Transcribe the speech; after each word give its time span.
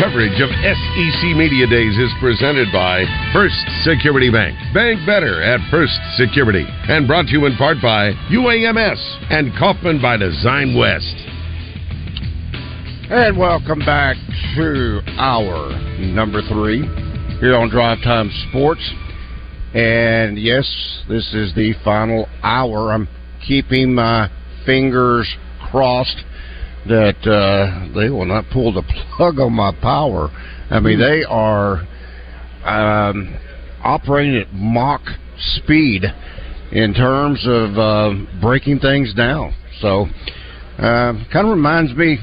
Coverage 0.00 0.40
of 0.40 0.50
SEC 0.50 1.36
Media 1.36 1.68
Days 1.68 1.96
is 1.96 2.10
presented 2.20 2.66
by 2.72 3.04
First 3.32 3.54
Security 3.84 4.28
Bank. 4.28 4.58
Bank 4.74 4.98
better 5.06 5.40
at 5.40 5.60
First 5.70 5.94
Security. 6.16 6.66
And 6.88 7.06
brought 7.06 7.26
to 7.26 7.32
you 7.32 7.46
in 7.46 7.56
part 7.56 7.76
by 7.80 8.10
UAMS 8.28 8.98
and 9.30 9.52
Kaufman 9.56 10.02
by 10.02 10.16
Design 10.16 10.76
West. 10.76 11.14
And 13.08 13.38
welcome 13.38 13.78
back 13.80 14.16
to 14.56 15.00
our 15.16 15.70
number 16.00 16.42
three 16.42 16.80
here 17.38 17.54
on 17.54 17.70
Drive 17.70 18.02
Time 18.02 18.32
Sports. 18.50 18.82
And 19.74 20.36
yes, 20.36 20.66
this 21.08 21.32
is 21.34 21.54
the 21.54 21.72
final 21.84 22.28
hour. 22.42 22.92
I'm 22.92 23.06
keeping 23.46 23.94
my 23.94 24.28
fingers 24.66 25.32
crossed 25.70 26.24
that 26.88 27.16
uh, 27.26 27.94
they 27.94 28.10
will 28.10 28.26
not 28.26 28.44
pull 28.52 28.72
the 28.72 28.82
plug 29.16 29.38
on 29.38 29.52
my 29.52 29.72
power. 29.80 30.30
I 30.70 30.80
mean, 30.80 30.98
they 30.98 31.24
are 31.24 31.86
um, 32.64 33.38
operating 33.82 34.36
at 34.36 34.52
Mach 34.52 35.02
speed 35.36 36.04
in 36.72 36.94
terms 36.94 37.44
of 37.46 37.78
uh, 37.78 38.14
breaking 38.40 38.80
things 38.80 39.14
down. 39.14 39.54
So, 39.80 40.06
uh, 40.78 41.12
kind 41.32 41.46
of 41.46 41.50
reminds 41.50 41.94
me, 41.94 42.18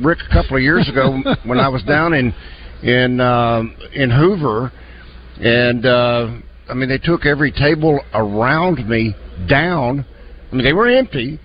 Rick, 0.00 0.18
a 0.28 0.32
couple 0.32 0.56
of 0.56 0.62
years 0.62 0.88
ago 0.88 1.18
when 1.44 1.58
I 1.58 1.68
was 1.68 1.82
down 1.82 2.14
in 2.14 2.34
in 2.82 3.20
uh, 3.20 3.62
in 3.92 4.10
Hoover, 4.10 4.72
and 5.40 5.86
uh, 5.86 6.38
I 6.68 6.74
mean 6.74 6.88
they 6.88 6.98
took 6.98 7.26
every 7.26 7.52
table 7.52 8.00
around 8.14 8.88
me 8.88 9.14
down. 9.48 10.04
I 10.50 10.54
mean 10.54 10.64
they 10.64 10.72
were 10.72 10.88
empty, 10.88 11.40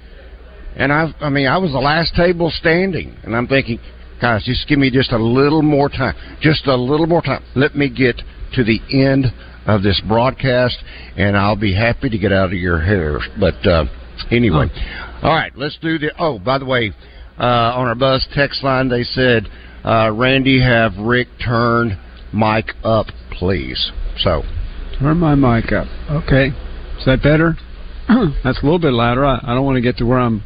and 0.78 0.94
I 0.94 1.14
I 1.20 1.30
mean 1.30 1.47
I 1.47 1.58
was 1.58 1.72
the 1.72 1.80
last 1.80 2.16
table 2.16 2.52
standing, 2.52 3.16
and 3.23 3.36
I'm 3.36 3.47
thinking, 3.47 3.80
guys, 4.22 4.44
just 4.45 4.67
give 4.67 4.80
me 4.80 4.89
just 4.89 5.11
a 5.11 5.17
little 5.17 5.61
more 5.61 5.89
time, 5.89 6.16
just 6.42 6.67
a 6.67 6.75
little 6.75 7.08
more 7.08 7.22
time. 7.22 7.44
Let 7.56 7.75
me 7.75 7.89
get 7.89 8.22
to 8.53 8.64
the 8.64 8.80
end 8.92 9.25
of 9.66 9.83
this 9.83 10.02
broadcast, 10.08 10.78
and 11.17 11.36
I'll 11.36 11.58
be 11.58 11.75
happy 11.75 12.09
to 12.09 12.17
get 12.17 12.31
out 12.31 12.48
of 12.48 12.54
your 12.54 12.80
hair. 12.80 13.20
But 13.39 13.66
uh, 13.67 13.86
anyway, 14.32 14.67
all 15.21 15.33
right, 15.33 15.52
let's 15.55 15.77
do 15.82 15.98
the. 15.98 16.11
Oh, 16.17 16.39
by 16.39 16.58
the 16.58 16.66
way, 16.66 16.93
uh, 17.39 17.43
on 17.43 17.87
our 17.87 17.95
buzz 17.95 18.27
text 18.33 18.64
line, 18.64 18.87
they 18.87 19.04
said, 19.04 19.48
uh, 19.83 20.11
Randy, 20.14 20.61
have 20.61 20.93
Rick 20.98 21.27
turn 21.43 21.98
mic 22.33 22.71
up, 22.83 23.08
please. 23.32 23.92
So, 24.17 24.43
Turn 24.99 25.17
my 25.17 25.36
mic 25.36 25.71
up. 25.71 25.87
Okay. 26.10 26.48
Is 26.98 27.05
that 27.05 27.21
better? 27.21 27.55
That's 28.43 28.60
a 28.60 28.64
little 28.64 28.80
bit 28.80 28.93
louder. 28.93 29.26
I, 29.26 29.39
I 29.43 29.54
don't 29.54 29.64
want 29.64 29.76
to 29.76 29.82
get 29.82 29.98
to 29.98 30.05
where 30.05 30.17
I'm 30.17 30.43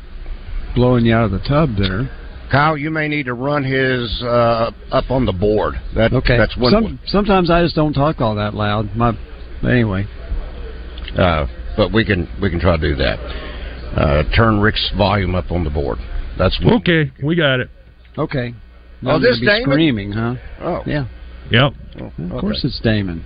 blowing 0.75 1.05
you 1.05 1.13
out 1.15 1.25
of 1.25 1.31
the 1.31 1.39
tub 1.39 1.75
there. 1.77 2.09
Kyle, 2.51 2.77
you 2.77 2.91
may 2.91 3.07
need 3.07 3.27
to 3.27 3.33
run 3.33 3.63
his 3.63 4.21
uh, 4.23 4.71
up 4.91 5.09
on 5.09 5.25
the 5.25 5.31
board. 5.31 5.75
That, 5.95 6.11
Okay. 6.11 6.37
That's 6.37 6.55
one. 6.57 6.71
Some, 6.71 6.99
sometimes 7.05 7.49
I 7.49 7.63
just 7.63 7.75
don't 7.75 7.93
talk 7.93 8.19
all 8.19 8.35
that 8.35 8.53
loud. 8.53 8.95
My 8.95 9.13
anyway. 9.63 10.05
Uh, 11.17 11.47
but 11.77 11.93
we 11.93 12.03
can 12.03 12.27
we 12.41 12.49
can 12.49 12.59
try 12.59 12.75
to 12.75 12.81
do 12.81 12.95
that. 12.95 13.19
Uh, 13.95 14.23
turn 14.35 14.59
Rick's 14.59 14.91
volume 14.97 15.35
up 15.35 15.51
on 15.51 15.63
the 15.63 15.69
board. 15.69 15.97
That's 16.37 16.59
one. 16.61 16.75
Okay, 16.81 17.11
we 17.23 17.35
got 17.35 17.59
it. 17.59 17.69
Okay. 18.17 18.53
Oh, 19.03 19.11
I'm 19.11 19.21
this 19.21 19.39
be 19.39 19.45
Damon? 19.45 19.63
screaming, 19.63 20.11
huh? 20.11 20.35
Oh, 20.59 20.81
Yeah. 20.85 21.07
Yep. 21.49 21.73
Of 22.31 22.39
course 22.39 22.61
it's 22.63 22.79
Damon. 22.81 23.25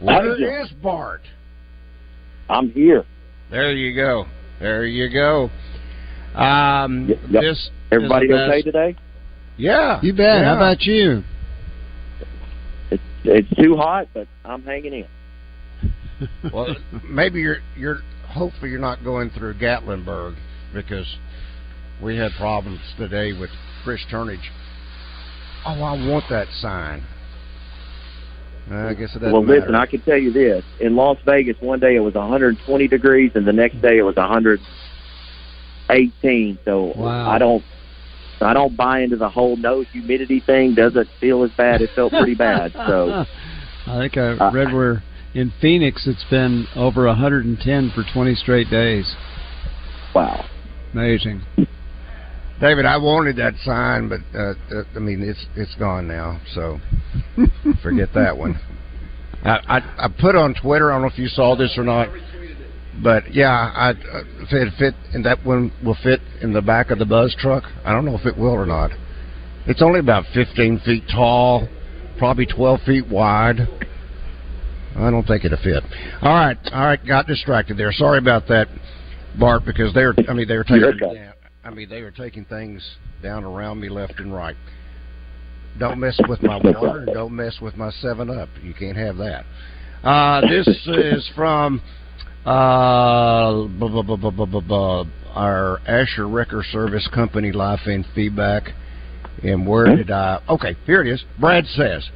where 0.00 0.36
Jim. 0.36 0.66
is 0.66 0.70
Bart? 0.82 1.22
I'm 2.48 2.70
here. 2.70 3.04
There 3.50 3.72
you 3.72 3.94
go. 3.94 4.26
There 4.60 4.84
you 4.84 5.10
go. 5.10 5.50
Um, 6.38 7.08
Yep, 7.08 7.18
yep. 7.30 7.42
This 7.42 7.70
Everybody 7.92 8.32
okay 8.32 8.62
today? 8.62 8.96
Yeah. 9.56 10.00
You 10.02 10.12
bet. 10.12 10.40
Yeah. 10.40 10.44
How 10.44 10.56
about 10.56 10.82
you? 10.82 11.22
It's 12.90 13.02
it's 13.24 13.60
too 13.60 13.76
hot, 13.76 14.08
but 14.12 14.26
I'm 14.44 14.62
hanging 14.62 14.92
in. 14.92 15.08
well, 16.52 16.74
maybe 17.08 17.40
you're 17.40 17.58
you're 17.76 18.00
hopefully 18.28 18.70
you're 18.70 18.80
not 18.80 19.04
going 19.04 19.30
through 19.30 19.54
Gatlinburg 19.54 20.36
because 20.74 21.16
we 22.02 22.16
had 22.16 22.32
problems 22.38 22.80
today 22.98 23.32
with 23.32 23.50
Chris 23.84 24.00
Turnage. 24.10 24.48
Oh, 25.64 25.82
I 25.82 26.08
want 26.08 26.24
that 26.30 26.48
sign. 26.60 27.04
I 28.70 28.92
guess 28.94 29.14
it 29.14 29.18
doesn't 29.20 29.32
well, 29.32 29.42
matter. 29.42 29.60
listen, 29.60 29.74
I 29.76 29.86
can 29.86 30.00
tell 30.02 30.18
you 30.18 30.32
this: 30.32 30.64
in 30.80 30.96
Las 30.96 31.18
Vegas, 31.24 31.56
one 31.60 31.78
day 31.80 31.94
it 31.96 32.00
was 32.00 32.14
120 32.14 32.88
degrees, 32.88 33.30
and 33.34 33.46
the 33.46 33.52
next 33.52 33.80
day 33.80 33.96
it 33.98 34.02
was 34.02 34.16
118. 34.16 36.58
So 36.64 36.92
Wow. 36.96 37.30
I 37.30 37.38
don't, 37.38 37.62
I 38.40 38.52
don't 38.54 38.76
buy 38.76 39.00
into 39.02 39.16
the 39.16 39.28
whole 39.28 39.56
no 39.56 39.82
humidity 39.92 40.40
thing. 40.40 40.74
Doesn't 40.74 41.08
feel 41.20 41.44
as 41.44 41.50
bad. 41.56 41.80
It 41.82 41.90
felt 41.94 42.12
pretty 42.12 42.34
bad. 42.34 42.72
So 42.88 43.24
I 43.86 43.98
think 43.98 44.16
I 44.16 44.30
Uh, 44.32 44.50
read 44.52 44.72
where 44.72 45.02
in 45.34 45.52
Phoenix 45.60 46.06
it's 46.08 46.24
been 46.28 46.66
over 46.74 47.06
110 47.06 47.90
for 47.94 48.02
20 48.12 48.34
straight 48.34 48.68
days. 48.68 49.14
wow. 50.14 50.44
Amazing. 50.92 51.42
David, 52.60 52.86
I 52.86 52.96
wanted 52.96 53.36
that 53.36 53.54
sign, 53.64 54.08
but 54.08 54.20
uh, 54.34 54.54
uh, 54.74 54.84
I 54.94 54.98
mean 54.98 55.22
it's 55.22 55.44
it's 55.56 55.74
gone 55.74 56.08
now, 56.08 56.40
so 56.54 56.80
forget 57.82 58.08
that 58.14 58.36
one. 58.36 58.58
I, 59.44 59.58
I 59.68 60.06
I 60.06 60.08
put 60.08 60.34
on 60.34 60.54
Twitter. 60.54 60.90
I 60.90 60.94
don't 60.94 61.02
know 61.02 61.08
if 61.08 61.18
you 61.18 61.28
saw 61.28 61.54
this 61.54 61.74
or 61.76 61.84
not, 61.84 62.08
but 63.02 63.32
yeah, 63.34 63.50
I 63.50 63.90
uh, 63.90 64.22
if 64.40 64.52
it 64.52 64.72
fit 64.78 64.94
and 65.12 65.24
that 65.26 65.44
one 65.44 65.70
will 65.84 65.98
fit 66.02 66.20
in 66.40 66.54
the 66.54 66.62
back 66.62 66.90
of 66.90 66.98
the 66.98 67.04
buzz 67.04 67.36
truck. 67.38 67.64
I 67.84 67.92
don't 67.92 68.06
know 68.06 68.16
if 68.16 68.24
it 68.24 68.38
will 68.38 68.54
or 68.54 68.66
not. 68.66 68.90
It's 69.66 69.82
only 69.82 70.00
about 70.00 70.24
15 70.32 70.80
feet 70.80 71.02
tall, 71.12 71.68
probably 72.18 72.46
12 72.46 72.80
feet 72.82 73.08
wide. 73.08 73.56
I 74.96 75.10
don't 75.10 75.26
think 75.26 75.44
it'll 75.44 75.58
fit. 75.58 75.82
All 76.22 76.32
right, 76.32 76.56
all 76.72 76.86
right, 76.86 77.06
got 77.06 77.26
distracted 77.26 77.76
there. 77.76 77.92
Sorry 77.92 78.18
about 78.18 78.46
that, 78.48 78.68
Bart, 79.38 79.64
because 79.66 79.92
they're 79.92 80.14
I 80.26 80.32
mean 80.32 80.48
they're 80.48 80.64
taking 80.64 81.34
I 81.66 81.70
mean 81.70 81.88
they 81.88 82.02
were 82.02 82.12
taking 82.12 82.44
things 82.44 82.96
down 83.22 83.42
around 83.42 83.80
me 83.80 83.88
left 83.88 84.20
and 84.20 84.32
right. 84.32 84.54
Don't 85.80 85.98
mess 85.98 86.18
with 86.28 86.40
my 86.42 86.58
water. 86.58 87.06
Don't 87.12 87.34
mess 87.34 87.58
with 87.60 87.76
my 87.76 87.90
Seven 87.90 88.30
Up. 88.30 88.48
You 88.62 88.72
can't 88.72 88.96
have 88.96 89.16
that. 89.16 89.44
Uh, 90.04 90.42
this 90.42 90.68
is 90.86 91.28
from 91.34 91.82
uh, 92.46 93.64
our 95.34 95.80
Asher 95.86 96.28
Record 96.28 96.64
Service 96.70 97.08
Company 97.12 97.50
Life 97.50 97.80
and 97.86 98.06
Feedback. 98.14 98.70
And 99.42 99.66
where 99.66 99.96
did 99.96 100.10
I? 100.12 100.40
Okay, 100.48 100.76
here 100.86 101.02
it 101.02 101.08
is. 101.08 101.24
Brad 101.40 101.66
says, 101.66 102.08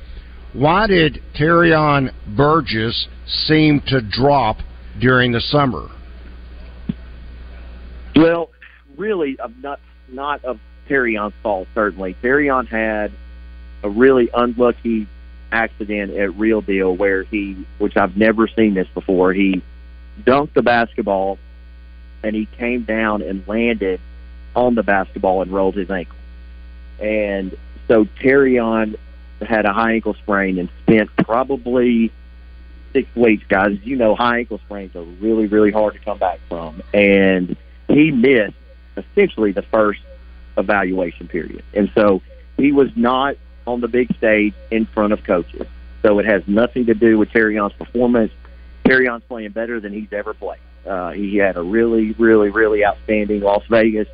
"Why 0.52 0.86
did 0.86 1.20
Terrion 1.38 2.12
Burgess 2.36 3.08
seem 3.26 3.82
to 3.88 4.00
drop 4.00 4.58
during 5.00 5.32
the 5.32 5.40
summer?" 5.40 5.88
Well, 8.14 8.50
really, 9.00 9.40
of 9.40 9.56
not 9.62 9.80
not 10.12 10.44
of 10.44 10.60
Terrion's 10.88 11.34
fault. 11.42 11.66
Certainly, 11.74 12.16
Terrion 12.22 12.68
had 12.68 13.10
a 13.82 13.88
really 13.88 14.28
unlucky 14.32 15.08
accident 15.50 16.12
at 16.12 16.36
Real 16.36 16.60
Deal 16.60 16.94
where 16.94 17.24
he, 17.24 17.64
which 17.78 17.96
I've 17.96 18.16
never 18.16 18.46
seen 18.46 18.74
this 18.74 18.86
before, 18.94 19.32
he 19.32 19.62
dunked 20.22 20.52
the 20.52 20.62
basketball 20.62 21.38
and 22.22 22.36
he 22.36 22.46
came 22.46 22.82
down 22.82 23.22
and 23.22 23.46
landed 23.48 24.00
on 24.54 24.74
the 24.74 24.82
basketball 24.82 25.42
and 25.42 25.50
rolled 25.50 25.74
his 25.74 25.90
ankle. 25.90 26.18
And 27.00 27.56
so 27.88 28.04
Terrion 28.04 28.96
had 29.40 29.64
a 29.64 29.72
high 29.72 29.94
ankle 29.94 30.14
sprain 30.14 30.58
and 30.58 30.68
spent 30.82 31.10
probably 31.16 32.12
six 32.92 33.08
weeks, 33.16 33.44
guys. 33.48 33.78
You 33.82 33.96
know, 33.96 34.14
high 34.14 34.40
ankle 34.40 34.58
sprains 34.58 34.94
are 34.94 35.02
really, 35.02 35.46
really 35.46 35.70
hard 35.70 35.94
to 35.94 36.00
come 36.00 36.18
back 36.18 36.40
from. 36.48 36.82
And 36.92 37.56
he 37.88 38.10
missed 38.10 38.54
essentially 38.96 39.52
the 39.52 39.62
first 39.62 40.00
evaluation 40.56 41.28
period. 41.28 41.64
And 41.74 41.90
so 41.94 42.22
he 42.56 42.72
was 42.72 42.90
not 42.96 43.36
on 43.66 43.80
the 43.80 43.88
big 43.88 44.14
stage 44.16 44.54
in 44.70 44.86
front 44.86 45.12
of 45.12 45.24
coaches. 45.24 45.66
So 46.02 46.18
it 46.18 46.26
has 46.26 46.42
nothing 46.46 46.86
to 46.86 46.94
do 46.94 47.18
with 47.18 47.30
Terrion's 47.30 47.72
performance. 47.74 48.32
Terrion's 48.84 49.22
playing 49.28 49.52
better 49.52 49.80
than 49.80 49.92
he's 49.92 50.12
ever 50.12 50.34
played. 50.34 50.60
Uh, 50.86 51.10
he 51.10 51.36
had 51.36 51.56
a 51.56 51.62
really, 51.62 52.12
really, 52.12 52.48
really 52.50 52.84
outstanding 52.84 53.40
Las 53.40 53.62
Vegas. 53.68 54.08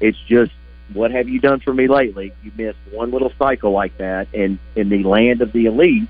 It's 0.00 0.18
just, 0.26 0.52
what 0.92 1.10
have 1.12 1.28
you 1.28 1.38
done 1.40 1.60
for 1.60 1.72
me 1.72 1.86
lately? 1.86 2.32
You 2.42 2.52
missed 2.56 2.78
one 2.90 3.10
little 3.10 3.32
cycle 3.38 3.70
like 3.70 3.96
that, 3.98 4.28
and 4.34 4.58
in 4.74 4.88
the 4.88 5.04
land 5.04 5.42
of 5.42 5.52
the 5.52 5.66
elite, 5.66 6.08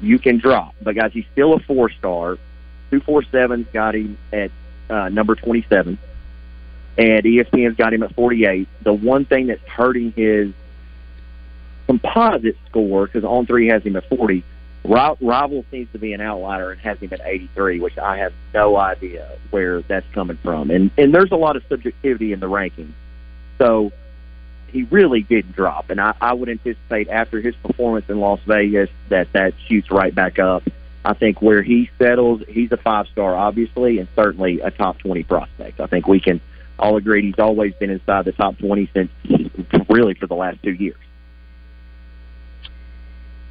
you 0.00 0.18
can 0.18 0.38
drop. 0.38 0.74
But 0.80 0.94
guys, 0.94 1.12
he's 1.12 1.26
still 1.32 1.54
a 1.54 1.60
four 1.60 1.90
star. 1.90 2.38
Two 2.90 3.00
four 3.00 3.22
seven's 3.24 3.66
got 3.72 3.94
him 3.94 4.16
at 4.32 4.50
uh, 4.88 5.08
number 5.10 5.34
twenty 5.34 5.66
seven, 5.68 5.98
and 6.98 7.24
ESPN's 7.24 7.76
got 7.76 7.94
him 7.94 8.02
at 8.02 8.14
forty 8.14 8.44
eight. 8.44 8.68
The 8.82 8.92
one 8.92 9.24
thing 9.24 9.46
that's 9.46 9.62
hurting 9.62 10.12
his 10.12 10.52
composite 11.86 12.56
score 12.68 13.06
because 13.06 13.24
On 13.24 13.46
Three 13.46 13.68
has 13.68 13.82
him 13.82 13.96
at 13.96 14.08
forty 14.08 14.44
Rival 14.88 15.64
seems 15.70 15.90
to 15.92 15.98
be 15.98 16.12
an 16.12 16.20
outlier 16.20 16.70
and 16.70 16.80
has 16.80 16.98
him 16.98 17.10
at 17.12 17.20
83, 17.22 17.80
which 17.80 17.98
I 17.98 18.18
have 18.18 18.32
no 18.54 18.76
idea 18.76 19.30
where 19.50 19.82
that's 19.82 20.06
coming 20.12 20.38
from. 20.42 20.70
And 20.70 20.90
and 20.96 21.14
there's 21.14 21.32
a 21.32 21.36
lot 21.36 21.56
of 21.56 21.62
subjectivity 21.68 22.32
in 22.32 22.40
the 22.40 22.48
rankings, 22.48 22.92
so 23.58 23.92
he 24.68 24.84
really 24.84 25.22
didn't 25.22 25.54
drop. 25.54 25.90
And 25.90 26.00
I, 26.00 26.14
I 26.20 26.32
would 26.32 26.48
anticipate 26.48 27.08
after 27.08 27.40
his 27.40 27.54
performance 27.56 28.06
in 28.08 28.20
Las 28.20 28.40
Vegas 28.46 28.88
that 29.08 29.32
that 29.32 29.54
shoots 29.66 29.90
right 29.90 30.14
back 30.14 30.38
up. 30.38 30.62
I 31.04 31.14
think 31.14 31.40
where 31.42 31.62
he 31.62 31.90
settles, 31.98 32.42
he's 32.48 32.72
a 32.72 32.76
five 32.76 33.08
star, 33.08 33.34
obviously, 33.34 33.98
and 33.98 34.08
certainly 34.14 34.60
a 34.60 34.70
top 34.70 34.98
20 34.98 35.22
prospect. 35.24 35.80
I 35.80 35.86
think 35.86 36.06
we 36.06 36.20
can 36.20 36.40
all 36.78 36.96
agree 36.96 37.22
he's 37.22 37.38
always 37.38 37.74
been 37.74 37.90
inside 37.90 38.24
the 38.24 38.32
top 38.32 38.58
20 38.58 38.90
since 38.94 39.10
really 39.88 40.14
for 40.14 40.26
the 40.26 40.34
last 40.34 40.58
two 40.62 40.72
years. 40.72 40.96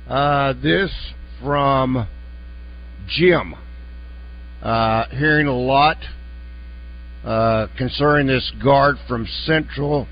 Uh, 0.07 0.53
this 0.61 0.91
from 1.43 2.07
Jim. 3.07 3.55
Uh, 4.61 5.07
hearing 5.09 5.47
a 5.47 5.55
lot 5.55 5.97
uh, 7.23 7.67
concerning 7.77 8.27
this 8.27 8.51
guard 8.63 8.95
from 9.07 9.27
Central. 9.45 10.07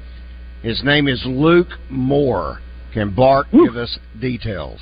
His 0.62 0.83
name 0.83 1.07
is 1.07 1.23
Luke 1.25 1.69
Moore. 1.89 2.59
Can 2.94 3.13
Bart 3.15 3.47
Woo. 3.51 3.65
give 3.65 3.75
us 3.75 3.97
details? 4.19 4.79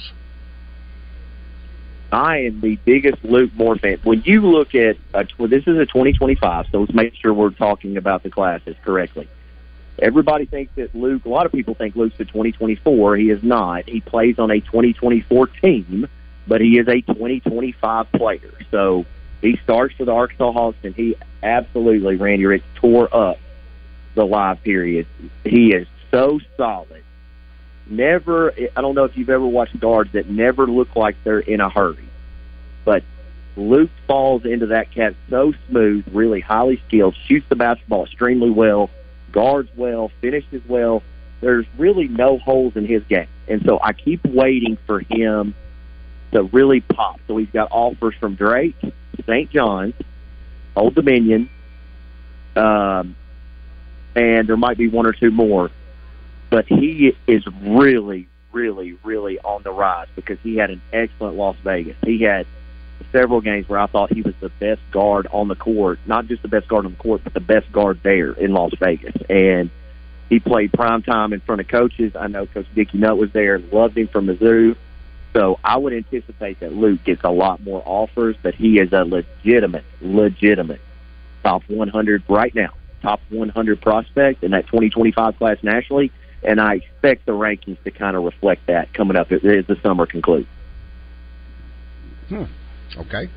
I 2.14 2.40
am 2.46 2.62
the 2.62 2.78
biggest 2.86 3.24
Luke 3.24 3.52
Moore 3.56 3.78
fan. 3.78 4.00
When 4.04 4.22
you 4.24 4.42
look 4.42 4.76
at, 4.76 4.98
uh, 5.14 5.24
well, 5.38 5.48
this 5.48 5.64
is 5.68 5.78
a 5.78 5.86
2025, 5.86 6.68
so 6.72 6.80
let's 6.82 6.94
make 6.94 7.16
sure 7.16 7.34
we're 7.34 7.50
talking 7.52 7.98
about 7.98 8.24
the 8.24 8.30
classes 8.30 8.76
correctly. 8.84 9.28
Everybody 10.00 10.46
thinks 10.46 10.74
that 10.76 10.96
Luke, 10.96 11.26
a 11.26 11.30
lot 11.30 11.46
of 11.46 11.52
people 11.52 11.76
think 11.76 11.96
Luke's 11.96 12.20
a 12.20 12.26
2024. 12.26 13.18
He 13.18 13.30
is 13.30 13.44
not. 13.44 13.88
He 13.88 14.02
plays 14.02 14.40
on 14.40 14.52
a 14.52 14.60
2024 14.60 15.48
team 15.48 16.08
but 16.48 16.62
he 16.62 16.78
is 16.78 16.88
a 16.88 17.02
2025 17.02 18.12
player. 18.12 18.54
So 18.72 19.06
he 19.42 19.58
starts 19.64 19.96
for 19.96 20.06
the 20.06 20.12
Arkansas 20.12 20.52
Hawks, 20.52 20.78
and 20.84 20.96
he 20.96 21.16
absolutely, 21.42 22.16
Randy 22.16 22.46
Rick, 22.46 22.64
tore 22.76 23.14
up 23.16 23.40
the 24.16 24.26
live 24.26 24.62
period. 24.64 25.08
He 25.44 25.74
is 25.74 25.88
so 26.12 26.40
solid. 26.58 27.04
Never, 27.86 28.54
I 28.76 28.82
don't 28.82 28.96
know 28.96 29.04
if 29.04 29.18
you've 29.18 29.30
ever 29.30 29.46
watched 29.46 29.80
guards 29.80 30.12
that 30.14 30.30
never 30.30 30.66
look 30.68 30.96
like 30.96 31.16
they're 31.24 31.40
in 31.40 31.60
a 31.60 31.70
hurry, 31.70 32.08
but 32.86 33.04
Luke 33.56 33.92
falls 34.08 34.46
into 34.46 34.68
that 34.68 34.92
cat 34.92 35.16
so 35.30 35.54
smooth, 35.68 36.06
really 36.12 36.40
highly 36.40 36.82
skilled, 36.88 37.16
shoots 37.28 37.46
the 37.50 37.56
basketball 37.56 38.06
extremely 38.06 38.50
well, 38.50 38.90
guards 39.32 39.70
well, 39.76 40.12
finishes 40.22 40.62
well. 40.68 41.04
There's 41.42 41.66
really 41.78 42.08
no 42.08 42.38
holes 42.38 42.76
in 42.76 42.86
his 42.86 43.04
game. 43.04 43.28
And 43.48 43.62
so 43.66 43.80
I 43.84 43.92
keep 43.94 44.26
waiting 44.26 44.78
for 44.88 45.02
him 45.02 45.54
to 46.32 46.44
really 46.44 46.80
pop. 46.80 47.20
So 47.28 47.38
he's 47.38 47.50
got 47.50 47.68
offers 47.72 48.16
from 48.20 48.36
Drake, 48.36 48.76
St. 49.26 49.52
John's, 49.52 49.96
Old 50.76 50.96
Dominion, 50.96 51.50
um, 52.56 53.16
and 54.16 54.48
there 54.48 54.58
might 54.58 54.78
be 54.78 54.88
one 54.88 55.06
or 55.06 55.14
two 55.14 55.32
more. 55.32 55.70
But 56.54 56.68
he 56.68 57.16
is 57.26 57.44
really, 57.64 58.28
really, 58.52 58.96
really 59.04 59.40
on 59.40 59.64
the 59.64 59.72
rise 59.72 60.08
because 60.16 60.38
he 60.44 60.56
had 60.56 60.70
an 60.70 60.84
excellent 60.94 61.36
Las 61.36 61.56
Vegas. 61.64 61.98
He 62.06 62.22
had 62.22 62.46
several 63.12 63.42
games 63.42 63.68
where 63.68 63.80
I 63.80 63.88
thought 63.88 64.14
he 64.14 64.22
was 64.22 64.36
the 64.40 64.50
best 64.50 64.80
guard 64.92 65.26
on 65.32 65.48
the 65.48 65.56
court, 65.56 65.98
not 66.06 66.28
just 66.28 66.44
the 66.44 66.48
best 66.48 66.68
guard 66.68 66.86
on 66.86 66.92
the 66.92 66.98
court, 67.00 67.22
but 67.24 67.34
the 67.34 67.40
best 67.40 67.72
guard 67.72 68.02
there 68.04 68.34
in 68.34 68.54
Las 68.54 68.70
Vegas. 68.80 69.16
And 69.32 69.72
he 70.30 70.40
played 70.40 70.72
prime 70.72 71.02
time 71.02 71.34
in 71.34 71.40
front 71.40 71.60
of 71.60 71.68
coaches. 71.68 72.16
I 72.16 72.28
know 72.28 72.46
Coach 72.46 72.68
Dickey 72.76 73.00
Nutt 73.00 73.18
was 73.18 73.32
there, 73.32 73.58
loved 73.58 73.98
him 73.98 74.08
from 74.08 74.28
Mizzou. 74.28 74.76
So 75.34 75.58
I 75.64 75.78
would 75.78 75.94
anticipate 75.94 76.60
that 76.60 76.72
Luke 76.72 77.04
gets 77.04 77.24
a 77.24 77.32
lot 77.32 77.64
more 77.64 77.82
offers, 77.84 78.36
but 78.44 78.54
he 78.54 78.78
is 78.78 78.94
a 78.94 79.04
legitimate, 79.04 79.86
legitimate 80.02 80.82
top 81.42 81.64
100 81.68 82.22
right 82.30 82.54
now, 82.54 82.70
top 83.02 83.22
100 83.30 83.82
prospect 83.82 84.44
in 84.44 84.52
that 84.52 84.68
2025 84.68 85.40
class 85.40 85.58
nationally. 85.64 86.12
And 86.46 86.60
I 86.60 86.76
expect 86.76 87.26
the 87.26 87.32
rankings 87.32 87.82
to 87.84 87.92
kind 87.92 88.18
of 88.18 88.24
reflect 88.24 88.68
that 88.68 88.94
coming 88.94 89.16
up 89.16 89.32
as 89.32 89.42
the 89.42 89.78
summer 89.82 90.06
concludes. 90.06 90.48
Hmm. 92.30 92.44
Okay. 92.98 93.30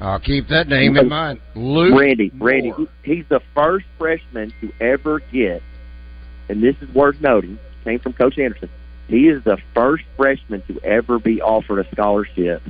I'll 0.00 0.20
keep 0.20 0.48
that 0.48 0.68
name 0.68 0.96
in 0.96 1.08
mind. 1.08 1.40
Luke 1.54 1.98
Randy, 1.98 2.30
Moore. 2.34 2.48
Randy, 2.50 2.72
he's 3.02 3.24
the 3.28 3.40
first 3.54 3.86
freshman 3.98 4.52
to 4.60 4.70
ever 4.78 5.20
get, 5.20 5.62
and 6.50 6.62
this 6.62 6.76
is 6.82 6.94
worth 6.94 7.18
noting, 7.20 7.58
came 7.84 7.98
from 7.98 8.12
Coach 8.12 8.38
Anderson 8.38 8.68
he 9.08 9.28
is 9.28 9.42
the 9.44 9.58
first 9.74 10.04
freshman 10.16 10.62
to 10.62 10.80
ever 10.80 11.18
be 11.18 11.40
offered 11.40 11.78
a 11.78 11.90
scholarship 11.90 12.62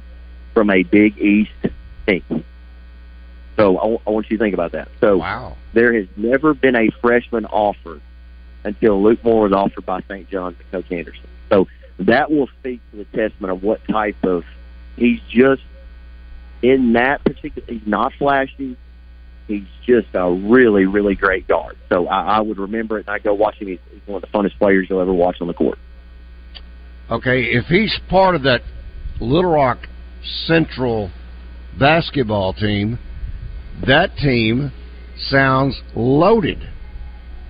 from 0.53 0.71
a 0.71 0.83
Big 0.83 1.19
East 1.19 1.50
team. 2.07 2.45
So 3.57 3.79
I, 3.79 3.97
I 4.07 4.11
want 4.11 4.31
you 4.31 4.37
to 4.37 4.43
think 4.43 4.55
about 4.55 4.73
that. 4.73 4.88
So 5.00 5.19
wow. 5.19 5.57
there 5.73 5.95
has 5.95 6.07
never 6.17 6.53
been 6.53 6.76
a 6.76 6.91
freshman 7.00 7.47
offered 7.47 8.03
until 8.66 9.00
Luke 9.02 9.23
Moore 9.25 9.44
was 9.44 9.52
offered 9.52 9.87
by 9.87 10.00
St. 10.02 10.28
John's 10.28 10.56
and 10.58 10.70
Coach 10.73 10.92
Anderson. 10.92 11.28
So 11.49 11.68
that 12.00 12.30
will 12.30 12.49
speak 12.58 12.80
to 12.90 12.99
the 12.99 13.04
testament 13.04 13.52
of 13.52 13.62
what 13.62 13.80
type 13.88 14.23
of 14.25 14.44
he's 14.96 15.20
just 15.28 15.62
in 16.62 16.94
that 16.94 17.25
particular. 17.25 17.66
He's 17.68 17.87
not 17.87 18.12
flashy. 18.18 18.76
He's 19.46 19.66
just 19.87 20.08
a 20.14 20.30
really, 20.30 20.87
really 20.87 21.14
great 21.14 21.46
guard. 21.46 21.78
So 21.88 22.08
I, 22.08 22.38
I 22.38 22.40
would 22.40 22.58
remember 22.58 22.99
it, 22.99 23.06
and 23.06 23.14
I 23.14 23.20
go 23.20 23.32
watch 23.32 23.56
him. 23.56 23.68
He's, 23.68 23.78
he's 23.92 24.00
one 24.04 24.23
of 24.23 24.28
the 24.28 24.37
funnest 24.37 24.58
players 24.58 24.88
you'll 24.90 25.00
ever 25.00 25.14
watch 25.14 25.37
on 25.40 25.46
the 25.46 25.54
court. 25.54 25.78
Okay, 27.08 27.44
if 27.44 27.66
he's 27.66 27.96
part 28.11 28.35
of 28.35 28.42
that 28.42 28.62
Little 29.20 29.52
Rock 29.52 29.87
Central 30.46 31.12
basketball 31.78 32.52
team, 32.52 32.99
that 33.87 34.16
team 34.16 34.73
sounds 35.16 35.80
loaded. 35.94 36.68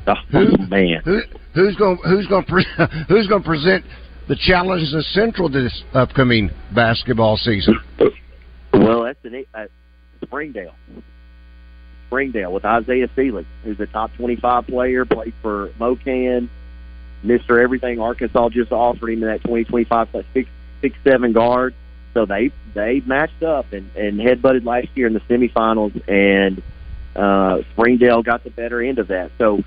Oh 0.07 0.15
who, 0.31 0.57
man, 0.69 1.03
who, 1.05 1.21
who's 1.55 1.75
going 1.77 1.99
who's 2.05 2.27
going 2.27 2.45
pre- 2.45 2.67
who's 3.09 3.27
going 3.27 3.43
to 3.43 3.49
present 3.49 3.85
the 4.29 4.37
challenges 4.37 4.95
of 4.95 5.05
Central 5.07 5.49
this 5.49 5.83
upcoming 5.95 6.51
basketball 6.75 7.37
season? 7.37 7.79
Well, 8.73 9.05
that's 9.05 9.19
an, 9.25 9.45
uh, 9.55 9.67
Springdale. 10.25 10.75
Springdale 12.07 12.53
with 12.53 12.65
Isaiah 12.65 13.09
Felix, 13.17 13.49
who's 13.65 13.81
a 13.81 13.87
top 13.87 14.15
twenty-five 14.15 14.67
player, 14.69 15.05
played 15.05 15.35
for 15.43 15.71
MoKan, 15.81 16.49
Mister 17.23 17.61
Everything 17.61 17.99
Arkansas 17.99 18.51
just 18.51 18.71
offered 18.71 19.11
him 19.11 19.21
that 19.21 19.43
2025 19.43 20.09
plus 20.13 20.25
six 20.33 20.49
six 20.81 20.97
seven 21.03 21.33
guard. 21.33 21.75
So 22.15 22.27
they 22.27 22.53
they 22.75 23.03
matched 23.05 23.43
up 23.43 23.73
and 23.73 23.91
and 23.97 24.21
headbutted 24.21 24.65
last 24.65 24.89
year 24.95 25.09
in 25.09 25.15
the 25.15 25.21
semifinals, 25.21 26.01
and 26.09 26.63
uh, 27.17 27.63
Springdale 27.73 28.23
got 28.23 28.45
the 28.45 28.51
better 28.51 28.81
end 28.81 29.01
of 29.01 29.09
that. 29.09 29.33
So 29.39 29.65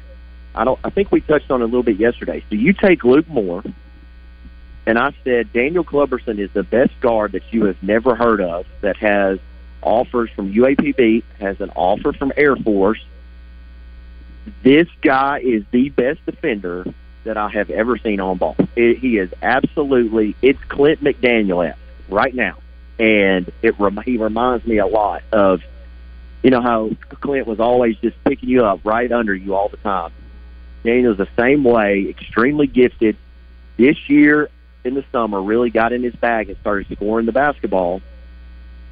I 0.59 0.65
don't. 0.65 0.77
I 0.83 0.89
think 0.89 1.09
we 1.09 1.21
touched 1.21 1.49
on 1.51 1.61
it 1.61 1.63
a 1.63 1.67
little 1.67 1.83
bit 1.83 1.97
yesterday. 2.01 2.43
So 2.49 2.55
you 2.55 2.73
take 2.73 3.05
Luke 3.05 3.29
Moore, 3.29 3.63
and 4.85 4.99
I 4.99 5.13
said 5.23 5.53
Daniel 5.53 5.85
Culberson 5.85 6.37
is 6.37 6.51
the 6.51 6.63
best 6.63 6.99
guard 6.99 7.31
that 7.31 7.43
you 7.53 7.63
have 7.63 7.81
never 7.81 8.13
heard 8.13 8.41
of 8.41 8.65
that 8.81 8.97
has 8.97 9.39
offers 9.81 10.29
from 10.31 10.53
UAPB, 10.53 11.23
has 11.39 11.61
an 11.61 11.69
offer 11.77 12.11
from 12.11 12.33
Air 12.35 12.57
Force. 12.57 13.01
This 14.61 14.89
guy 15.01 15.39
is 15.39 15.63
the 15.71 15.87
best 15.89 16.25
defender 16.25 16.93
that 17.23 17.37
I 17.37 17.47
have 17.47 17.69
ever 17.69 17.97
seen 17.97 18.19
on 18.19 18.37
ball. 18.37 18.57
It, 18.75 18.97
he 18.97 19.17
is 19.17 19.31
absolutely. 19.41 20.35
It's 20.41 20.61
Clint 20.65 21.01
McDaniel 21.01 21.65
at 21.65 21.77
right 22.09 22.35
now, 22.35 22.57
and 22.99 23.49
it 23.61 23.75
he 24.03 24.17
reminds 24.17 24.65
me 24.65 24.79
a 24.79 24.87
lot 24.87 25.23
of 25.31 25.61
you 26.43 26.49
know 26.49 26.61
how 26.61 26.89
Clint 27.21 27.47
was 27.47 27.61
always 27.61 27.95
just 27.99 28.21
picking 28.25 28.49
you 28.49 28.65
up 28.65 28.81
right 28.83 29.09
under 29.09 29.33
you 29.33 29.55
all 29.55 29.69
the 29.69 29.77
time. 29.77 30.11
Daniel's 30.83 31.17
the 31.17 31.27
same 31.37 31.63
way, 31.63 32.07
extremely 32.09 32.67
gifted. 32.67 33.17
This 33.77 33.97
year 34.07 34.49
in 34.83 34.93
the 34.93 35.03
summer, 35.11 35.41
really 35.41 35.69
got 35.69 35.93
in 35.93 36.03
his 36.03 36.15
bag 36.15 36.49
and 36.49 36.57
started 36.59 36.87
scoring 36.95 37.25
the 37.25 37.31
basketball. 37.31 38.01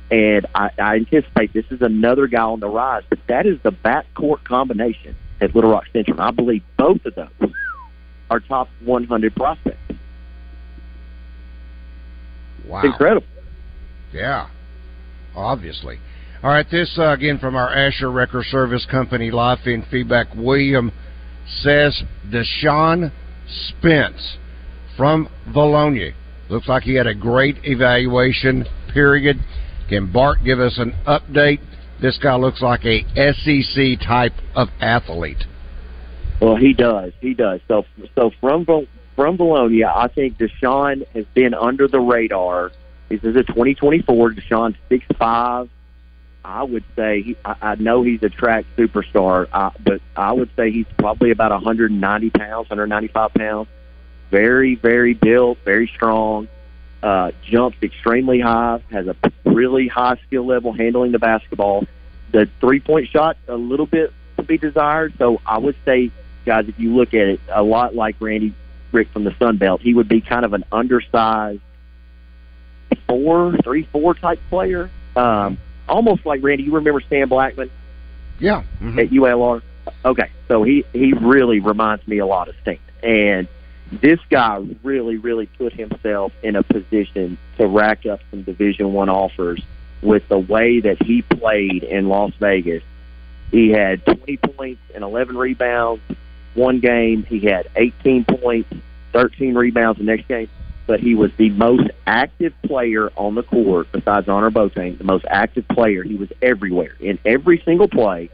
And 0.09 0.45
I, 0.55 0.69
I 0.77 0.95
anticipate 0.95 1.53
this 1.53 1.65
is 1.69 1.81
another 1.81 2.27
guy 2.27 2.41
on 2.41 2.59
the 2.59 2.69
rise, 2.69 3.03
but 3.09 3.19
that 3.27 3.45
is 3.45 3.59
the 3.63 3.71
backcourt 3.71 4.43
combination 4.43 5.15
at 5.41 5.53
Little 5.53 5.71
Rock 5.71 5.85
Central. 5.91 6.19
I 6.21 6.31
believe 6.31 6.63
both 6.77 7.05
of 7.05 7.15
those 7.15 7.51
are 8.29 8.39
top 8.39 8.69
100 8.83 9.35
prospects. 9.35 9.77
Wow. 12.65 12.79
It's 12.79 12.85
incredible. 12.87 13.27
Yeah, 14.13 14.47
obviously. 15.35 15.99
All 16.43 16.51
right, 16.51 16.69
this 16.69 16.97
uh, 16.99 17.13
again 17.13 17.39
from 17.39 17.55
our 17.55 17.73
Asher 17.73 18.11
Record 18.11 18.45
Service 18.45 18.85
Company 18.89 19.31
live 19.31 19.59
in 19.65 19.83
feedback. 19.89 20.27
William 20.35 20.91
says 21.47 22.03
Deshaun 22.29 23.11
Spence 23.47 24.37
from 24.95 25.29
Vilonia. 25.49 26.13
Looks 26.49 26.67
like 26.67 26.83
he 26.83 26.95
had 26.95 27.07
a 27.07 27.15
great 27.15 27.57
evaluation 27.63 28.65
period. 28.93 29.37
Can 29.89 30.11
Bart 30.11 30.39
give 30.43 30.59
us 30.59 30.77
an 30.77 30.93
update? 31.05 31.59
This 32.01 32.17
guy 32.21 32.35
looks 32.35 32.61
like 32.61 32.85
a 32.85 33.03
SEC 33.15 33.99
type 34.05 34.33
of 34.55 34.69
athlete. 34.79 35.43
Well, 36.41 36.55
he 36.55 36.73
does. 36.73 37.13
He 37.21 37.33
does. 37.33 37.61
So, 37.67 37.85
so 38.15 38.31
from 38.39 38.65
from 39.15 39.37
Vilonia, 39.37 39.91
I 39.93 40.07
think 40.07 40.37
Deshaun 40.37 41.07
has 41.15 41.25
been 41.33 41.53
under 41.53 41.87
the 41.87 41.99
radar. 41.99 42.71
This 43.09 43.23
is 43.23 43.35
a 43.35 43.43
2024. 43.43 44.31
Deshaun's 44.31 44.75
six 44.89 45.05
five. 45.17 45.69
I 46.47 46.63
would 46.63 46.85
say 46.95 47.23
he, 47.23 47.37
I, 47.43 47.55
I 47.61 47.75
know 47.75 48.03
he's 48.03 48.23
a 48.23 48.29
track 48.29 48.65
superstar, 48.77 49.49
uh, 49.51 49.71
but 49.83 50.01
I 50.15 50.31
would 50.31 50.49
say 50.55 50.71
he's 50.71 50.85
probably 50.97 51.31
about 51.31 51.51
190 51.51 52.29
pounds, 52.29 52.69
195 52.69 53.33
pounds. 53.33 53.67
Very, 54.31 54.75
very 54.75 55.13
built, 55.13 55.57
very 55.65 55.87
strong. 55.87 56.47
Uh, 57.03 57.31
jumps 57.43 57.77
extremely 57.83 58.39
high. 58.39 58.81
Has 58.91 59.07
a 59.07 59.15
really 59.43 59.89
high 59.89 60.17
skill 60.25 60.45
level 60.45 60.71
handling 60.71 61.11
the 61.11 61.19
basketball. 61.19 61.85
The 62.31 62.49
three 62.61 62.79
point 62.79 63.09
shot 63.09 63.35
a 63.49 63.55
little 63.55 63.85
bit 63.85 64.13
to 64.37 64.43
be 64.43 64.57
desired. 64.57 65.15
So 65.17 65.41
I 65.45 65.57
would 65.57 65.75
say, 65.83 66.11
guys, 66.45 66.69
if 66.69 66.79
you 66.79 66.95
look 66.95 67.09
at 67.13 67.27
it, 67.27 67.41
a 67.49 67.61
lot 67.61 67.93
like 67.93 68.15
Randy 68.21 68.55
Rick 68.93 69.09
from 69.11 69.25
the 69.25 69.35
Sun 69.37 69.57
Belt, 69.57 69.81
he 69.81 69.93
would 69.93 70.07
be 70.07 70.21
kind 70.21 70.45
of 70.45 70.53
an 70.53 70.63
undersized 70.71 71.59
four, 73.05 73.57
three, 73.63 73.83
four 73.91 74.13
type 74.13 74.39
player. 74.49 74.89
Um, 75.17 75.57
almost 75.87 76.25
like 76.25 76.43
Randy. 76.43 76.63
You 76.63 76.75
remember 76.75 77.01
Stan 77.01 77.27
Blackman? 77.27 77.69
Yeah. 78.39 78.63
Mm-hmm. 78.81 78.99
At 78.99 79.09
ULR. 79.09 79.61
Okay, 80.03 80.29
so 80.47 80.63
he 80.63 80.85
he 80.93 81.13
really 81.13 81.59
reminds 81.59 82.07
me 82.07 82.17
a 82.17 82.25
lot 82.25 82.49
of 82.49 82.55
Stan, 82.61 82.79
and 83.01 83.47
this 83.91 84.19
guy 84.29 84.63
really 84.83 85.17
really 85.17 85.45
put 85.45 85.71
himself 85.73 86.33
in 86.43 86.55
a 86.55 86.63
position 86.63 87.37
to 87.57 87.67
rack 87.67 88.05
up 88.05 88.19
some 88.31 88.43
Division 88.43 88.91
One 88.93 89.09
offers 89.09 89.61
with 90.01 90.27
the 90.27 90.37
way 90.37 90.81
that 90.81 91.01
he 91.01 91.21
played 91.21 91.83
in 91.83 92.09
Las 92.09 92.33
Vegas. 92.39 92.83
He 93.51 93.69
had 93.69 94.05
20 94.05 94.37
points 94.37 94.81
and 94.93 95.03
11 95.03 95.37
rebounds 95.37 96.03
one 96.53 96.79
game. 96.79 97.23
He 97.23 97.39
had 97.39 97.69
18 97.75 98.25
points, 98.25 98.69
13 99.13 99.55
rebounds 99.55 99.99
the 99.99 100.05
next 100.05 100.27
game 100.27 100.49
but 100.87 101.01
he 101.01 101.13
was 101.13 101.31
the 101.37 101.49
most 101.51 101.89
active 102.07 102.53
player 102.63 103.11
on 103.17 103.35
the 103.35 103.43
court 103.43 103.91
besides 103.91 104.27
Annor 104.27 104.49
Boateng, 104.49 104.97
the 104.97 105.03
most 105.03 105.25
active 105.29 105.67
player. 105.67 106.01
He 106.01 106.15
was 106.15 106.29
everywhere 106.41 106.95
in 106.99 107.19
every 107.25 107.61
single 107.63 107.89
play, 107.89 108.29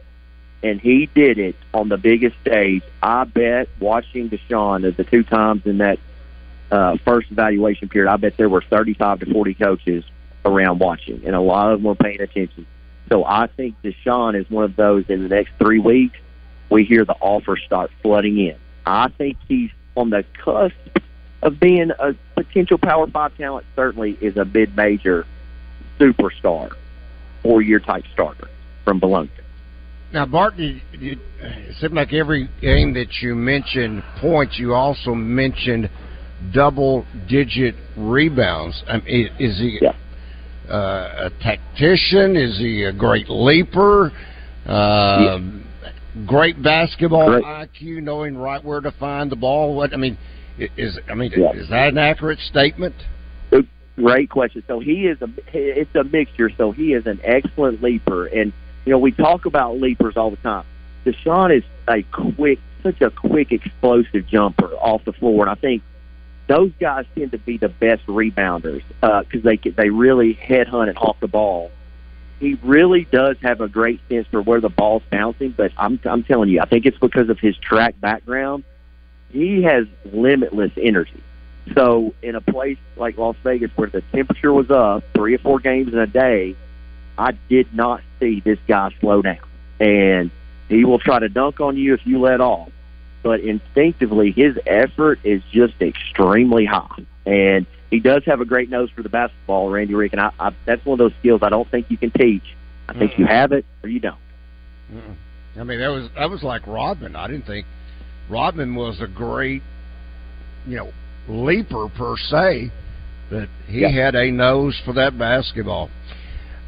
and 0.62 0.80
he 0.80 1.08
did 1.08 1.40
it 1.40 1.56
on 1.74 1.90
the 1.90 1.98
biggest 1.98 2.36
stage. 2.42 2.84
I 3.02 3.24
bet 3.26 3.68
watching 3.80 4.30
Deshaun 4.30 4.86
as 4.86 4.96
the 4.96 5.04
two 5.04 5.24
times 5.24 5.66
in 5.66 5.80
that 5.80 6.00
uh, 6.72 6.98
first 7.04 7.32
evaluation 7.32 7.90
period, 7.90 8.10
I 8.10 8.18
bet 8.18 8.38
there 8.38 8.50
were 8.50 8.62
35 8.62 9.22
to 9.22 9.34
40 9.34 9.54
coaches 9.56 10.04
around 10.46 10.80
watching, 10.80 11.24
and 11.26 11.36
a 11.36 11.42
lot 11.42 11.72
of 11.72 11.80
them 11.80 11.86
were 11.86 11.96
paying 11.96 12.22
attention. 12.22 12.68
So 13.10 13.26
I 13.26 13.48
think 13.48 13.76
Deshaun 13.84 14.40
is 14.40 14.50
one 14.50 14.64
of 14.64 14.76
those 14.76 15.06
in 15.10 15.24
the 15.24 15.30
next 15.30 15.52
three 15.58 15.80
weeks, 15.80 16.18
we 16.70 16.86
hear 16.86 17.04
the 17.04 17.14
offers 17.14 17.62
start 17.66 17.92
flooding 18.02 18.38
in. 18.40 18.56
I 18.86 19.10
think 19.10 19.38
he's 19.48 19.72
on 19.96 20.10
the 20.10 20.24
cusp 20.44 20.74
of 21.44 21.60
being 21.60 21.92
a 22.00 22.14
potential 22.36 22.78
Power 22.78 23.06
Five 23.08 23.38
talent 23.38 23.66
certainly 23.76 24.18
is 24.22 24.38
a 24.38 24.46
mid 24.46 24.76
major 24.76 25.26
superstar, 26.00 26.72
four 27.44 27.62
year 27.62 27.80
type 27.80 28.06
starter 28.14 28.50
from 28.84 29.00
Vilonia. 29.00 29.30
Now, 30.14 30.26
Bart, 30.28 30.56
you, 30.58 30.80
you, 30.92 31.18
it 31.40 31.76
seemed 31.78 31.94
like 31.94 32.14
every 32.14 32.48
game 32.62 32.94
that 32.94 33.12
you 33.22 33.34
mentioned 33.36 34.04
points, 34.22 34.60
you 34.60 34.74
also 34.74 35.16
mentioned 35.16 35.90
double 36.54 37.06
digit 37.28 37.76
rebounds. 37.98 38.84
I 38.88 38.98
mean, 38.98 39.30
is 39.40 39.58
he 39.58 39.80
yeah. 39.82 39.94
uh, 40.72 41.30
a 41.30 41.32
tactician? 41.42 42.36
Is 42.36 42.60
he 42.60 42.84
a 42.84 42.94
great 42.94 43.28
leaper? 43.28 44.12
Uh, 44.68 45.40
yeah. 45.40 45.50
Great 46.28 46.62
basketball 46.62 47.42
great. 47.42 47.44
IQ, 47.44 48.04
knowing 48.04 48.38
right 48.38 48.64
where 48.64 48.82
to 48.82 48.92
find 48.92 49.32
the 49.32 49.36
ball. 49.36 49.76
What 49.76 49.94
I 49.94 49.98
mean, 49.98 50.16
is 50.58 51.00
I 51.10 51.16
mean, 51.16 51.32
yeah. 51.36 51.52
is 51.54 51.70
that 51.70 51.90
an 51.90 51.98
accurate 51.98 52.40
statement? 52.40 52.96
Great 53.96 54.32
question. 54.32 54.64
So 54.68 54.80
he 54.80 55.06
is 55.06 55.22
a 55.22 55.30
it's 55.54 55.94
a 55.94 56.04
mixture. 56.04 56.50
So 56.58 56.72
he 56.72 56.94
is 56.94 57.06
an 57.06 57.20
excellent 57.24 57.84
leaper, 57.84 58.26
and 58.26 58.52
you 58.86 58.92
know 58.92 58.98
we 58.98 59.12
talk 59.12 59.46
about 59.46 59.80
leapers 59.80 60.18
all 60.18 60.32
the 60.32 60.38
time. 60.38 60.66
Deshaun 61.06 61.56
is 61.56 61.64
a 61.88 62.02
quick, 62.02 62.60
such 62.82 63.02
a 63.02 63.12
quick, 63.12 63.52
explosive 63.52 64.26
jumper 64.28 64.74
off 64.78 65.06
the 65.06 65.14
floor, 65.14 65.44
and 65.44 65.50
I 65.52 65.56
think 65.56 65.84
those 66.48 66.72
guys 66.80 67.06
tend 67.16 67.34
to 67.34 67.38
be 67.38 67.58
the 67.58 67.70
best 67.70 68.04
rebounders 68.08 68.82
because 69.00 69.46
uh, 69.46 69.50
they 69.50 69.58
they 69.58 69.90
really 69.92 70.34
headhunt 70.34 70.88
and 70.88 70.98
hawk 70.98 71.20
the 71.20 71.28
ball. 71.28 71.70
He 72.40 72.56
really 72.64 73.08
does 73.12 73.38
have 73.44 73.62
a 73.62 73.68
great 73.68 74.02
sense 74.10 74.28
for 74.32 74.42
where 74.42 74.60
the 74.60 74.70
ball's 74.70 75.04
bouncing, 75.12 75.52
but 75.56 75.72
I'm 75.78 76.00
I'm 76.06 76.24
telling 76.24 76.50
you, 76.50 76.62
I 76.62 76.66
think 76.66 76.88
it's 76.88 76.98
because 76.98 77.30
of 77.30 77.38
his 77.38 77.56
track 77.58 78.02
background 78.02 78.64
he 79.34 79.64
has 79.64 79.86
limitless 80.06 80.72
energy. 80.78 81.22
So 81.76 82.14
in 82.22 82.36
a 82.36 82.42
place 82.42 82.78
like 82.96 83.18
Las 83.18 83.36
Vegas 83.44 83.72
where 83.76 83.90
the 83.90 84.02
temperature 84.14 84.54
was 84.54 84.70
up 84.70 85.04
three 85.14 85.34
or 85.36 85.40
four 85.40 85.60
games 85.60 85.92
in 85.92 86.00
a 86.00 86.08
day, 86.08 86.56
I 87.18 87.32
did 87.50 87.74
not 87.74 88.02
see 88.20 88.42
this 88.42 88.60
guy 88.68 88.94
slow 89.00 89.22
down. 89.22 89.40
And 89.80 90.30
he 90.70 90.86
will 90.86 91.00
try 91.00 91.20
to 91.20 91.30
dunk 91.30 91.60
on 91.60 91.78
you 91.78 91.94
if 91.94 92.06
you 92.06 92.20
let 92.22 92.42
off. 92.42 92.70
But 93.24 93.40
instinctively, 93.40 94.32
his 94.32 94.58
effort 94.68 95.20
is 95.24 95.42
just 95.52 95.82
extremely 95.82 96.66
high. 96.66 97.06
And 97.26 97.66
he 97.90 98.00
does 98.00 98.24
have 98.26 98.42
a 98.42 98.46
great 98.46 98.70
nose 98.70 98.90
for 98.90 99.02
the 99.02 99.10
basketball, 99.10 99.70
Randy 99.70 99.96
Rick. 99.96 100.12
And 100.14 100.22
I, 100.22 100.32
I, 100.40 100.52
that's 100.66 100.86
one 100.86 101.00
of 101.00 101.00
those 101.00 101.18
skills 101.20 101.42
I 101.42 101.50
don't 101.50 101.70
think 101.70 101.90
you 101.90 101.98
can 101.98 102.12
teach. 102.12 102.44
I 102.90 102.94
think 102.94 103.14
mm 103.14 103.20
you 103.20 103.26
have 103.26 103.54
it 103.54 103.66
or 103.82 103.90
you 103.90 104.00
don't. 104.00 104.18
mm 104.92 105.16
I 105.58 105.64
mean, 105.64 105.80
that 105.80 105.90
was 105.90 106.10
that 106.18 106.30
was 106.30 106.44
like 106.44 106.66
Rodman. 106.68 107.16
I 107.16 107.28
didn't 107.28 107.46
think 107.46 107.66
Rodman 108.30 108.76
was 108.76 109.00
a 109.02 109.08
great, 109.08 109.62
you 110.66 110.78
know, 110.78 110.92
leaper 111.28 111.90
per 111.90 112.16
se, 112.18 112.72
but 113.30 113.50
he 113.68 113.82
yeah. 113.82 113.90
had 113.90 114.16
a 114.16 114.32
nose 114.32 114.80
for 114.86 114.94
that 114.94 115.18
basketball. 115.18 115.90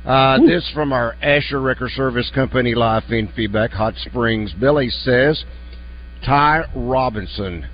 Uh, 0.05 0.37
this 0.45 0.69
from 0.73 0.93
our 0.93 1.15
Asher 1.21 1.59
Record 1.59 1.89
Service 1.91 2.31
Company 2.35 2.75
live 2.75 3.03
feed 3.09 3.29
feedback. 3.35 3.71
Hot 3.71 3.95
Springs 3.97 4.53
Billy 4.59 4.89
says, 4.89 5.43
Ty 6.23 6.65
Robinson. 6.75 7.67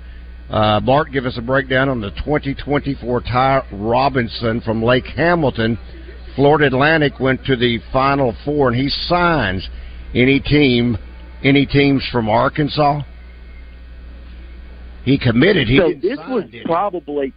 Uh, 0.48 0.80
Bart, 0.80 1.12
give 1.12 1.26
us 1.26 1.36
a 1.36 1.42
breakdown 1.42 1.88
on 1.88 2.00
the 2.00 2.10
2024 2.10 3.20
Ty 3.20 3.62
Robinson 3.72 4.60
from 4.62 4.82
Lake 4.82 5.06
Hamilton. 5.14 5.78
Florida 6.34 6.66
Atlantic 6.66 7.20
went 7.20 7.44
to 7.44 7.56
the 7.56 7.78
Final 7.92 8.34
Four, 8.44 8.68
and 8.68 8.76
he 8.76 8.88
signs 8.88 9.68
any 10.14 10.40
team, 10.40 10.96
any 11.44 11.66
teams 11.66 12.06
from 12.10 12.30
Arkansas. 12.30 13.02
He 15.04 15.18
committed. 15.18 15.68
He 15.68 15.78
so 15.78 15.92
this 15.92 16.16
sign, 16.16 16.30
was 16.30 16.44
probably. 16.64 17.32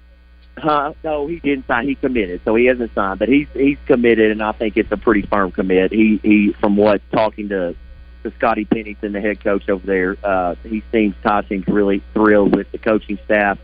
Huh? 0.58 0.94
No, 1.04 1.28
he 1.28 1.40
didn't 1.40 1.68
sign. 1.68 1.88
He 1.88 1.96
committed, 1.96 2.42
so 2.46 2.56
he 2.56 2.66
hasn't 2.66 2.94
signed. 2.96 3.20
But 3.20 3.30
he's 3.30 3.48
he's 3.54 3.78
committed, 3.88 4.32
and 4.32 4.42
I 4.42 4.54
think 4.54 4.78
it's 4.78 4.92
a 4.92 4.98
pretty 4.98 5.24
firm 5.24 5.52
commit. 5.52 5.92
He 5.92 6.20
he 6.24 6.54
from 6.60 6.78
what 6.78 7.02
talking 7.12 7.50
to 7.50 7.76
to 8.24 8.34
Scotty 8.38 8.66
Pennington, 8.66 9.12
the 9.12 9.22
head 9.22 9.44
coach 9.44 9.70
over 9.70 9.86
there. 9.86 10.18
Uh, 10.24 10.56
he 10.64 10.84
seems 10.92 11.16
Ty 11.24 11.44
seems 11.48 11.68
really 11.68 12.04
thrilled 12.14 12.56
with 12.56 12.72
the 12.72 12.78
coaching 12.78 13.20
staff. 13.26 13.58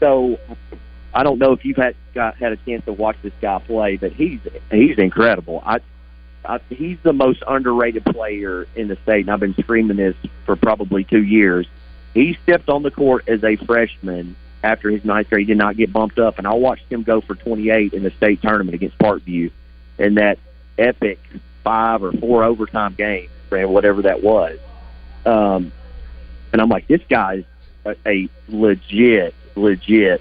So 0.00 0.38
I 1.14 1.22
don't 1.22 1.38
know 1.38 1.52
if 1.52 1.64
you've 1.64 1.76
had 1.76 1.94
got 2.14 2.36
had 2.36 2.52
a 2.52 2.56
chance 2.56 2.84
to 2.86 2.92
watch 2.92 3.16
this 3.22 3.32
guy 3.40 3.58
play, 3.60 3.96
but 3.96 4.12
he's 4.12 4.40
he's 4.70 4.98
incredible. 4.98 5.62
I, 5.64 5.80
I 6.44 6.58
he's 6.70 6.98
the 7.02 7.12
most 7.12 7.42
underrated 7.46 8.04
player 8.04 8.66
in 8.74 8.88
the 8.88 8.96
state, 9.02 9.20
and 9.20 9.30
I've 9.30 9.40
been 9.40 9.54
screaming 9.54 9.96
this 9.96 10.16
for 10.46 10.56
probably 10.56 11.04
two 11.04 11.22
years. 11.22 11.66
He 12.14 12.38
stepped 12.42 12.68
on 12.68 12.82
the 12.82 12.90
court 12.90 13.28
as 13.28 13.42
a 13.42 13.56
freshman 13.56 14.36
after 14.62 14.90
his 14.90 15.04
ninth 15.04 15.30
grade. 15.30 15.46
He 15.46 15.46
did 15.46 15.58
not 15.58 15.76
get 15.76 15.92
bumped 15.92 16.18
up, 16.18 16.38
and 16.38 16.46
I 16.46 16.54
watched 16.54 16.90
him 16.90 17.02
go 17.02 17.20
for 17.20 17.34
28 17.34 17.92
in 17.92 18.02
the 18.02 18.10
state 18.10 18.42
tournament 18.42 18.74
against 18.74 18.98
Parkview, 18.98 19.50
in 19.98 20.14
that 20.14 20.38
epic 20.78 21.18
five 21.64 22.02
or 22.02 22.12
four 22.12 22.44
overtime 22.44 22.94
game, 22.94 23.28
whatever 23.50 24.02
that 24.02 24.22
was. 24.22 24.58
Um, 25.24 25.72
and 26.52 26.60
I'm 26.60 26.68
like, 26.68 26.86
this 26.88 27.00
guy's 27.08 27.44
a, 27.84 27.94
a 28.06 28.28
legit, 28.48 29.34
legit 29.54 30.20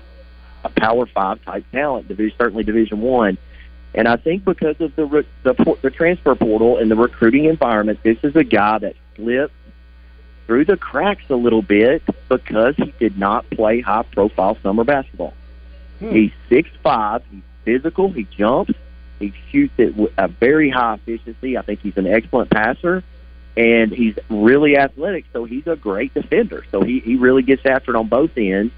a 0.64 0.70
Power 0.70 1.06
Five 1.08 1.44
type 1.44 1.66
talent, 1.72 2.08
division, 2.08 2.38
certainly 2.38 2.64
Division 2.64 3.02
One. 3.02 3.38
And 3.94 4.08
I 4.08 4.16
think 4.16 4.46
because 4.46 4.80
of 4.80 4.96
the, 4.96 5.06
re- 5.06 5.28
the 5.44 5.78
the 5.82 5.90
transfer 5.90 6.34
portal 6.36 6.78
and 6.78 6.90
the 6.90 6.96
recruiting 6.96 7.46
environment, 7.46 8.00
this 8.04 8.18
is 8.24 8.36
a 8.36 8.44
guy 8.44 8.80
that 8.80 8.96
slipped 9.16 9.54
through 10.48 10.66
the 10.66 10.78
cracks 10.78 11.24
a 11.30 11.36
little 11.36 11.62
bit 11.62 12.04
because 12.30 12.76
he 12.76 12.94
did 13.00 13.18
not 13.18 13.50
play 13.50 13.82
high 13.82 14.04
profile 14.04 14.58
summer 14.62 14.84
basketball. 14.84 15.34
Hmm. 16.00 16.12
He's 16.12 16.32
six 16.50 16.70
five. 16.84 17.24
He's 17.32 17.44
physical. 17.64 18.12
He 18.12 18.24
jumps. 18.24 18.74
He 19.20 19.34
shoots 19.52 19.74
it 19.78 19.96
with 19.96 20.12
a 20.18 20.28
very 20.28 20.70
high 20.70 20.96
efficiency. 20.96 21.58
I 21.58 21.62
think 21.62 21.82
he's 21.82 21.98
an 21.98 22.08
excellent 22.08 22.50
passer, 22.50 23.04
and 23.56 23.92
he's 23.92 24.18
really 24.30 24.78
athletic. 24.78 25.26
So 25.32 25.46
he's 25.46 25.68
a 25.68 25.76
great 25.76 26.14
defender. 26.14 26.66
So 26.72 26.82
he 26.82 27.00
he 27.00 27.16
really 27.16 27.44
gets 27.44 27.66
after 27.66 27.92
it 27.92 27.98
on 27.98 28.08
both 28.08 28.32
ends. 28.38 28.74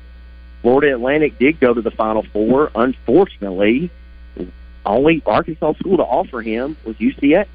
Florida 0.62 0.94
Atlantic 0.94 1.40
did 1.40 1.60
go 1.60 1.74
to 1.74 1.82
the 1.82 1.92
Final 1.92 2.24
Four. 2.24 2.72
Unfortunately, 2.76 3.90
only 4.86 5.22
Arkansas 5.26 5.74
school 5.74 5.98
to 5.98 6.04
offer 6.04 6.42
him 6.42 6.78
was 6.86 6.96
UCA. 6.98 7.46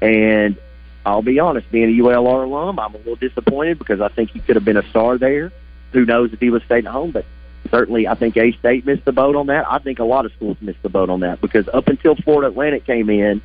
And 0.00 0.56
I'll 1.06 1.22
be 1.22 1.38
honest, 1.38 1.70
being 1.70 1.98
a 1.98 2.02
ULR 2.02 2.44
alum, 2.44 2.78
I'm 2.78 2.94
a 2.94 2.98
little 2.98 3.16
disappointed 3.16 3.78
because 3.78 4.00
I 4.00 4.08
think 4.08 4.30
he 4.30 4.40
could 4.40 4.56
have 4.56 4.64
been 4.64 4.76
a 4.76 4.88
star 4.88 5.18
there. 5.18 5.52
Who 5.92 6.04
knows 6.04 6.32
if 6.32 6.40
he 6.40 6.50
was 6.50 6.62
staying 6.64 6.86
at 6.86 6.92
home, 6.92 7.10
but 7.10 7.24
certainly 7.70 8.08
I 8.08 8.14
think 8.14 8.36
A 8.36 8.52
State 8.52 8.86
missed 8.86 9.04
the 9.04 9.12
boat 9.12 9.36
on 9.36 9.46
that. 9.46 9.70
I 9.70 9.78
think 9.78 9.98
a 9.98 10.04
lot 10.04 10.24
of 10.24 10.32
schools 10.32 10.56
missed 10.60 10.82
the 10.82 10.88
boat 10.88 11.10
on 11.10 11.20
that 11.20 11.40
because 11.40 11.68
up 11.68 11.88
until 11.88 12.16
Florida 12.16 12.48
Atlantic 12.48 12.84
came 12.84 13.10
in, 13.10 13.42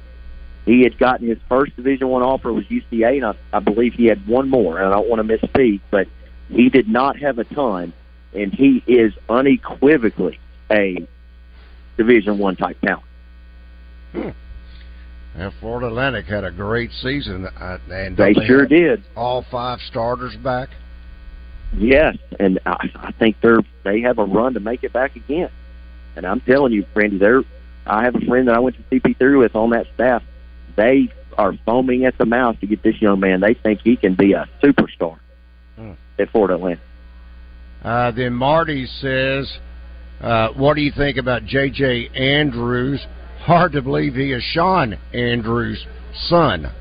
he 0.66 0.84
had 0.84 0.98
gotten 0.98 1.28
his 1.28 1.38
first 1.48 1.76
Division 1.76 2.08
One 2.08 2.24
offer 2.24 2.52
was 2.52 2.66
UCA, 2.66 3.18
and 3.18 3.26
I, 3.26 3.36
I 3.52 3.60
believe 3.60 3.94
he 3.94 4.06
had 4.06 4.26
one 4.28 4.50
more. 4.50 4.78
And 4.78 4.88
I 4.88 4.92
don't 4.92 5.10
want 5.10 5.28
to 5.28 5.38
misspeak, 5.38 5.82
but 5.92 6.08
he 6.50 6.70
did 6.70 6.88
not 6.88 7.18
have 7.20 7.40
a 7.40 7.44
ton 7.44 7.94
and 8.34 8.54
he 8.54 8.84
is 8.86 9.14
unequivocally 9.28 10.40
a 10.72 11.08
Division 11.98 12.38
One 12.38 12.56
type 12.56 12.80
talent. 12.82 13.06
Hmm. 14.12 14.30
And 15.36 15.54
Florida 15.60 15.88
Atlantic 15.88 16.26
had 16.26 16.44
a 16.44 16.52
great 16.52 16.92
season, 17.02 17.46
uh, 17.46 17.78
and 17.90 18.18
they, 18.18 18.34
they 18.34 18.46
sure 18.46 18.66
did. 18.66 19.04
All 19.16 19.46
five 19.50 19.80
starters 19.88 20.36
back. 20.38 20.70
Yes, 21.78 22.18
and 22.40 22.60
I, 22.66 22.90
I 22.96 23.12
think 23.12 23.38
they're 23.42 23.62
they 23.84 24.02
have 24.02 24.18
a 24.18 24.26
run 24.26 24.56
to 24.56 24.60
make 24.60 24.84
it 24.84 24.92
back 24.92 25.16
again. 25.16 25.52
And 26.16 26.26
I'm 26.26 26.42
telling 26.42 26.74
you, 26.74 26.86
Randy, 26.96 27.18
they're. 27.18 27.44
I 27.86 28.04
have 28.04 28.16
a 28.16 28.22
friend 28.22 28.48
that 28.48 28.56
I 28.56 28.60
went 28.60 28.76
to 28.76 29.00
CP3 29.00 29.40
with 29.40 29.56
on 29.56 29.70
that 29.72 29.88
staff. 29.96 30.24
They 30.76 31.12
are 31.38 31.54
foaming 31.66 32.06
at 32.06 32.18
the 32.18 32.26
mouth 32.26 32.60
to 32.60 32.68
get 32.68 32.84
this 32.84 33.02
young 33.02 33.20
man. 33.20 33.40
They 33.40 33.54
think 33.54 33.82
he 33.84 33.96
can 33.96 34.16
be 34.16 34.34
a 34.34 34.48
superstar 34.62 35.18
hmm. 35.76 35.94
at 36.18 36.30
Florida 36.32 36.56
Atlantic. 36.56 36.84
Uh, 37.84 38.12
then 38.12 38.34
Marty 38.34 38.86
says, 38.86 39.52
uh, 40.22 40.50
"What 40.50 40.76
do 40.76 40.82
you 40.82 40.92
think 40.92 41.18
about 41.18 41.46
J.J. 41.46 42.10
Andrews? 42.16 43.06
Hard 43.42 43.72
to 43.74 43.82
believe 43.82 44.16
he 44.16 44.32
is 44.32 44.44
Shawn 44.44 44.98
Andrews' 45.14 45.86
son." 46.28 46.72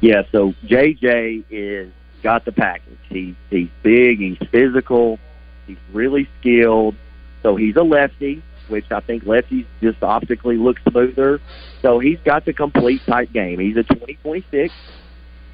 Yeah, 0.00 0.22
so 0.30 0.54
J.J. 0.64 1.44
is 1.50 1.92
got 2.22 2.44
the 2.44 2.52
package. 2.52 2.98
He's 3.08 3.34
he's 3.50 3.68
big, 3.82 4.18
he's 4.18 4.38
physical, 4.50 5.18
he's 5.66 5.78
really 5.92 6.28
skilled. 6.40 6.94
So 7.42 7.56
he's 7.56 7.76
a 7.76 7.82
lefty, 7.82 8.42
which 8.68 8.90
I 8.90 9.00
think 9.00 9.24
lefties 9.24 9.66
just 9.80 10.02
optically 10.02 10.56
look 10.56 10.78
smoother. 10.88 11.40
So 11.82 11.98
he's 11.98 12.18
got 12.24 12.44
the 12.44 12.52
complete 12.52 13.00
type 13.06 13.32
game. 13.32 13.60
He's 13.60 13.76
a 13.76 13.84
2026. 13.84 14.74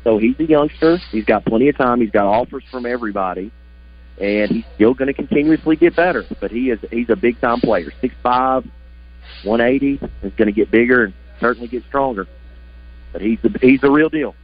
So 0.02 0.18
he's 0.18 0.38
a 0.38 0.44
youngster. 0.44 0.98
He's 1.10 1.24
got 1.24 1.44
plenty 1.44 1.68
of 1.68 1.76
time. 1.76 2.00
He's 2.00 2.10
got 2.10 2.26
offers 2.26 2.64
from 2.70 2.84
everybody, 2.84 3.50
and 4.20 4.50
he's 4.50 4.64
still 4.74 4.94
going 4.94 5.08
to 5.08 5.14
continuously 5.14 5.76
get 5.76 5.96
better. 5.96 6.24
But 6.40 6.50
he 6.50 6.70
is 6.70 6.78
he's 6.90 7.08
a 7.10 7.16
big 7.16 7.40
time 7.40 7.60
player. 7.60 7.92
Six 8.00 8.14
five, 8.22 8.64
one 9.44 9.60
eighty. 9.60 10.00
Is 10.22 10.32
going 10.36 10.46
to 10.46 10.52
get 10.52 10.70
bigger 10.70 11.04
and 11.04 11.14
certainly 11.40 11.68
get 11.68 11.84
stronger. 11.84 12.26
But 13.12 13.22
he's 13.22 13.38
the 13.42 13.56
he's 13.60 13.80
the 13.80 13.90
real 13.90 14.08
deal. 14.08 14.34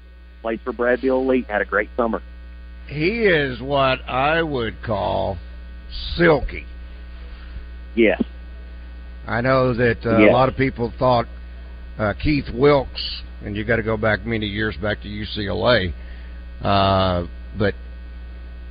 Plays 0.43 0.61
for 0.65 0.73
Bradville 0.73 1.23
Elite. 1.23 1.47
Had 1.49 1.63
a 1.63 1.67
great 1.67 1.91
summer. 1.97 2.23
He 2.87 3.25
is 3.25 3.61
what 3.61 4.01
I 4.09 4.43
would 4.43 4.83
call 4.83 5.39
silky. 6.17 6.67
Yes. 7.95 8.23
I 9.27 9.41
know 9.41 9.75
that 9.75 9.99
uh, 10.05 10.19
yes. 10.19 10.31
a 10.31 10.33
lot 10.33 10.49
of 10.49 10.57
people 10.57 10.93
thought 10.99 11.27
uh, 11.99 12.15
Keith 12.21 12.47
Wilkes 12.53 13.23
and 13.45 13.57
you 13.57 13.65
got 13.65 13.77
to 13.77 13.83
go 13.83 13.97
back 13.97 14.25
many 14.27 14.47
years 14.47 14.77
back 14.77 15.01
to 15.03 15.09
UCLA. 15.09 15.93
Uh, 16.63 17.27
but 17.59 17.75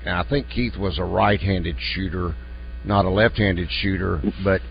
I 0.06 0.24
think 0.30 0.50
Keith 0.50 0.78
was 0.78 1.00
a 1.00 1.04
right-handed 1.04 1.76
shooter, 1.94 2.36
not 2.86 3.06
a 3.06 3.10
left-handed 3.10 3.70
shooter, 3.82 4.22
but 4.44 4.62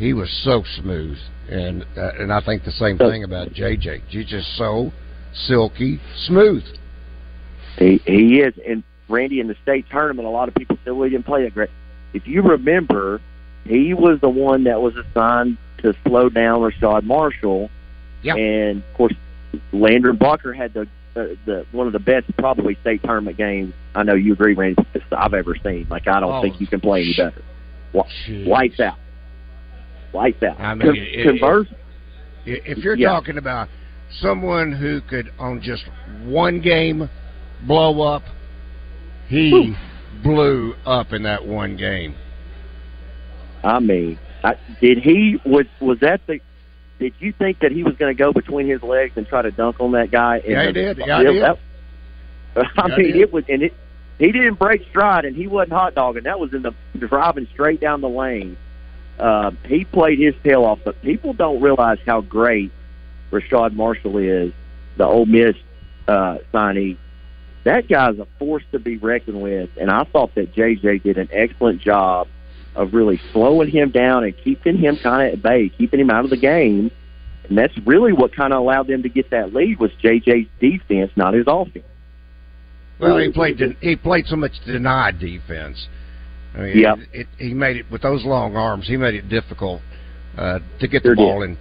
he 0.00 0.12
was 0.12 0.30
so 0.44 0.64
smooth, 0.80 1.18
and 1.48 1.84
uh, 1.96 2.10
and 2.18 2.32
I 2.32 2.40
think 2.40 2.64
the 2.64 2.72
same 2.72 2.98
thing 2.98 3.24
about 3.24 3.50
JJ. 3.50 4.02
He's 4.08 4.26
just 4.26 4.56
so 4.56 4.92
silky 5.32 6.00
smooth. 6.26 6.64
He 7.78 8.00
he 8.04 8.40
is, 8.40 8.54
and 8.66 8.82
Randy 9.08 9.40
in 9.40 9.48
the 9.48 9.56
state 9.62 9.86
tournament, 9.90 10.26
a 10.26 10.30
lot 10.30 10.48
of 10.48 10.54
people 10.54 10.78
said, 10.84 10.92
"Well, 10.92 11.04
he 11.04 11.10
didn't 11.10 11.26
play 11.26 11.44
that 11.44 11.54
great." 11.54 11.70
If 12.12 12.26
you 12.26 12.42
remember, 12.42 13.20
he 13.64 13.94
was 13.94 14.20
the 14.20 14.28
one 14.28 14.64
that 14.64 14.80
was 14.80 14.94
assigned 14.96 15.58
to 15.78 15.94
slow 16.04 16.28
down 16.28 16.60
Rashad 16.60 17.04
Marshall 17.04 17.70
yeah. 18.22 18.34
And 18.34 18.82
of 18.82 18.94
course, 18.94 19.14
Layden 19.72 20.18
Blocker 20.18 20.52
had 20.52 20.74
the 20.74 20.82
uh, 21.16 21.34
the 21.44 21.66
one 21.72 21.86
of 21.86 21.92
the 21.92 21.98
best 21.98 22.26
probably 22.36 22.76
state 22.80 23.02
tournament 23.02 23.36
games. 23.36 23.74
I 23.94 24.02
know 24.02 24.14
you 24.14 24.32
agree, 24.32 24.54
Randy, 24.54 24.82
I've 25.12 25.34
ever 25.34 25.56
seen. 25.62 25.86
Like 25.90 26.06
I 26.06 26.20
don't 26.20 26.32
oh, 26.32 26.42
think 26.42 26.60
you 26.60 26.66
can 26.66 26.80
play 26.80 27.02
any 27.02 27.14
better. 27.16 27.42
Lights 28.28 28.78
out. 28.80 28.98
Lights 30.12 30.42
out. 30.42 30.58
I 30.58 30.74
mean, 30.74 30.88
Con- 30.88 30.96
it, 30.96 31.22
converse. 31.24 31.68
It, 32.44 32.62
if 32.66 32.78
you're 32.78 32.96
yeah. 32.96 33.08
talking 33.08 33.38
about 33.38 33.68
someone 34.20 34.72
who 34.72 35.00
could 35.02 35.30
on 35.38 35.60
just 35.62 35.84
one 36.24 36.60
game 36.60 37.08
blow 37.66 38.02
up, 38.02 38.22
he 39.28 39.52
Ooh. 39.52 40.22
blew 40.22 40.74
up 40.84 41.12
in 41.12 41.22
that 41.22 41.46
one 41.46 41.76
game. 41.76 42.14
I 43.62 43.78
mean, 43.78 44.18
I, 44.42 44.54
did 44.80 44.98
he 44.98 45.38
was 45.44 45.66
was 45.80 45.98
that 46.00 46.22
the 46.26 46.40
did 46.98 47.14
you 47.18 47.32
think 47.32 47.60
that 47.60 47.72
he 47.72 47.82
was 47.82 47.94
going 47.96 48.14
to 48.14 48.18
go 48.22 48.32
between 48.32 48.68
his 48.68 48.82
legs 48.82 49.14
and 49.16 49.26
try 49.26 49.42
to 49.42 49.50
dunk 49.50 49.80
on 49.80 49.92
that 49.92 50.10
guy? 50.10 50.42
Yeah, 50.46 50.66
he 50.66 50.72
did. 50.72 50.98
Yeah, 50.98 51.22
did. 51.22 51.42
That, 51.42 51.58
I 52.76 52.88
yeah, 52.88 52.96
mean, 52.96 53.16
it 53.16 53.32
was, 53.32 53.44
and 53.48 53.62
it. 53.62 53.74
He 54.18 54.32
didn't 54.32 54.58
break 54.58 54.86
stride, 54.90 55.24
and 55.24 55.34
he 55.34 55.46
wasn't 55.46 55.72
hot 55.72 55.94
dogging. 55.94 56.24
That 56.24 56.38
was 56.38 56.52
in 56.52 56.60
the 56.60 56.74
driving 56.98 57.48
straight 57.54 57.80
down 57.80 58.02
the 58.02 58.08
lane. 58.08 58.58
Uh, 59.20 59.50
he 59.66 59.84
played 59.84 60.18
his 60.18 60.34
tail 60.42 60.64
off, 60.64 60.78
but 60.84 61.00
people 61.02 61.34
don't 61.34 61.60
realize 61.60 61.98
how 62.06 62.22
great 62.22 62.72
Rashad 63.30 63.74
Marshall 63.74 64.16
is, 64.16 64.52
the 64.96 65.04
Ole 65.04 65.26
Miss 65.26 65.54
uh, 66.08 66.38
signee. 66.52 66.96
That 67.64 67.86
guy's 67.86 68.18
a 68.18 68.26
force 68.38 68.62
to 68.72 68.78
be 68.78 68.96
reckoned 68.96 69.42
with, 69.42 69.68
and 69.78 69.90
I 69.90 70.04
thought 70.04 70.34
that 70.36 70.54
JJ 70.54 71.02
did 71.02 71.18
an 71.18 71.28
excellent 71.32 71.82
job 71.82 72.28
of 72.74 72.94
really 72.94 73.20
slowing 73.32 73.68
him 73.68 73.90
down 73.90 74.24
and 74.24 74.34
keeping 74.42 74.78
him 74.78 74.96
kind 74.96 75.28
of 75.28 75.34
at 75.34 75.42
bay, 75.42 75.68
keeping 75.68 76.00
him 76.00 76.08
out 76.08 76.24
of 76.24 76.30
the 76.30 76.38
game. 76.38 76.90
And 77.48 77.58
that's 77.58 77.76
really 77.84 78.12
what 78.12 78.34
kind 78.34 78.54
of 78.54 78.60
allowed 78.60 78.86
them 78.86 79.02
to 79.02 79.08
get 79.08 79.30
that 79.30 79.52
lead 79.52 79.78
was 79.78 79.90
JJ's 80.02 80.48
defense, 80.60 81.10
not 81.16 81.34
his 81.34 81.44
offense. 81.46 81.84
Well, 82.98 83.18
he 83.18 83.32
played 83.32 83.60
he 83.80 83.96
played 83.96 84.26
so 84.26 84.36
much 84.36 84.52
denied 84.64 85.18
defense. 85.18 85.88
I 86.54 86.58
mean, 86.60 87.06
it, 87.12 87.26
he 87.38 87.54
made 87.54 87.76
it 87.76 87.86
with 87.90 88.02
those 88.02 88.24
long 88.24 88.56
arms. 88.56 88.86
He 88.86 88.96
made 88.96 89.14
it 89.14 89.28
difficult 89.28 89.80
uh, 90.36 90.58
to 90.80 90.88
get 90.88 91.02
the 91.02 91.14
ball 91.14 91.42
in 91.42 91.56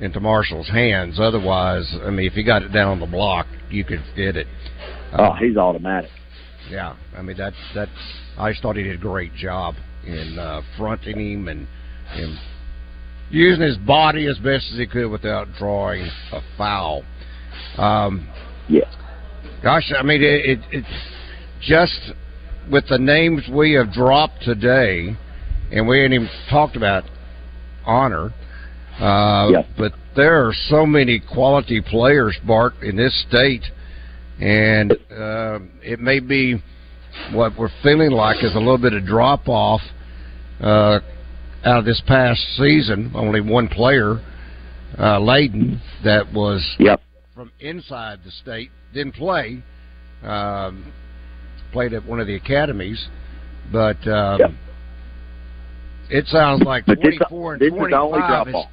into 0.00 0.20
Marshall's 0.20 0.68
hands. 0.68 1.18
Otherwise, 1.18 1.90
I 2.04 2.10
mean, 2.10 2.26
if 2.26 2.34
he 2.34 2.42
got 2.42 2.62
it 2.62 2.68
down 2.72 2.88
on 2.88 3.00
the 3.00 3.06
block, 3.06 3.46
you 3.70 3.84
could 3.84 4.02
get 4.14 4.36
it. 4.36 4.46
oh, 5.18 5.32
he's 5.32 5.56
automatic. 5.56 6.10
Yeah, 6.70 6.96
I 7.16 7.22
mean 7.22 7.36
that 7.38 7.54
that 7.74 7.88
I 8.36 8.50
just 8.50 8.62
thought 8.62 8.76
he 8.76 8.82
did 8.82 8.96
a 8.96 9.02
great 9.02 9.34
job 9.34 9.74
in 10.04 10.38
uh, 10.38 10.62
fronting 10.76 11.18
him 11.18 11.48
and, 11.48 11.66
and 12.10 12.38
using 13.30 13.62
his 13.62 13.76
body 13.78 14.26
as 14.26 14.36
best 14.38 14.66
as 14.72 14.78
he 14.78 14.86
could 14.86 15.10
without 15.10 15.48
drawing 15.58 16.08
a 16.32 16.40
foul. 16.56 17.04
Um, 17.76 18.28
yeah. 18.68 18.90
Gosh, 19.62 19.92
I 19.96 20.02
mean, 20.02 20.22
it, 20.22 20.50
it, 20.50 20.60
it's 20.70 20.86
just 21.60 22.12
with 22.70 22.88
the 22.88 22.98
names 22.98 23.42
we 23.52 23.72
have 23.72 23.92
dropped 23.92 24.42
today, 24.42 25.16
and 25.72 25.86
we 25.86 26.00
ain't 26.00 26.12
even 26.12 26.28
talked 26.50 26.76
about 26.76 27.04
Annor. 27.86 28.32
Uh, 29.00 29.50
yeah. 29.50 29.62
But 29.76 29.92
there 30.14 30.46
are 30.46 30.52
so 30.68 30.86
many 30.86 31.20
quality 31.20 31.80
players, 31.80 32.36
Bart, 32.46 32.74
in 32.82 32.96
this 32.96 33.24
state, 33.28 33.64
and 34.40 34.92
uh, 35.10 35.58
it 35.82 36.00
may 36.00 36.20
be 36.20 36.62
what 37.32 37.52
we're 37.58 37.70
feeling 37.82 38.10
like 38.10 38.42
is 38.42 38.54
a 38.54 38.58
little 38.58 38.78
bit 38.78 38.92
of 38.92 39.04
drop 39.04 39.48
off 39.48 39.80
uh, 40.60 41.00
out 41.64 41.78
of 41.78 41.84
this 41.84 42.02
past 42.06 42.40
season. 42.56 43.12
Only 43.14 43.40
one 43.40 43.68
player, 43.68 44.20
uh, 44.98 45.18
Layden, 45.18 45.80
that 46.04 46.32
was 46.32 46.76
yep. 46.78 47.00
from 47.34 47.52
inside 47.60 48.20
the 48.24 48.30
state, 48.30 48.70
didn't 48.92 49.14
play. 49.14 49.62
Um, 50.22 50.92
played 51.76 51.92
at 51.92 52.06
one 52.06 52.18
of 52.18 52.26
the 52.26 52.34
academies, 52.34 53.06
but 53.70 53.98
um, 54.08 54.40
yep. 54.40 54.50
it 56.08 56.26
sounds 56.26 56.62
like 56.62 56.86
but 56.86 56.98
24 57.02 57.58
this, 57.58 57.70
and 57.70 57.90
25 57.90 58.48
is, 58.48 58.54
is 58.54 58.64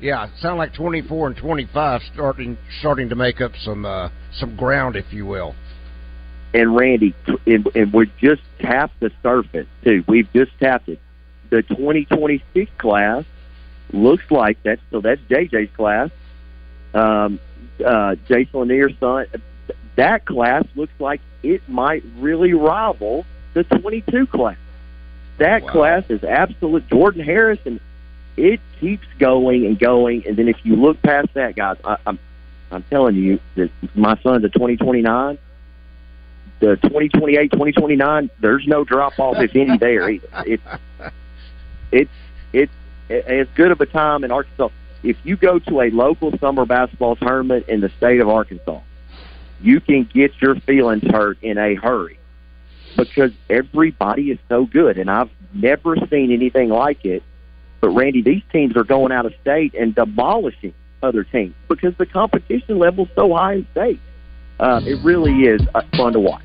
yeah, 0.00 0.24
it 0.24 0.30
sounds 0.40 0.56
like 0.56 0.72
24 0.72 1.26
and 1.26 1.36
25 1.36 2.00
starting 2.14 2.56
starting 2.78 3.10
to 3.10 3.14
make 3.14 3.42
up 3.42 3.52
some 3.62 3.84
uh, 3.84 4.08
some 4.32 4.56
ground, 4.56 4.96
if 4.96 5.12
you 5.12 5.26
will. 5.26 5.54
And 6.54 6.74
Randy, 6.74 7.14
and, 7.46 7.68
and 7.74 7.92
we 7.92 8.10
just 8.18 8.40
tapped 8.58 8.98
the 9.00 9.10
surface 9.22 9.66
too. 9.84 10.02
We've 10.08 10.32
just 10.32 10.52
tapped 10.58 10.88
it. 10.88 10.98
The 11.50 11.60
2026 11.60 12.70
class 12.78 13.24
looks 13.92 14.24
like 14.30 14.56
that's 14.64 14.80
so 14.90 15.02
that's 15.02 15.20
JJ's 15.28 15.76
class. 15.76 16.08
Um, 16.94 17.38
uh, 17.84 18.14
Jason 18.26 18.60
Lanier's 18.60 18.94
son. 18.98 19.26
That 19.96 20.24
class 20.24 20.64
looks 20.74 20.92
like 20.98 21.20
it 21.42 21.68
might 21.68 22.04
really 22.16 22.52
rival 22.52 23.26
the 23.54 23.64
22 23.64 24.26
class. 24.26 24.56
That 25.38 25.62
wow. 25.62 25.72
class 25.72 26.04
is 26.08 26.22
absolute. 26.24 26.88
Jordan 26.88 27.24
Harrison 27.24 27.80
it 28.36 28.60
keeps 28.80 29.06
going 29.18 29.66
and 29.66 29.78
going. 29.78 30.26
And 30.26 30.36
then 30.36 30.48
if 30.48 30.56
you 30.64 30.76
look 30.76 31.00
past 31.02 31.34
that, 31.34 31.56
guys, 31.56 31.76
I, 31.84 31.96
I'm 32.06 32.18
I'm 32.70 32.82
telling 32.84 33.16
you 33.16 33.40
that 33.56 33.70
my 33.94 34.16
son's 34.22 34.44
a 34.44 34.48
2029. 34.48 35.38
The 36.60 36.76
2028, 36.76 37.52
2029, 37.52 38.30
there's 38.38 38.66
no 38.66 38.84
drop 38.84 39.18
off 39.18 39.38
if 39.38 39.56
any 39.56 39.78
there 39.78 40.10
either. 40.10 40.28
It's 40.46 40.62
it's 41.90 42.10
it's 42.52 42.72
as 43.08 43.48
good 43.54 43.70
of 43.70 43.80
a 43.80 43.86
time 43.86 44.24
in 44.24 44.30
Arkansas. 44.30 44.68
If 45.02 45.16
you 45.24 45.36
go 45.36 45.58
to 45.58 45.80
a 45.80 45.90
local 45.90 46.36
summer 46.38 46.66
basketball 46.66 47.16
tournament 47.16 47.66
in 47.68 47.80
the 47.80 47.88
state 47.96 48.20
of 48.20 48.28
Arkansas, 48.28 48.80
you 49.62 49.80
can 49.80 50.04
get 50.04 50.32
your 50.40 50.56
feelings 50.60 51.02
hurt 51.10 51.38
in 51.42 51.58
a 51.58 51.74
hurry 51.74 52.18
because 52.96 53.32
everybody 53.48 54.30
is 54.30 54.38
so 54.48 54.66
good, 54.66 54.98
and 54.98 55.10
I've 55.10 55.30
never 55.54 55.96
seen 56.10 56.32
anything 56.32 56.68
like 56.68 57.04
it 57.04 57.22
but 57.80 57.90
Randy, 57.90 58.22
these 58.22 58.42
teams 58.52 58.76
are 58.76 58.84
going 58.84 59.12
out 59.12 59.26
of 59.26 59.32
state 59.40 59.74
and 59.74 59.94
demolishing 59.94 60.74
other 61.02 61.24
teams 61.24 61.54
because 61.68 61.94
the 61.96 62.06
competition 62.06 62.78
level 62.78 63.06
is 63.06 63.10
so 63.14 63.34
high 63.34 63.54
in 63.54 63.66
state. 63.72 64.00
Uh, 64.58 64.80
it 64.84 65.02
really 65.02 65.46
is 65.46 65.62
uh, 65.74 65.80
fun 65.96 66.12
to 66.12 66.20
watch. 66.20 66.42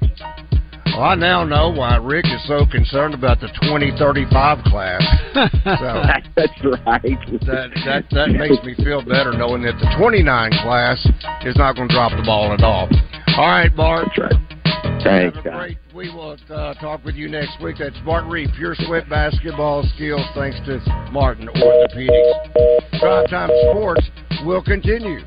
Well, 0.95 1.03
I 1.03 1.15
now 1.15 1.43
know 1.43 1.71
why 1.71 1.97
Rick 1.97 2.23
is 2.23 2.47
so 2.47 2.65
concerned 2.71 3.13
about 3.13 3.41
the 3.41 3.47
2035 3.67 4.63
class. 4.63 5.03
so, 5.35 5.41
That's 6.37 6.55
right. 6.63 7.03
That, 7.43 7.75
that, 7.83 8.05
that 8.11 8.29
makes 8.29 8.63
me 8.63 8.75
feel 8.81 9.03
better 9.03 9.33
knowing 9.33 9.61
that 9.63 9.75
the 9.75 9.91
29 9.99 10.23
class 10.63 11.05
is 11.43 11.57
not 11.57 11.75
going 11.75 11.89
to 11.89 11.93
drop 11.93 12.15
the 12.15 12.23
ball 12.23 12.53
at 12.53 12.63
all. 12.63 12.87
All 13.35 13.45
right, 13.45 13.75
Bart. 13.75 14.07
That's 14.15 14.31
right. 14.31 14.55
Thanks, 15.03 15.35
Have 15.35 15.45
a 15.45 15.49
great, 15.49 15.77
we 15.93 16.09
will 16.09 16.37
uh, 16.49 16.73
talk 16.75 17.03
with 17.03 17.15
you 17.15 17.27
next 17.27 17.61
week. 17.61 17.75
That's 17.79 17.97
Bart 18.05 18.23
Reed, 18.31 18.51
Pure 18.55 18.75
Sweat 18.87 19.09
Basketball 19.09 19.83
Skills, 19.95 20.25
thanks 20.33 20.57
to 20.65 20.79
Martin 21.11 21.49
Orthopedics. 21.49 22.99
Drive 23.01 23.29
Time 23.29 23.49
Sports 23.69 24.07
will 24.45 24.63
continue. 24.63 25.19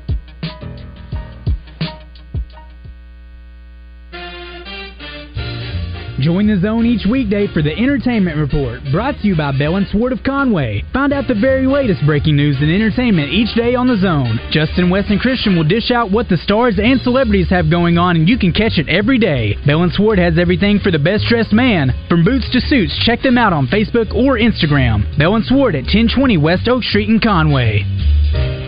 Join 6.19 6.47
the 6.47 6.59
zone 6.59 6.85
each 6.85 7.07
weekday 7.09 7.47
for 7.47 7.61
the 7.61 7.71
Entertainment 7.71 8.35
Report, 8.35 8.81
brought 8.91 9.15
to 9.21 9.27
you 9.27 9.37
by 9.37 9.57
Bell 9.57 9.77
and 9.77 9.87
Sword 9.87 10.11
of 10.11 10.19
Conway. 10.21 10.83
Find 10.91 11.13
out 11.13 11.29
the 11.29 11.39
very 11.39 11.65
latest 11.65 12.05
breaking 12.05 12.35
news 12.35 12.57
and 12.59 12.69
entertainment 12.69 13.31
each 13.31 13.55
day 13.55 13.73
on 13.73 13.87
the 13.87 13.95
zone. 13.95 14.37
Justin, 14.51 14.89
West, 14.89 15.09
and 15.11 15.21
Christian 15.21 15.55
will 15.55 15.63
dish 15.63 15.91
out 15.91 16.11
what 16.11 16.27
the 16.27 16.35
stars 16.35 16.75
and 16.77 16.99
celebrities 17.01 17.49
have 17.49 17.71
going 17.71 17.97
on, 17.97 18.17
and 18.17 18.27
you 18.27 18.37
can 18.37 18.51
catch 18.51 18.77
it 18.77 18.89
every 18.89 19.17
day. 19.17 19.55
Bell 19.65 19.83
and 19.83 19.93
Sword 19.93 20.19
has 20.19 20.37
everything 20.37 20.79
for 20.79 20.91
the 20.91 20.99
best 20.99 21.23
dressed 21.29 21.53
man, 21.53 21.95
from 22.09 22.25
boots 22.25 22.49
to 22.51 22.59
suits. 22.59 22.99
Check 23.05 23.21
them 23.21 23.37
out 23.37 23.53
on 23.53 23.67
Facebook 23.67 24.13
or 24.13 24.37
Instagram. 24.37 25.17
Bell 25.17 25.35
and 25.35 25.45
Sword 25.45 25.73
at 25.73 25.87
1020 25.87 26.35
West 26.35 26.67
Oak 26.67 26.83
Street 26.83 27.07
in 27.07 27.21
Conway. 27.21 28.58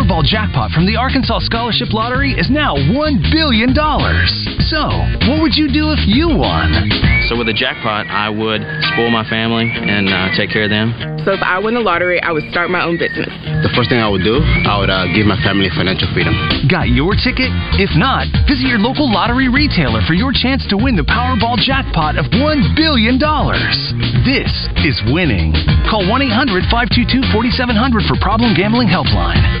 Powerball 0.00 0.24
jackpot 0.24 0.72
from 0.72 0.88
the 0.88 0.96
Arkansas 0.96 1.44
Scholarship 1.44 1.92
Lottery 1.92 2.32
is 2.32 2.48
now 2.48 2.72
$1 2.72 3.20
billion. 3.28 3.76
So, 4.64 4.80
what 5.28 5.44
would 5.44 5.52
you 5.52 5.68
do 5.68 5.92
if 5.92 6.00
you 6.08 6.32
won? 6.32 6.72
So, 7.28 7.36
with 7.36 7.52
the 7.52 7.52
jackpot, 7.52 8.08
I 8.08 8.32
would 8.32 8.64
spoil 8.88 9.12
my 9.12 9.28
family 9.28 9.68
and 9.68 10.08
uh, 10.08 10.32
take 10.32 10.48
care 10.48 10.64
of 10.64 10.72
them. 10.72 10.96
So, 11.28 11.36
if 11.36 11.44
I 11.44 11.60
win 11.60 11.76
the 11.76 11.84
lottery, 11.84 12.16
I 12.16 12.32
would 12.32 12.48
start 12.48 12.72
my 12.72 12.80
own 12.80 12.96
business. 12.96 13.28
The 13.60 13.68
first 13.76 13.92
thing 13.92 14.00
I 14.00 14.08
would 14.08 14.24
do, 14.24 14.40
I 14.40 14.80
would 14.80 14.88
uh, 14.88 15.04
give 15.12 15.28
my 15.28 15.36
family 15.44 15.68
financial 15.68 16.08
freedom. 16.16 16.32
Got 16.64 16.88
your 16.96 17.12
ticket? 17.12 17.52
If 17.76 17.92
not, 17.92 18.24
visit 18.48 18.64
your 18.72 18.80
local 18.80 19.04
lottery 19.04 19.52
retailer 19.52 20.00
for 20.08 20.16
your 20.16 20.32
chance 20.32 20.64
to 20.72 20.80
win 20.80 20.96
the 20.96 21.04
Powerball 21.04 21.60
jackpot 21.60 22.16
of 22.16 22.24
$1 22.32 22.72
billion. 22.72 23.20
This 24.24 24.48
is 24.80 24.96
winning. 25.12 25.52
Call 25.92 26.08
1 26.08 26.24
800 26.24 26.72
522 26.72 27.36
4700 27.36 28.08
for 28.08 28.16
Problem 28.16 28.56
Gambling 28.56 28.88
Helpline. 28.88 29.60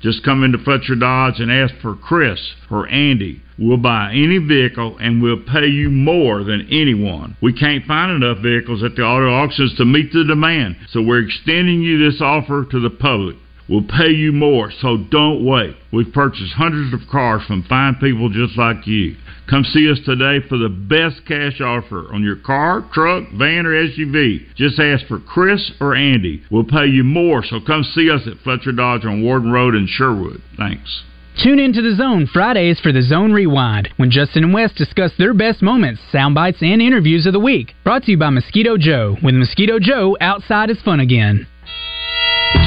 Just 0.00 0.24
come 0.24 0.44
into 0.44 0.58
Fletcher 0.58 0.94
Dodge 0.94 1.40
and 1.40 1.50
ask 1.50 1.74
for 1.82 1.94
Chris 1.94 2.54
or 2.70 2.88
Andy. 2.88 3.42
We'll 3.58 3.78
buy 3.78 4.12
any 4.12 4.38
vehicle 4.38 4.96
and 5.00 5.20
we'll 5.20 5.42
pay 5.42 5.66
you 5.66 5.90
more 5.90 6.44
than 6.44 6.68
anyone. 6.70 7.36
We 7.42 7.52
can't 7.52 7.84
find 7.84 8.12
enough 8.12 8.38
vehicles 8.38 8.84
at 8.84 8.94
the 8.94 9.02
auto 9.02 9.28
auctions 9.28 9.74
to 9.76 9.84
meet 9.84 10.12
the 10.12 10.24
demand, 10.24 10.76
so 10.90 11.02
we're 11.02 11.24
extending 11.24 11.82
you 11.82 11.98
this 11.98 12.20
offer 12.20 12.64
to 12.70 12.80
the 12.80 12.90
public. 12.90 13.36
We'll 13.68 13.82
pay 13.82 14.10
you 14.10 14.32
more, 14.32 14.70
so 14.70 14.96
don't 15.10 15.44
wait. 15.44 15.76
We've 15.92 16.12
purchased 16.12 16.54
hundreds 16.54 16.94
of 16.94 17.08
cars 17.10 17.42
from 17.46 17.64
fine 17.64 17.96
people 17.96 18.30
just 18.30 18.56
like 18.56 18.86
you. 18.86 19.16
Come 19.48 19.64
see 19.64 19.90
us 19.90 19.98
today 20.04 20.46
for 20.46 20.58
the 20.58 20.68
best 20.68 21.24
cash 21.26 21.62
offer 21.62 22.12
on 22.12 22.22
your 22.22 22.36
car, 22.36 22.84
truck, 22.92 23.24
van, 23.32 23.64
or 23.64 23.72
SUV. 23.72 24.54
Just 24.54 24.78
ask 24.78 25.06
for 25.06 25.18
Chris 25.18 25.72
or 25.80 25.96
Andy. 25.96 26.42
We'll 26.50 26.64
pay 26.64 26.86
you 26.86 27.02
more, 27.02 27.42
so 27.42 27.58
come 27.66 27.82
see 27.82 28.10
us 28.10 28.26
at 28.26 28.36
Fletcher 28.44 28.72
Dodge 28.72 29.06
on 29.06 29.22
Warden 29.22 29.50
Road 29.50 29.74
in 29.74 29.86
Sherwood. 29.86 30.42
Thanks. 30.58 31.02
Tune 31.42 31.58
into 31.58 31.80
the 31.80 31.94
Zone 31.94 32.26
Fridays 32.26 32.78
for 32.80 32.92
the 32.92 33.00
Zone 33.00 33.32
Rewind, 33.32 33.88
when 33.96 34.10
Justin 34.10 34.44
and 34.44 34.52
Wes 34.52 34.72
discuss 34.72 35.12
their 35.16 35.32
best 35.32 35.62
moments, 35.62 36.02
sound 36.12 36.34
bites, 36.34 36.60
and 36.60 36.82
interviews 36.82 37.24
of 37.24 37.32
the 37.32 37.40
week. 37.40 37.74
Brought 37.84 38.02
to 38.04 38.10
you 38.10 38.18
by 38.18 38.28
Mosquito 38.28 38.76
Joe. 38.76 39.16
With 39.22 39.34
Mosquito 39.34 39.78
Joe, 39.78 40.16
outside 40.20 40.68
is 40.68 40.82
fun 40.82 41.00
again. 41.00 41.46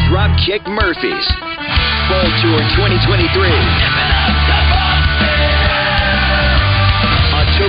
Dropkick 0.09 0.65
Murphys. 0.67 1.27
Fall 2.07 2.31
Tour 2.41 2.59
2023. 2.75 4.30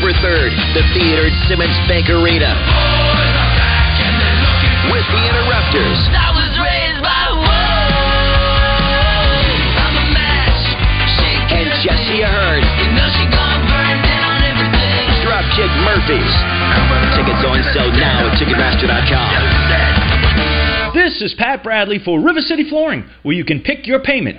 October 0.02 0.18
3rd, 0.18 0.50
the 0.74 0.82
theater 0.98 1.30
at 1.30 1.36
Simmons 1.46 1.78
Bank 1.86 2.10
Arena. 2.10 2.58
With 4.90 5.06
the 5.06 5.22
Interrupters. 5.30 5.94
I 6.10 6.34
was 6.34 6.50
raised 6.58 6.98
by 6.98 7.22
wolves. 7.38 7.46
I'm 9.78 9.94
a 9.94 10.06
match. 10.10 10.58
And 11.54 11.70
Jesse 11.86 12.18
Ahern. 12.18 12.66
You 12.82 12.90
know 12.98 13.06
she 13.14 13.30
gonna 13.30 13.62
burn 13.62 14.02
down 14.02 14.42
everything. 14.42 15.06
Dropkick 15.22 15.70
Murphys. 15.86 16.34
Tickets 17.14 17.46
on 17.46 17.62
sale 17.70 17.94
now 17.94 18.26
at 18.26 18.34
Ticketmaster.com. 18.42 20.98
This 20.98 21.22
is 21.22 21.32
Pat 21.38 21.62
Bradley 21.62 22.00
for 22.04 22.18
River 22.18 22.40
City 22.40 22.68
Flooring, 22.68 23.04
where 23.22 23.36
you 23.36 23.44
can 23.44 23.62
pick 23.62 23.86
your 23.86 24.02
payment 24.02 24.38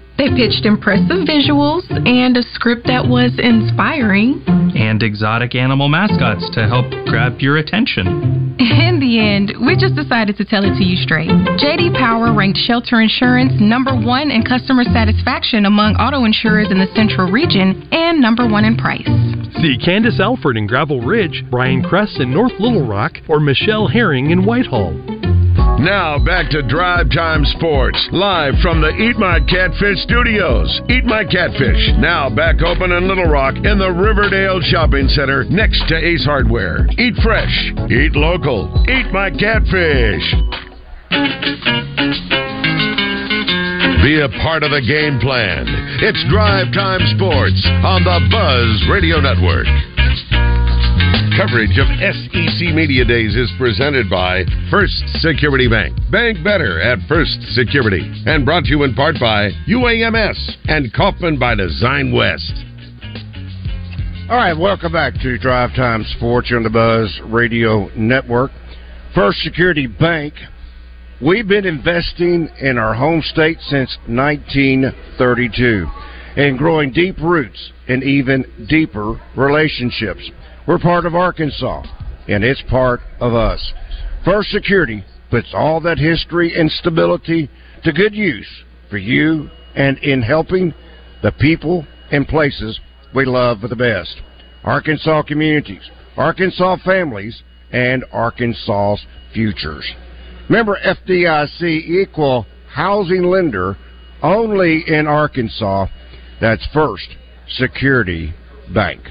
They 0.21 0.29
pitched 0.29 0.67
impressive 0.67 1.25
visuals 1.25 1.81
and 1.89 2.37
a 2.37 2.43
script 2.53 2.85
that 2.85 3.07
was 3.07 3.33
inspiring. 3.41 4.45
And 4.77 5.01
exotic 5.01 5.55
animal 5.55 5.89
mascots 5.89 6.47
to 6.53 6.67
help 6.67 6.85
grab 7.09 7.41
your 7.41 7.57
attention. 7.57 8.53
In 8.61 8.99
the 9.01 9.17
end, 9.17 9.57
we 9.65 9.73
just 9.73 9.95
decided 9.95 10.37
to 10.37 10.45
tell 10.45 10.61
it 10.61 10.77
to 10.77 10.83
you 10.85 10.95
straight. 10.95 11.33
JD 11.57 11.97
Power 11.97 12.35
ranked 12.37 12.59
Shelter 12.59 13.01
Insurance 13.01 13.53
number 13.57 13.97
one 13.97 14.29
in 14.29 14.43
customer 14.43 14.83
satisfaction 14.83 15.65
among 15.65 15.95
auto 15.95 16.23
insurers 16.25 16.69
in 16.69 16.77
the 16.77 16.93
central 16.93 17.31
region 17.31 17.89
and 17.91 18.21
number 18.21 18.47
one 18.47 18.63
in 18.63 18.77
price. 18.77 19.09
See 19.57 19.75
Candace 19.83 20.19
Alford 20.19 20.55
in 20.55 20.67
Gravel 20.67 21.01
Ridge, 21.01 21.43
Brian 21.49 21.81
Kress 21.81 22.19
in 22.19 22.31
North 22.31 22.53
Little 22.59 22.85
Rock, 22.85 23.13
or 23.27 23.39
Michelle 23.39 23.87
Herring 23.87 24.29
in 24.29 24.45
Whitehall. 24.45 24.93
Now 25.81 26.19
back 26.19 26.51
to 26.51 26.61
Drive 26.61 27.09
Time 27.09 27.43
Sports, 27.57 27.97
live 28.11 28.53
from 28.61 28.81
the 28.81 28.93
Eat 29.01 29.17
My 29.17 29.39
Catfish 29.39 29.97
studios. 30.03 30.69
Eat 30.87 31.05
My 31.05 31.25
Catfish, 31.25 31.97
now 31.97 32.29
back 32.29 32.61
open 32.61 32.91
in 32.91 33.07
Little 33.07 33.25
Rock 33.25 33.55
in 33.55 33.79
the 33.79 33.89
Riverdale 33.89 34.61
Shopping 34.61 35.07
Center 35.09 35.43
next 35.45 35.81
to 35.89 35.97
Ace 35.97 36.23
Hardware. 36.23 36.85
Eat 36.99 37.15
fresh, 37.23 37.73
eat 37.89 38.13
local, 38.13 38.69
eat 38.85 39.09
my 39.11 39.31
catfish. 39.31 40.21
Be 44.05 44.21
a 44.21 44.29
part 44.45 44.61
of 44.61 44.69
the 44.69 44.85
game 44.85 45.17
plan. 45.17 45.65
It's 46.05 46.23
Drive 46.29 46.71
Time 46.77 47.01
Sports 47.17 47.57
on 47.81 48.03
the 48.05 48.21
Buzz 48.29 48.85
Radio 48.87 49.19
Network. 49.19 49.65
Coverage 51.41 51.79
of 51.79 51.87
SEC 51.97 52.75
Media 52.75 53.03
Days 53.03 53.35
is 53.35 53.51
presented 53.57 54.07
by 54.11 54.43
First 54.69 54.93
Security 55.21 55.67
Bank. 55.67 55.97
Bank 56.11 56.37
better 56.43 56.79
at 56.79 56.99
First 57.07 57.41
Security. 57.55 58.01
And 58.27 58.45
brought 58.45 58.65
to 58.65 58.69
you 58.69 58.83
in 58.83 58.93
part 58.93 59.15
by 59.19 59.49
UAMS 59.67 60.37
and 60.65 60.93
Kaufman 60.93 61.39
by 61.39 61.55
Design 61.55 62.13
West. 62.13 62.53
All 64.29 64.37
right, 64.37 64.53
welcome 64.53 64.91
back 64.91 65.15
to 65.23 65.39
Drive 65.39 65.71
Time 65.75 66.03
Sports 66.15 66.51
on 66.55 66.61
the 66.61 66.69
Buzz 66.69 67.19
Radio 67.25 67.87
Network. 67.95 68.51
First 69.15 69.39
Security 69.39 69.87
Bank. 69.87 70.35
We've 71.19 71.47
been 71.47 71.65
investing 71.65 72.49
in 72.59 72.77
our 72.77 72.93
home 72.93 73.23
state 73.23 73.57
since 73.61 73.97
1932 74.05 75.87
and 76.37 76.59
growing 76.59 76.93
deep 76.93 77.17
roots 77.17 77.71
and 77.87 78.03
even 78.03 78.45
deeper 78.69 79.19
relationships. 79.35 80.29
We're 80.67 80.79
part 80.79 81.05
of 81.05 81.15
Arkansas, 81.15 81.83
and 82.27 82.43
it's 82.43 82.61
part 82.69 83.01
of 83.19 83.33
us. 83.33 83.73
First 84.23 84.51
Security 84.51 85.03
puts 85.31 85.47
all 85.53 85.81
that 85.81 85.97
history 85.97 86.53
and 86.59 86.69
stability 86.71 87.49
to 87.83 87.91
good 87.91 88.13
use 88.13 88.47
for 88.89 88.97
you 88.97 89.49
and 89.75 89.97
in 89.99 90.21
helping 90.21 90.73
the 91.23 91.31
people 91.31 91.85
and 92.11 92.27
places 92.27 92.79
we 93.15 93.25
love 93.25 93.61
for 93.61 93.67
the 93.67 93.75
best. 93.75 94.21
Arkansas 94.63 95.23
communities, 95.23 95.89
Arkansas 96.15 96.77
families, 96.85 97.41
and 97.71 98.05
Arkansas's 98.11 99.03
futures. 99.33 99.89
Remember 100.47 100.77
FDIC 100.85 101.63
equal 101.63 102.45
housing 102.69 103.23
lender 103.23 103.77
only 104.21 104.83
in 104.85 105.07
Arkansas. 105.07 105.87
That's 106.39 106.65
First 106.73 107.07
Security 107.47 108.33
Bank. 108.73 109.01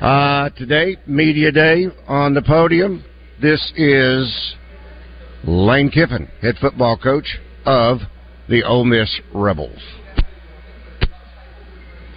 Uh, 0.00 0.48
today, 0.56 0.96
Media 1.06 1.52
Day 1.52 1.84
on 2.08 2.32
the 2.32 2.40
podium. 2.40 3.04
This 3.42 3.60
is 3.76 4.54
Lane 5.44 5.90
Kiffin, 5.90 6.26
head 6.40 6.54
football 6.58 6.96
coach 6.96 7.36
of 7.66 7.98
the 8.48 8.64
Ole 8.64 8.84
Miss 8.84 9.20
Rebels. 9.34 9.78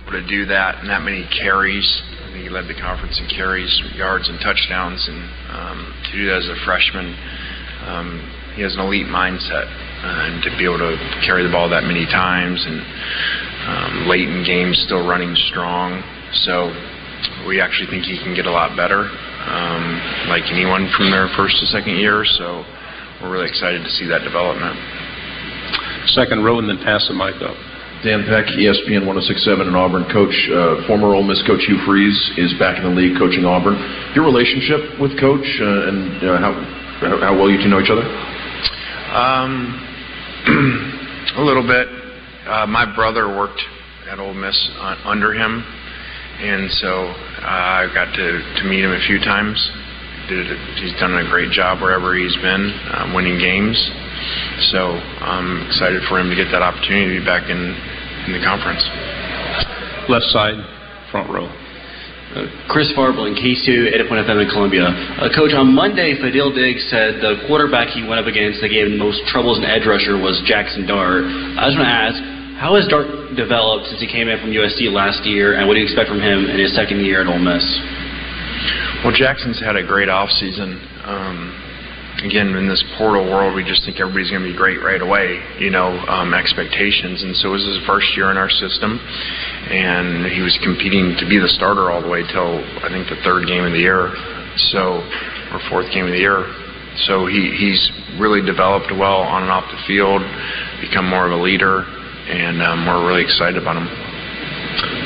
to 0.10 0.26
do 0.30 0.46
that 0.46 0.80
and 0.80 0.90
that 0.90 1.02
many 1.02 1.28
carries. 1.42 1.84
I 2.24 2.32
think 2.32 2.44
he 2.44 2.50
led 2.50 2.70
the 2.70 2.80
conference 2.80 3.20
in 3.20 3.28
carries, 3.36 3.68
yards, 3.96 4.30
and 4.30 4.40
touchdowns. 4.40 5.04
And 5.10 5.20
um, 5.52 5.94
to 6.06 6.12
do 6.16 6.28
that 6.28 6.38
as 6.38 6.48
a 6.48 6.56
freshman, 6.64 7.12
um, 7.84 8.54
he 8.56 8.62
has 8.62 8.76
an 8.76 8.80
elite 8.80 9.08
mindset. 9.08 9.68
Uh, 9.68 10.32
and 10.32 10.44
to 10.44 10.56
be 10.56 10.64
able 10.64 10.80
to 10.80 10.96
carry 11.26 11.44
the 11.44 11.52
ball 11.52 11.68
that 11.68 11.84
many 11.84 12.06
times 12.06 12.64
and 12.64 12.80
um, 13.68 14.08
late 14.08 14.30
in 14.30 14.46
games 14.46 14.82
still 14.86 15.06
running 15.06 15.36
strong. 15.52 16.00
So 16.48 16.72
we 17.48 17.60
actually 17.60 17.90
think 17.90 18.06
he 18.06 18.18
can 18.22 18.36
get 18.36 18.46
a 18.46 18.52
lot 18.52 18.76
better, 18.76 19.06
um, 19.48 19.84
like 20.30 20.44
anyone 20.52 20.90
from 20.96 21.12
their 21.12 21.28
first 21.36 21.60
to 21.60 21.66
second 21.68 21.98
year. 21.98 22.24
So 22.38 22.64
we're 23.22 23.32
really 23.32 23.50
excited 23.50 23.84
to 23.84 23.92
see 23.92 24.08
that 24.08 24.24
development. 24.24 24.76
Second 26.12 26.44
row 26.44 26.60
and 26.60 26.68
then 26.68 26.78
pass 26.84 27.08
the 27.08 27.16
mic 27.16 27.40
up. 27.42 27.56
Dan 28.04 28.28
Peck, 28.28 28.52
ESPN 28.60 29.08
1067 29.08 29.64
in 29.64 29.76
Auburn. 29.76 30.04
Coach, 30.12 30.36
uh, 30.52 30.84
former 30.88 31.16
Ole 31.16 31.24
Miss 31.24 31.40
coach 31.48 31.64
Hugh 31.64 31.80
Freeze 31.88 32.20
is 32.36 32.52
back 32.60 32.76
in 32.76 32.84
the 32.84 32.92
league 32.92 33.16
coaching 33.18 33.48
Auburn. 33.48 33.80
Your 34.12 34.28
relationship 34.28 35.00
with 35.00 35.16
Coach 35.16 35.48
uh, 35.64 35.88
and 35.88 36.20
uh, 36.20 36.38
how, 36.44 36.52
how 37.24 37.34
well 37.40 37.48
you 37.48 37.56
two 37.64 37.72
know 37.72 37.80
each 37.80 37.88
other? 37.88 38.04
Um, 39.16 39.72
a 41.40 41.42
little 41.42 41.64
bit. 41.64 41.88
Uh, 42.44 42.68
my 42.68 42.84
brother 42.94 43.32
worked 43.32 43.64
at 44.12 44.20
Ole 44.20 44.34
Miss 44.34 44.58
uh, 44.76 45.00
under 45.06 45.34
him, 45.34 45.64
and 46.40 46.72
so 46.72 47.12
uh, 47.44 47.86
I 47.86 47.92
got 47.94 48.14
to, 48.16 48.28
to 48.42 48.64
meet 48.66 48.84
him 48.84 48.92
a 48.92 49.04
few 49.06 49.20
times. 49.20 49.60
Did 50.30 50.48
he's 50.80 50.96
done 51.00 51.14
a 51.20 51.28
great 51.28 51.52
job 51.52 51.82
wherever 51.82 52.16
he's 52.16 52.36
been, 52.40 52.72
um, 52.96 53.14
winning 53.14 53.38
games. 53.38 53.76
So 54.72 54.96
I'm 55.20 55.68
excited 55.68 56.02
for 56.08 56.20
him 56.20 56.30
to 56.32 56.36
get 56.36 56.48
that 56.56 56.64
opportunity 56.64 57.12
to 57.12 57.20
be 57.20 57.26
back 57.26 57.52
in, 57.52 57.60
in 58.26 58.32
the 58.32 58.40
conference. 58.40 58.82
Left 60.08 60.26
side, 60.32 60.58
front 61.12 61.28
row. 61.28 61.52
Uh, 62.34 62.50
Chris 62.66 62.90
Farble 62.98 63.30
in 63.30 63.38
K2, 63.38 63.94
Edipon 63.94 64.18
FM 64.18 64.42
in 64.42 64.50
Columbia. 64.50 64.90
Uh, 64.90 65.30
Coach, 65.38 65.54
on 65.54 65.70
Monday, 65.70 66.18
Fadil 66.18 66.50
Diggs 66.50 66.82
said 66.90 67.22
the 67.22 67.46
quarterback 67.46 67.94
he 67.94 68.02
went 68.02 68.18
up 68.18 68.26
against 68.26 68.58
that 68.66 68.74
gave 68.74 68.90
him 68.90 68.98
the 68.98 69.04
most 69.06 69.22
troubles 69.30 69.62
in 69.62 69.66
edge 69.70 69.86
rusher 69.86 70.18
was 70.18 70.42
Jackson 70.50 70.90
Dart. 70.90 71.30
I 71.30 71.70
just 71.70 71.78
want 71.78 71.86
to 71.86 71.94
ask, 71.94 72.18
how 72.58 72.76
has 72.76 72.88
Dart 72.88 73.36
developed 73.36 73.88
since 73.90 74.00
he 74.00 74.08
came 74.08 74.30
in 74.30 74.40
from 74.40 74.52
USC 74.52 74.92
last 74.92 75.26
year, 75.26 75.58
and 75.58 75.68
what 75.68 75.74
do 75.74 75.80
you 75.80 75.86
expect 75.86 76.10
from 76.10 76.22
him 76.22 76.46
in 76.50 76.60
his 76.60 76.74
second 76.76 77.02
year 77.02 77.22
at 77.22 77.28
Ole 77.28 77.42
Miss? 77.42 77.66
Well, 79.04 79.14
Jackson's 79.14 79.60
had 79.60 79.76
a 79.76 79.84
great 79.84 80.08
offseason. 80.08 80.80
Um, 81.04 81.52
again, 82.24 82.56
in 82.56 82.70
this 82.70 82.84
portal 82.98 83.26
world, 83.26 83.56
we 83.56 83.64
just 83.64 83.84
think 83.84 84.00
everybody's 84.00 84.32
going 84.32 84.44
to 84.44 84.50
be 84.50 84.56
great 84.56 84.80
right 84.80 85.02
away, 85.02 85.44
you 85.60 85.70
know, 85.70 85.92
um, 86.08 86.34
expectations. 86.34 87.24
And 87.24 87.36
so 87.36 87.50
it 87.50 87.60
was 87.60 87.66
his 87.66 87.82
first 87.86 88.08
year 88.16 88.32
in 88.32 88.38
our 88.38 88.50
system, 88.50 88.96
and 88.96 90.32
he 90.32 90.40
was 90.40 90.56
competing 90.64 91.18
to 91.20 91.26
be 91.28 91.40
the 91.40 91.52
starter 91.52 91.92
all 91.92 92.02
the 92.02 92.08
way 92.08 92.24
till 92.24 92.64
I 92.80 92.88
think 92.88 93.10
the 93.10 93.20
third 93.26 93.48
game 93.48 93.66
of 93.66 93.74
the 93.74 93.84
year, 93.84 94.14
so 94.72 95.04
or 95.52 95.60
fourth 95.70 95.92
game 95.92 96.06
of 96.06 96.14
the 96.14 96.24
year. 96.24 96.48
So 97.10 97.26
he 97.26 97.52
he's 97.58 97.82
really 98.22 98.46
developed 98.46 98.94
well 98.94 99.26
on 99.26 99.44
and 99.44 99.52
off 99.52 99.66
the 99.68 99.82
field, 99.90 100.22
become 100.80 101.10
more 101.10 101.26
of 101.26 101.34
a 101.34 101.42
leader, 101.42 101.84
and 102.30 102.62
um, 102.64 102.86
we're 102.88 103.08
really 103.08 103.24
excited 103.24 103.62
about 103.62 103.76
them. 103.76 103.88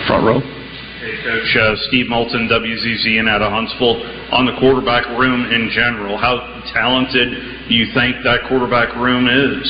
Front 0.06 0.24
row. 0.24 0.40
Hey, 0.40 1.18
Coach 1.24 1.56
uh, 1.58 1.76
Steve 1.90 2.10
Moulton, 2.10 2.50
WZZN 2.50 3.30
out 3.30 3.42
of 3.42 3.52
Huntsville. 3.52 4.02
On 4.34 4.46
the 4.46 4.58
quarterback 4.60 5.08
room 5.18 5.46
in 5.50 5.70
general, 5.72 6.18
how 6.18 6.36
talented 6.74 7.70
do 7.70 7.74
you 7.74 7.88
think 7.94 8.18
that 8.24 8.44
quarterback 8.48 8.96
room 8.96 9.26
is? 9.28 9.66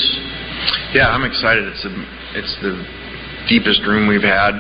Yeah, 0.93 1.13
I'm 1.13 1.23
excited. 1.23 1.67
It's 1.67 1.83
the 1.83 1.93
it's 2.33 2.55
the 2.61 2.73
deepest 3.47 3.81
room 3.85 4.07
we've 4.07 4.25
had 4.25 4.57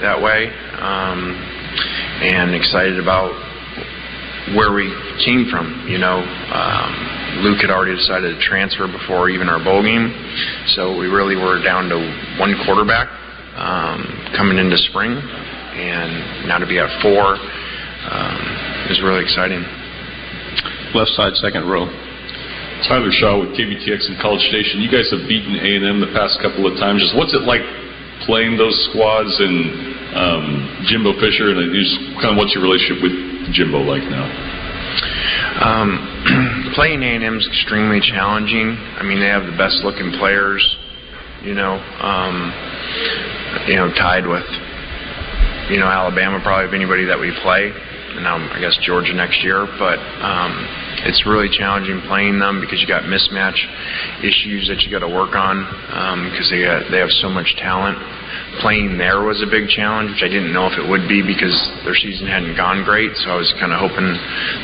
that 0.00 0.20
way, 0.20 0.48
um, 0.78 1.34
and 2.22 2.54
excited 2.54 2.98
about 2.98 3.32
where 4.56 4.72
we 4.72 4.90
came 5.24 5.46
from. 5.50 5.86
You 5.88 5.98
know, 5.98 6.20
um, 6.22 6.90
Luke 7.42 7.60
had 7.62 7.70
already 7.70 7.96
decided 7.96 8.34
to 8.34 8.40
transfer 8.42 8.86
before 8.86 9.30
even 9.30 9.48
our 9.48 9.62
bowl 9.62 9.82
game, 9.82 10.10
so 10.74 10.96
we 10.96 11.06
really 11.06 11.36
were 11.36 11.62
down 11.62 11.88
to 11.88 11.98
one 12.38 12.54
quarterback 12.66 13.08
um, 13.56 14.02
coming 14.36 14.58
into 14.58 14.76
spring, 14.90 15.12
and 15.14 16.48
now 16.48 16.58
to 16.58 16.66
be 16.66 16.78
at 16.78 16.90
four 17.02 17.36
um, 17.36 18.40
is 18.90 19.00
really 19.02 19.22
exciting. 19.22 19.62
Left 20.94 21.10
side, 21.14 21.34
second 21.38 21.68
row. 21.68 21.86
Tyler 22.88 23.12
Shaw 23.12 23.38
with 23.38 23.52
KBTX 23.52 24.08
and 24.08 24.16
College 24.18 24.40
Station. 24.48 24.80
You 24.80 24.88
guys 24.88 25.06
have 25.12 25.28
beaten 25.28 25.52
A&M 25.52 26.00
the 26.00 26.10
past 26.16 26.40
couple 26.40 26.64
of 26.64 26.80
times. 26.80 27.04
Just 27.04 27.12
what's 27.12 27.36
it 27.36 27.44
like 27.44 27.60
playing 28.24 28.56
those 28.56 28.74
squads 28.88 29.30
and 29.36 29.54
um, 30.16 30.44
Jimbo 30.88 31.12
Fisher, 31.20 31.52
and 31.52 31.60
just 31.70 31.94
kind 32.18 32.34
of 32.34 32.36
what's 32.40 32.56
your 32.56 32.64
relationship 32.64 33.04
with 33.04 33.14
Jimbo 33.52 33.78
like 33.80 34.02
now? 34.02 34.26
Um, 35.60 36.72
playing 36.74 37.02
A&M 37.02 37.36
is 37.36 37.46
extremely 37.46 38.00
challenging. 38.00 38.76
I 38.96 39.02
mean, 39.02 39.20
they 39.20 39.28
have 39.28 39.44
the 39.44 39.56
best 39.56 39.82
looking 39.84 40.12
players, 40.18 40.62
you 41.42 41.54
know, 41.54 41.76
um, 42.00 42.52
you 43.66 43.76
know, 43.76 43.92
tied 43.92 44.26
with, 44.26 44.46
you 45.70 45.78
know, 45.78 45.86
Alabama 45.86 46.40
probably 46.42 46.66
of 46.66 46.74
anybody 46.74 47.04
that 47.06 47.18
we 47.18 47.32
play, 47.42 47.70
and 47.70 48.22
now 48.24 48.36
I 48.36 48.60
guess 48.60 48.76
Georgia 48.82 49.12
next 49.12 49.42
year. 49.44 49.66
But 49.78 49.98
um, 50.22 50.52
it's 51.06 51.24
really 51.24 51.48
challenging 51.48 52.00
playing 52.04 52.38
them 52.38 52.60
because 52.60 52.80
you 52.80 52.86
got 52.86 53.04
mismatch 53.08 53.56
issues 54.20 54.68
that 54.68 54.84
you 54.84 54.90
got 54.92 55.00
to 55.00 55.08
work 55.08 55.32
on 55.32 55.64
because 56.28 56.48
they 56.52 56.60
got, 56.60 56.90
they 56.90 57.00
have 57.00 57.12
so 57.24 57.28
much 57.28 57.56
talent. 57.56 57.96
Playing 58.60 58.98
there 58.98 59.22
was 59.22 59.40
a 59.42 59.48
big 59.48 59.70
challenge, 59.70 60.10
which 60.10 60.22
I 60.26 60.28
didn't 60.28 60.52
know 60.52 60.66
if 60.66 60.76
it 60.76 60.84
would 60.84 61.08
be 61.08 61.22
because 61.22 61.54
their 61.86 61.94
season 61.94 62.26
hadn't 62.26 62.56
gone 62.58 62.84
great. 62.84 63.14
So 63.22 63.30
I 63.30 63.36
was 63.38 63.48
kind 63.58 63.72
of 63.72 63.78
hoping 63.80 64.06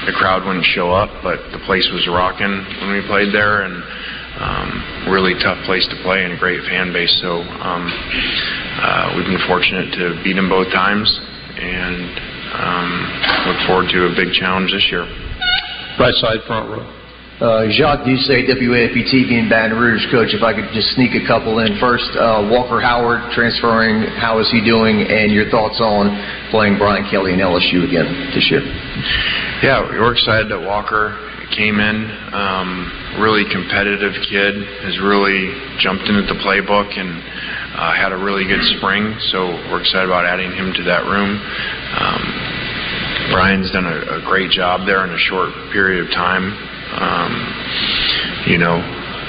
the 0.05 0.14
crowd 0.14 0.44
wouldn't 0.44 0.66
show 0.75 0.90
up, 0.92 1.11
but 1.22 1.38
the 1.55 1.62
place 1.64 1.87
was 1.94 2.07
rocking 2.11 2.53
when 2.83 2.90
we 2.92 3.03
played 3.07 3.33
there, 3.33 3.62
and 3.62 3.75
um, 4.37 5.09
really 5.09 5.35
tough 5.40 5.59
place 5.64 5.87
to 5.88 5.96
play 6.03 6.25
and 6.25 6.35
a 6.35 6.38
great 6.38 6.61
fan 6.68 6.92
base. 6.92 7.14
So 7.22 7.40
um, 7.40 7.88
uh, 7.88 9.16
we've 9.16 9.27
been 9.27 9.42
fortunate 9.49 9.94
to 9.96 10.20
beat 10.22 10.35
them 10.35 10.51
both 10.51 10.68
times, 10.75 11.09
and 11.57 12.05
um, 12.53 12.90
look 13.49 13.59
forward 13.66 13.88
to 13.90 14.12
a 14.12 14.14
big 14.14 14.35
challenge 14.35 14.70
this 14.70 14.87
year. 14.90 15.25
Right 15.98 16.14
side, 16.20 16.44
front 16.46 16.68
row. 16.68 16.85
Uh, 17.37 17.68
Jacques 17.72 18.04
Doucet, 18.04 18.48
WAFB 18.48 18.96
TV 19.12 19.40
in 19.40 19.48
Baton 19.48 19.76
Rouge. 19.76 20.04
Coach, 20.12 20.32
if 20.32 20.44
I 20.44 20.52
could 20.52 20.68
just 20.72 20.92
sneak 20.96 21.16
a 21.16 21.24
couple 21.24 21.61
in. 21.61 21.76
First, 21.80 22.09
uh, 22.16 22.48
Walker 22.52 22.80
Howard 22.80 23.32
transferring. 23.32 24.04
How 24.16 24.40
is 24.40 24.48
he 24.52 24.64
doing? 24.64 25.04
And 25.04 25.32
your 25.32 25.48
thoughts 25.48 25.80
on 25.80 26.12
playing 26.48 26.76
Brian 26.76 27.09
Kelly 27.09 27.32
and 27.32 27.40
LSU 27.40 27.85
again 27.85 28.09
this 28.37 28.44
year? 28.48 28.64
Yeah, 29.64 29.85
we're 29.88 30.12
excited 30.12 30.52
that 30.52 30.61
Walker 30.61 31.16
came 31.56 31.80
in. 31.80 31.96
Um, 32.32 33.20
really 33.20 33.44
competitive 33.48 34.16
kid. 34.28 34.52
Has 34.85 35.00
really 35.00 35.48
jumped 35.80 36.09
into 36.09 36.28
the 36.28 36.40
playbook 36.40 36.92
and 36.92 37.20
uh, 37.76 37.96
had 37.96 38.12
a 38.12 38.20
really 38.20 38.44
good 38.44 38.64
spring. 38.76 39.16
So 39.32 39.48
we're 39.72 39.80
excited 39.80 40.09
about 40.09 40.24
adding 40.24 40.52
him 40.52 40.72
to 40.72 40.82
that 40.88 41.04
room. 41.04 41.37
Um, 41.37 42.24
Brian's 43.32 43.70
done 43.70 43.86
a, 43.86 44.18
a 44.18 44.22
great 44.24 44.50
job 44.50 44.86
there 44.86 45.04
in 45.04 45.10
a 45.10 45.18
short 45.18 45.50
period 45.72 46.06
of 46.06 46.10
time. 46.12 46.54
Um, 46.96 47.32
you 48.46 48.58
know, 48.58 48.78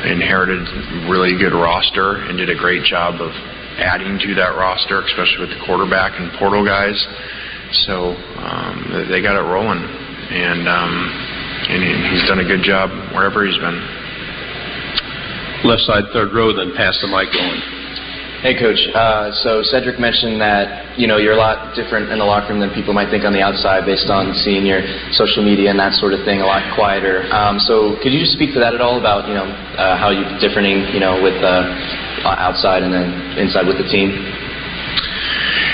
inherited 0.06 0.62
really 1.10 1.38
good 1.38 1.54
roster 1.54 2.22
and 2.30 2.38
did 2.38 2.50
a 2.50 2.56
great 2.56 2.84
job 2.86 3.20
of 3.22 3.32
adding 3.78 4.20
to 4.20 4.36
that 4.36 4.54
roster, 4.58 5.02
especially 5.02 5.50
with 5.50 5.54
the 5.58 5.62
quarterback 5.66 6.14
and 6.20 6.32
portal 6.38 6.66
guys. 6.66 6.98
So 7.86 8.14
um, 8.14 9.08
they 9.10 9.22
got 9.22 9.36
it 9.36 9.46
rolling, 9.46 9.82
and 9.82 10.68
um, 10.70 10.94
and 11.68 11.80
he's 12.14 12.26
done 12.30 12.40
a 12.40 12.48
good 12.48 12.64
job 12.64 12.90
wherever 13.14 13.46
he's 13.46 13.58
been. 13.58 13.80
Left 15.66 15.82
side, 15.82 16.06
third 16.14 16.32
row, 16.34 16.54
then 16.54 16.74
pass 16.78 16.98
the 17.02 17.10
mic 17.10 17.34
going. 17.34 17.77
Hey, 18.38 18.54
Coach. 18.54 18.78
Uh, 18.94 19.34
so 19.42 19.66
Cedric 19.66 19.98
mentioned 19.98 20.38
that 20.38 20.94
you 20.94 21.10
know 21.10 21.18
you're 21.18 21.34
a 21.34 21.42
lot 21.42 21.74
different 21.74 22.14
in 22.14 22.22
the 22.22 22.24
locker 22.24 22.54
room 22.54 22.62
than 22.62 22.70
people 22.70 22.94
might 22.94 23.10
think 23.10 23.26
on 23.26 23.34
the 23.34 23.42
outside, 23.42 23.82
based 23.82 24.14
on 24.14 24.30
seeing 24.46 24.62
your 24.62 24.86
social 25.18 25.42
media 25.42 25.74
and 25.74 25.80
that 25.82 25.98
sort 25.98 26.14
of 26.14 26.22
thing. 26.22 26.42
A 26.42 26.46
lot 26.46 26.62
quieter. 26.78 27.26
Um, 27.34 27.58
so 27.58 27.98
could 27.98 28.14
you 28.14 28.22
just 28.22 28.38
speak 28.38 28.54
to 28.54 28.62
that 28.62 28.78
at 28.78 28.82
all 28.82 29.02
about 29.02 29.26
you 29.26 29.34
know 29.34 29.50
uh, 29.82 29.98
how 29.98 30.14
you're 30.14 30.30
differing, 30.38 30.86
you 30.94 31.02
know, 31.02 31.18
with 31.18 31.34
uh, 31.42 31.66
outside 32.30 32.86
and 32.86 32.94
then 32.94 33.10
inside 33.42 33.66
with 33.66 33.82
the 33.82 33.90
team? 33.90 34.14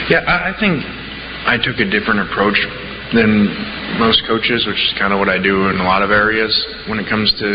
Yeah, 0.07 0.23
I 0.23 0.55
I 0.55 0.59
think 0.59 0.87
I 1.43 1.59
took 1.59 1.83
a 1.83 1.87
different 1.91 2.23
approach 2.31 2.55
than 3.11 3.51
most 3.99 4.23
coaches, 4.27 4.65
which 4.65 4.77
is 4.77 4.93
kind 4.97 5.13
of 5.13 5.19
what 5.19 5.29
I 5.29 5.41
do 5.41 5.69
in 5.69 5.77
a 5.77 5.87
lot 5.87 6.01
of 6.01 6.11
areas 6.11 6.51
when 6.87 6.99
it 6.99 7.07
comes 7.09 7.31
to 7.39 7.47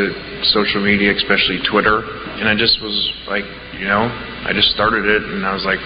social 0.55 0.83
media, 0.83 1.15
especially 1.15 1.59
Twitter. 1.67 2.03
And 2.39 2.49
I 2.49 2.55
just 2.55 2.81
was 2.83 2.95
like, 3.27 3.45
you 3.79 3.87
know, 3.87 4.07
I 4.47 4.53
just 4.55 4.71
started 4.75 5.07
it, 5.07 5.23
and 5.23 5.47
I 5.47 5.53
was 5.53 5.65
like, 5.65 5.81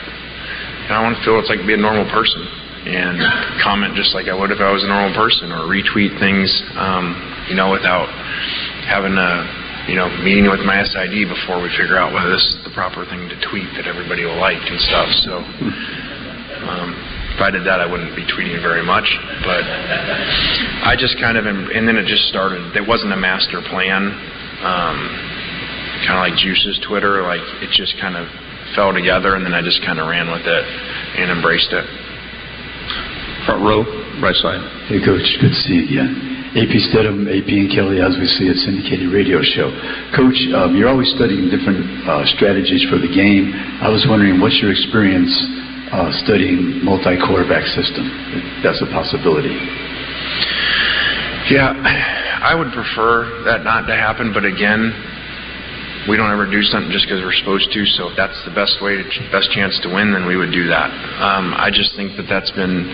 I 0.92 1.00
want 1.00 1.16
to 1.16 1.22
feel 1.24 1.40
it's 1.40 1.48
like 1.48 1.64
be 1.64 1.72
a 1.72 1.80
normal 1.80 2.04
person 2.12 2.44
and 2.84 3.16
comment 3.64 3.94
just 3.94 4.12
like 4.12 4.26
I 4.28 4.34
would 4.34 4.50
if 4.50 4.60
I 4.60 4.68
was 4.72 4.82
a 4.84 4.90
normal 4.90 5.14
person, 5.14 5.54
or 5.54 5.64
retweet 5.70 6.18
things, 6.18 6.50
um, 6.76 7.14
you 7.48 7.54
know, 7.54 7.70
without 7.70 8.10
having 8.84 9.14
a 9.14 9.32
you 9.88 9.96
know 9.96 10.10
meeting 10.20 10.50
with 10.50 10.60
my 10.66 10.82
SID 10.84 11.30
before 11.30 11.62
we 11.62 11.70
figure 11.78 11.96
out 11.96 12.12
whether 12.12 12.30
this 12.30 12.44
is 12.44 12.58
the 12.66 12.74
proper 12.74 13.06
thing 13.06 13.30
to 13.30 13.36
tweet 13.48 13.70
that 13.78 13.86
everybody 13.86 14.24
will 14.26 14.38
like 14.38 14.60
and 14.60 14.80
stuff. 14.80 15.08
So. 15.24 15.32
Um, 16.62 17.11
if 17.32 17.40
I 17.40 17.50
did 17.50 17.64
that, 17.64 17.80
I 17.80 17.88
wouldn't 17.88 18.14
be 18.14 18.28
tweeting 18.28 18.60
very 18.60 18.84
much. 18.84 19.08
But 19.40 19.64
I 20.84 20.94
just 20.98 21.16
kind 21.16 21.40
of, 21.40 21.48
and 21.48 21.88
then 21.88 21.96
it 21.96 22.04
just 22.04 22.28
started. 22.28 22.76
There 22.76 22.84
wasn't 22.84 23.12
a 23.12 23.20
master 23.20 23.64
plan. 23.64 24.12
Um, 24.62 24.98
kind 26.04 26.18
of 26.18 26.22
like 26.28 26.36
Juice's 26.38 26.78
Twitter, 26.86 27.22
like 27.22 27.42
it 27.62 27.70
just 27.72 27.96
kind 27.98 28.16
of 28.16 28.28
fell 28.74 28.92
together, 28.92 29.34
and 29.34 29.44
then 29.46 29.54
I 29.54 29.62
just 29.62 29.80
kind 29.84 29.98
of 29.98 30.08
ran 30.08 30.30
with 30.30 30.44
it 30.44 30.64
and 31.18 31.30
embraced 31.30 31.72
it. 31.72 31.86
Front 33.48 33.64
row, 33.64 33.82
right 34.22 34.36
side. 34.38 34.62
Hey, 34.86 35.00
Coach. 35.02 35.26
Good 35.40 35.50
to 35.50 35.60
see 35.66 35.82
you 35.82 35.84
again. 35.88 36.32
AP 36.52 36.68
Stedham, 36.92 37.24
AP 37.32 37.48
and 37.48 37.72
Kelly, 37.72 38.04
as 38.04 38.12
we 38.20 38.28
see 38.28 38.44
at 38.44 38.60
syndicated 38.60 39.08
radio 39.08 39.40
show. 39.40 39.72
Coach, 40.12 40.36
um, 40.52 40.76
you're 40.76 40.92
always 40.92 41.08
studying 41.16 41.48
different 41.48 41.80
uh, 42.04 42.28
strategies 42.36 42.84
for 42.92 43.00
the 43.00 43.08
game. 43.08 43.56
I 43.80 43.88
was 43.88 44.04
wondering, 44.04 44.36
what's 44.36 44.60
your 44.60 44.68
experience 44.68 45.32
uh, 45.92 46.10
studying 46.24 46.84
multi-quarterback 46.84 47.66
system? 47.76 48.08
That's 48.64 48.80
a 48.80 48.88
possibility. 48.88 49.54
Yeah, 51.52 51.76
I 52.42 52.54
would 52.54 52.72
prefer 52.72 53.44
that 53.44 53.62
not 53.62 53.86
to 53.86 53.94
happen, 53.94 54.32
but 54.32 54.44
again, 54.44 54.90
we 56.08 56.16
don't 56.16 56.32
ever 56.32 56.50
do 56.50 56.62
something 56.62 56.90
just 56.90 57.06
because 57.06 57.22
we're 57.22 57.36
supposed 57.36 57.70
to. 57.70 57.86
So 57.94 58.10
if 58.10 58.16
that's 58.16 58.38
the 58.42 58.50
best 58.50 58.82
way, 58.82 58.98
to, 58.98 59.04
best 59.30 59.52
chance 59.52 59.78
to 59.86 59.88
win, 59.92 60.10
then 60.10 60.26
we 60.26 60.34
would 60.34 60.50
do 60.50 60.66
that. 60.66 60.90
Um, 61.22 61.54
I 61.54 61.70
just 61.70 61.94
think 61.94 62.16
that 62.16 62.26
that's 62.26 62.50
been 62.58 62.90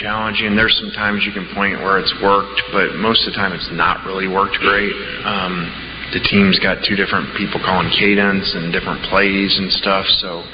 challenging. 0.00 0.56
There's 0.56 0.76
some 0.76 0.92
times 0.92 1.24
you 1.24 1.32
can 1.32 1.48
point 1.54 1.80
where 1.80 2.00
it's 2.00 2.12
worked, 2.20 2.60
but 2.72 2.96
most 3.00 3.24
of 3.24 3.32
the 3.32 3.36
time 3.36 3.52
it's 3.52 3.68
not 3.72 4.04
really 4.04 4.28
worked 4.28 4.56
great. 4.60 4.92
Um, 5.24 5.68
the 6.12 6.20
team's 6.20 6.60
got 6.60 6.84
two 6.84 6.96
different 6.96 7.32
people 7.36 7.60
calling 7.60 7.88
cadence 7.92 8.52
and 8.52 8.72
different 8.72 9.00
plays 9.08 9.56
and 9.56 9.72
stuff. 9.72 10.04
So 10.20 10.44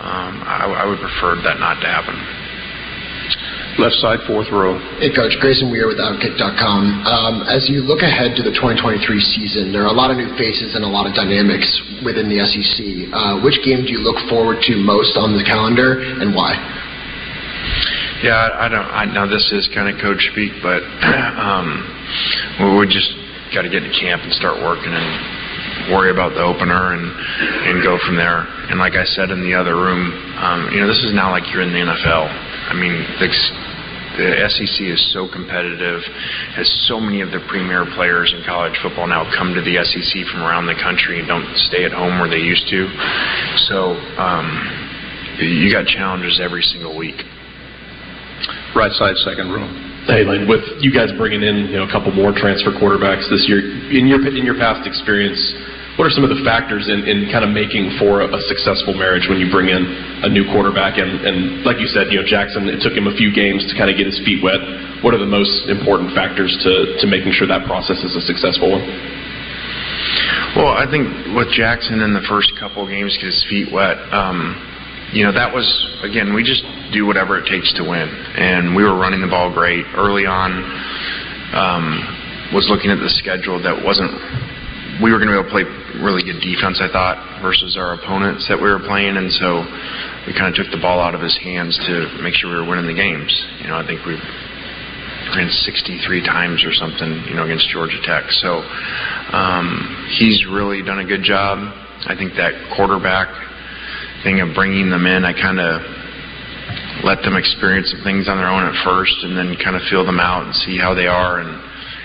um, 0.00 0.42
I, 0.42 0.66
I 0.66 0.84
would 0.86 0.98
prefer 0.98 1.38
that 1.42 1.60
not 1.62 1.78
to 1.80 1.88
happen. 1.88 2.16
Left 3.78 3.98
side, 3.98 4.22
fourth 4.30 4.46
row. 4.54 4.78
Hey, 5.02 5.10
Coach. 5.10 5.34
Grayson 5.42 5.66
Weir 5.66 5.90
with 5.90 5.98
Outkick.com. 5.98 6.82
Um, 7.10 7.42
as 7.50 7.66
you 7.66 7.82
look 7.82 8.06
ahead 8.06 8.38
to 8.38 8.42
the 8.46 8.54
2023 8.54 9.02
season, 9.34 9.74
there 9.74 9.82
are 9.82 9.90
a 9.90 9.96
lot 9.96 10.14
of 10.14 10.16
new 10.16 10.30
faces 10.38 10.78
and 10.78 10.86
a 10.86 10.90
lot 10.90 11.10
of 11.10 11.14
dynamics 11.18 11.66
within 12.06 12.30
the 12.30 12.38
SEC. 12.46 13.10
Uh, 13.10 13.42
which 13.42 13.58
game 13.66 13.82
do 13.82 13.90
you 13.90 13.98
look 13.98 14.18
forward 14.30 14.62
to 14.70 14.78
most 14.78 15.18
on 15.18 15.34
the 15.34 15.42
calendar, 15.42 15.98
and 16.22 16.38
why? 16.38 16.54
Yeah, 18.22 18.38
I 18.54 18.70
don't. 18.70 18.86
I 18.94 19.04
know 19.10 19.26
this 19.26 19.50
is 19.50 19.66
kind 19.74 19.90
of 19.90 19.98
coach 19.98 20.22
speak, 20.30 20.54
but 20.62 20.78
um, 21.34 22.78
we 22.78 22.86
just 22.86 23.10
got 23.50 23.66
to 23.66 23.70
get 23.70 23.82
to 23.82 23.90
camp 23.90 24.22
and 24.22 24.30
start 24.38 24.62
working 24.62 24.94
and 24.94 25.43
worry 25.92 26.10
about 26.10 26.32
the 26.32 26.42
opener 26.42 26.94
and 26.94 27.04
and 27.04 27.82
go 27.82 27.98
from 28.06 28.16
there. 28.16 28.46
And 28.70 28.78
like 28.78 28.94
I 28.94 29.04
said 29.04 29.30
in 29.30 29.40
the 29.40 29.54
other 29.54 29.76
room, 29.76 30.12
um, 30.40 30.70
you 30.72 30.80
know, 30.80 30.88
this 30.88 31.02
is 31.04 31.12
now 31.12 31.30
like 31.30 31.44
you're 31.52 31.62
in 31.62 31.72
the 31.72 31.84
NFL. 31.84 32.24
I 32.70 32.74
mean, 32.74 32.94
the, 33.20 33.28
the 34.16 34.48
SEC 34.48 34.78
is 34.86 35.00
so 35.12 35.28
competitive, 35.28 36.00
has 36.56 36.68
so 36.86 37.00
many 37.00 37.20
of 37.20 37.30
the 37.30 37.42
premier 37.50 37.84
players 37.94 38.32
in 38.32 38.42
college 38.46 38.74
football 38.80 39.06
now 39.06 39.26
come 39.36 39.52
to 39.54 39.62
the 39.62 39.76
SEC 39.84 40.12
from 40.30 40.42
around 40.42 40.66
the 40.66 40.78
country 40.78 41.18
and 41.18 41.28
don't 41.28 41.46
stay 41.68 41.84
at 41.84 41.92
home 41.92 42.18
where 42.18 42.30
they 42.30 42.40
used 42.40 42.66
to. 42.70 42.88
So 43.68 43.98
um, 44.16 44.46
you 45.38 45.70
got 45.70 45.86
challenges 45.86 46.40
every 46.40 46.62
single 46.62 46.96
week. 46.96 47.20
Right 48.74 48.92
side, 48.92 49.16
second 49.22 49.50
row. 49.50 49.66
Hey, 50.04 50.20
Lane, 50.20 50.44
with 50.44 50.60
you 50.84 50.92
guys 50.92 51.08
bringing 51.16 51.40
in 51.40 51.72
you 51.72 51.80
know 51.80 51.88
a 51.88 51.92
couple 51.92 52.12
more 52.12 52.34
transfer 52.36 52.76
quarterbacks 52.76 53.24
this 53.32 53.48
year, 53.48 53.64
in 53.88 54.04
your 54.04 54.20
in 54.20 54.44
your 54.44 54.58
past 54.60 54.84
experience, 54.84 55.40
what 55.94 56.10
are 56.10 56.14
some 56.14 56.26
of 56.26 56.32
the 56.34 56.42
factors 56.42 56.90
in, 56.90 57.06
in 57.06 57.30
kind 57.30 57.46
of 57.46 57.54
making 57.54 57.94
for 58.02 58.26
a, 58.26 58.40
successful 58.50 58.98
marriage 58.98 59.30
when 59.30 59.38
you 59.38 59.46
bring 59.46 59.70
in 59.70 59.82
a 60.26 60.28
new 60.28 60.42
quarterback? 60.50 60.98
And, 60.98 61.22
and 61.22 61.62
like 61.62 61.78
you 61.78 61.86
said, 61.86 62.10
you 62.10 62.18
know 62.18 62.26
Jackson, 62.26 62.66
it 62.66 62.82
took 62.82 62.98
him 62.98 63.06
a 63.06 63.14
few 63.14 63.30
games 63.30 63.62
to 63.70 63.72
kind 63.78 63.86
of 63.86 63.94
get 63.94 64.10
his 64.10 64.18
feet 64.26 64.42
wet. 64.42 64.58
What 65.06 65.14
are 65.14 65.22
the 65.22 65.30
most 65.30 65.70
important 65.70 66.10
factors 66.10 66.50
to 66.66 66.98
to 66.98 67.06
making 67.06 67.30
sure 67.38 67.46
that 67.46 67.62
process 67.70 68.02
is 68.02 68.18
a 68.18 68.22
successful 68.26 68.74
one? 68.74 68.82
Well, 70.58 70.74
I 70.74 70.86
think 70.90 71.06
with 71.34 71.54
Jackson 71.54 72.02
in 72.02 72.10
the 72.10 72.26
first 72.26 72.50
couple 72.58 72.82
games, 72.90 73.14
get 73.14 73.30
his 73.30 73.46
feet 73.46 73.70
wet. 73.70 73.98
Um, 74.10 74.58
you 75.14 75.22
know, 75.22 75.30
that 75.30 75.54
was 75.54 75.66
again, 76.02 76.34
we 76.34 76.42
just 76.42 76.66
do 76.90 77.06
whatever 77.06 77.38
it 77.38 77.46
takes 77.46 77.70
to 77.78 77.86
win, 77.86 78.10
and 78.34 78.74
we 78.74 78.82
were 78.82 78.98
running 78.98 79.22
the 79.22 79.30
ball 79.30 79.54
great 79.54 79.86
early 79.94 80.26
on. 80.26 80.58
Um, 81.54 82.50
was 82.50 82.66
looking 82.66 82.90
at 82.90 82.98
the 82.98 83.10
schedule 83.14 83.62
that 83.62 83.78
wasn't 83.78 84.10
we 85.02 85.10
were 85.10 85.18
going 85.18 85.30
to 85.30 85.34
be 85.34 85.38
able 85.38 85.50
to 85.50 85.54
play 85.54 85.66
really 86.02 86.22
good 86.24 86.40
defense, 86.40 86.80
I 86.82 86.90
thought, 86.90 87.42
versus 87.42 87.76
our 87.76 87.94
opponents 87.94 88.48
that 88.48 88.56
we 88.56 88.66
were 88.66 88.82
playing, 88.82 89.16
and 89.16 89.30
so 89.30 89.62
we 90.26 90.32
kind 90.32 90.50
of 90.50 90.54
took 90.54 90.70
the 90.72 90.80
ball 90.80 90.98
out 90.98 91.14
of 91.14 91.20
his 91.20 91.36
hands 91.38 91.76
to 91.86 92.22
make 92.22 92.34
sure 92.34 92.50
we 92.50 92.56
were 92.56 92.68
winning 92.68 92.86
the 92.86 92.96
games. 92.96 93.30
You 93.60 93.68
know, 93.68 93.76
I 93.76 93.86
think 93.86 94.02
we 94.06 94.16
ran 95.34 95.50
63 95.50 96.24
times 96.24 96.64
or 96.64 96.72
something, 96.72 97.24
you 97.28 97.34
know, 97.34 97.44
against 97.44 97.68
Georgia 97.70 98.00
Tech. 98.02 98.30
So 98.42 98.62
um, 99.34 100.08
he's 100.18 100.44
really 100.46 100.82
done 100.82 100.98
a 100.98 101.06
good 101.06 101.22
job. 101.22 101.58
I 102.06 102.14
think 102.16 102.34
that 102.36 102.52
quarterback 102.76 103.28
thing 104.22 104.40
of 104.40 104.54
bringing 104.54 104.90
them 104.90 105.06
in, 105.06 105.24
I 105.24 105.32
kind 105.32 105.60
of 105.60 105.80
let 107.04 107.20
them 107.22 107.36
experience 107.36 107.92
some 107.92 108.02
things 108.02 108.28
on 108.28 108.36
their 108.38 108.48
own 108.48 108.64
at 108.64 108.76
first, 108.84 109.14
and 109.22 109.36
then 109.36 109.56
kind 109.62 109.76
of 109.76 109.82
feel 109.90 110.04
them 110.04 110.20
out 110.20 110.46
and 110.46 110.54
see 110.64 110.78
how 110.78 110.94
they 110.94 111.06
are, 111.06 111.40
and 111.40 111.52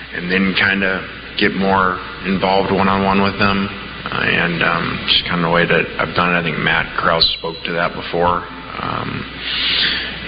and 0.10 0.32
then 0.32 0.56
kind 0.58 0.84
of 0.84 1.19
get 1.40 1.56
more 1.56 1.98
involved 2.28 2.72
one 2.72 2.88
on 2.88 3.04
one 3.04 3.24
with 3.24 3.40
them. 3.40 3.68
Uh, 4.00 4.24
and 4.24 4.64
um, 4.64 4.86
just 5.08 5.28
kind 5.28 5.44
of 5.44 5.52
the 5.52 5.54
way 5.54 5.68
that 5.68 5.86
I've 6.00 6.16
done 6.16 6.32
it. 6.32 6.40
I 6.40 6.44
think 6.44 6.58
Matt 6.58 6.88
Krause 6.98 7.28
spoke 7.38 7.60
to 7.68 7.72
that 7.76 7.92
before. 7.92 8.48
Um, 8.80 9.28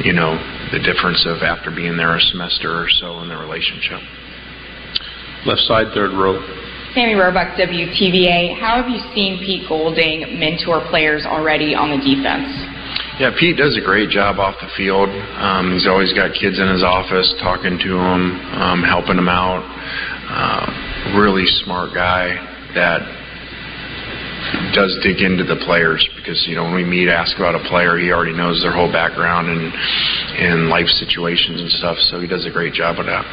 you 0.03 0.11
know, 0.11 0.35
the 0.75 0.79
difference 0.83 1.23
of 1.23 1.39
after 1.43 1.71
being 1.71 1.95
there 1.95 2.15
a 2.15 2.19
semester 2.19 2.67
or 2.67 2.87
so 2.99 3.19
in 3.23 3.29
the 3.29 3.37
relationship. 3.37 3.99
Left 5.47 5.61
side, 5.65 5.87
third 5.95 6.11
row. 6.11 6.35
Sammy 6.93 7.15
Roebuck, 7.15 7.55
WTVA. 7.55 8.59
How 8.59 8.83
have 8.83 8.91
you 8.91 8.99
seen 9.15 9.39
Pete 9.39 9.63
Golding 9.67 10.37
mentor 10.37 10.83
players 10.91 11.23
already 11.23 11.73
on 11.73 11.95
the 11.95 12.01
defense? 12.03 12.51
Yeah, 13.19 13.31
Pete 13.39 13.55
does 13.55 13.79
a 13.79 13.83
great 13.83 14.09
job 14.09 14.39
off 14.39 14.59
the 14.59 14.67
field. 14.75 15.07
Um, 15.07 15.71
he's 15.71 15.87
always 15.87 16.11
got 16.11 16.35
kids 16.35 16.59
in 16.59 16.67
his 16.67 16.83
office 16.83 17.31
talking 17.39 17.79
to 17.79 17.91
them, 17.95 18.35
um, 18.59 18.83
helping 18.83 19.15
them 19.15 19.29
out. 19.31 19.63
Uh, 20.27 20.90
really 21.17 21.45
smart 21.63 21.93
guy 21.93 22.35
that 22.75 23.01
does 24.73 24.91
dig 25.03 25.21
into 25.21 25.43
the 25.43 25.59
players 25.63 26.01
because 26.15 26.39
you 26.47 26.55
know 26.55 26.63
when 26.63 26.75
we 26.75 26.83
meet, 26.83 27.07
ask 27.07 27.35
about 27.37 27.55
a 27.55 27.63
player, 27.67 27.97
he 27.97 28.11
already 28.11 28.33
knows 28.33 28.61
their 28.63 28.73
whole 28.73 28.91
background 28.91 29.47
and 29.47 29.71
and 30.41 30.67
life 30.67 30.87
situations 30.97 31.61
and 31.61 31.71
stuff. 31.77 31.97
So 32.09 32.19
he 32.19 32.27
does 32.27 32.45
a 32.45 32.51
great 32.51 32.73
job 32.73 32.99
of 32.99 33.05
that. 33.05 33.25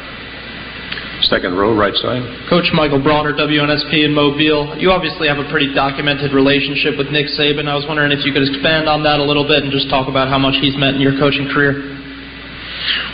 Second 1.27 1.59
row, 1.59 1.75
right 1.75 1.93
side. 1.99 2.23
Coach 2.47 2.71
Michael 2.71 3.03
Bronner, 3.03 3.35
WNSP 3.35 4.07
in 4.07 4.15
Mobile. 4.15 4.79
You 4.79 4.91
obviously 4.95 5.27
have 5.27 5.37
a 5.37 5.47
pretty 5.51 5.75
documented 5.75 6.31
relationship 6.31 6.95
with 6.95 7.11
Nick 7.11 7.27
Saban. 7.35 7.67
I 7.67 7.75
was 7.75 7.83
wondering 7.83 8.15
if 8.15 8.23
you 8.23 8.31
could 8.31 8.47
expand 8.47 8.87
on 8.87 9.03
that 9.03 9.19
a 9.19 9.25
little 9.27 9.43
bit 9.43 9.67
and 9.67 9.71
just 9.71 9.91
talk 9.91 10.07
about 10.07 10.31
how 10.31 10.39
much 10.39 10.55
he's 10.63 10.79
meant 10.79 10.95
in 10.95 11.03
your 11.03 11.19
coaching 11.19 11.51
career. 11.51 11.98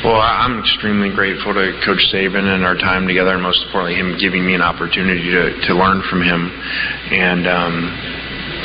Well, 0.03 0.21
I'm 0.21 0.59
extremely 0.59 1.09
grateful 1.09 1.53
to 1.53 1.81
Coach 1.83 2.03
Saban 2.13 2.45
and 2.45 2.63
our 2.63 2.75
time 2.75 3.07
together, 3.07 3.33
and 3.33 3.41
most 3.41 3.63
importantly, 3.65 3.95
him 3.95 4.17
giving 4.19 4.45
me 4.45 4.53
an 4.53 4.61
opportunity 4.61 5.31
to, 5.31 5.67
to 5.67 5.71
learn 5.73 6.03
from 6.09 6.21
him. 6.21 6.51
And, 7.11 7.47
um, 7.47 7.73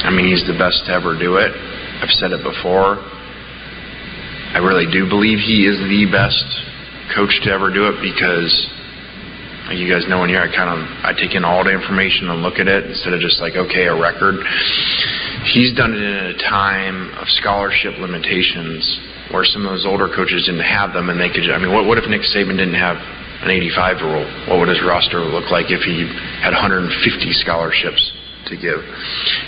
I 0.04 0.10
mean, 0.10 0.28
he's 0.28 0.46
the 0.46 0.58
best 0.58 0.86
to 0.86 0.92
ever 0.92 1.18
do 1.18 1.36
it. 1.36 1.50
I've 2.02 2.12
said 2.20 2.32
it 2.32 2.42
before. 2.42 3.00
I 4.52 4.58
really 4.58 4.90
do 4.90 5.08
believe 5.08 5.38
he 5.38 5.66
is 5.66 5.78
the 5.78 6.10
best 6.10 6.46
coach 7.14 7.32
to 7.44 7.50
ever 7.50 7.72
do 7.72 7.88
it 7.88 7.98
because 8.02 8.50
you 9.70 9.86
guys 9.86 10.06
know 10.08 10.24
in 10.24 10.30
here 10.30 10.42
I 10.42 10.50
kind 10.50 10.70
of 10.70 10.80
I 11.04 11.12
take 11.14 11.34
in 11.34 11.44
all 11.44 11.62
the 11.62 11.70
information 11.70 12.30
and 12.30 12.42
look 12.42 12.58
at 12.58 12.66
it 12.66 12.86
instead 12.86 13.12
of 13.12 13.20
just 13.20 13.40
like 13.40 13.54
okay 13.54 13.86
a 13.86 13.94
record. 13.94 14.42
He's 15.54 15.72
done 15.74 15.94
it 15.94 16.02
in 16.02 16.34
a 16.34 16.38
time 16.38 17.14
of 17.16 17.28
scholarship 17.40 17.96
limitations 17.98 18.84
where 19.30 19.44
some 19.46 19.64
of 19.64 19.70
those 19.70 19.86
older 19.86 20.10
coaches 20.10 20.44
didn't 20.46 20.66
have 20.66 20.92
them, 20.92 21.08
and 21.08 21.18
they 21.18 21.30
could. 21.30 21.46
I 21.50 21.58
mean, 21.58 21.72
what, 21.72 21.86
what 21.86 21.98
if 21.98 22.04
Nick 22.10 22.22
Saban 22.22 22.58
didn't 22.58 22.78
have 22.78 22.98
an 23.46 23.50
85 23.50 24.02
rule? 24.02 24.26
What 24.50 24.58
would 24.58 24.68
his 24.68 24.82
roster 24.82 25.22
look 25.22 25.50
like 25.50 25.70
if 25.70 25.80
he 25.86 26.04
had 26.42 26.50
150 26.50 26.90
scholarships 27.40 28.02
to 28.50 28.58
give? 28.58 28.82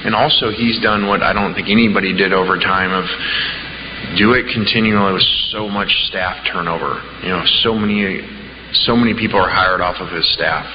And 0.07 0.15
also, 0.15 0.51
he's 0.51 0.79
done 0.81 1.07
what 1.11 1.23
I 1.23 1.35
don't 1.35 1.55
think 1.55 1.69
anybody 1.69 2.15
did 2.15 2.33
over 2.33 2.57
time 2.59 2.95
of 2.95 3.05
do 4.17 4.33
it 4.35 4.47
continually 4.55 5.13
with 5.15 5.27
so 5.51 5.69
much 5.69 5.91
staff 6.09 6.47
turnover. 6.47 7.03
You 7.23 7.31
know, 7.31 7.43
so 7.63 7.75
many, 7.75 8.23
so 8.73 8.97
many 8.97 9.15
people 9.15 9.39
are 9.39 9.51
hired 9.51 9.81
off 9.81 10.01
of 10.01 10.11
his 10.11 10.27
staff. 10.35 10.67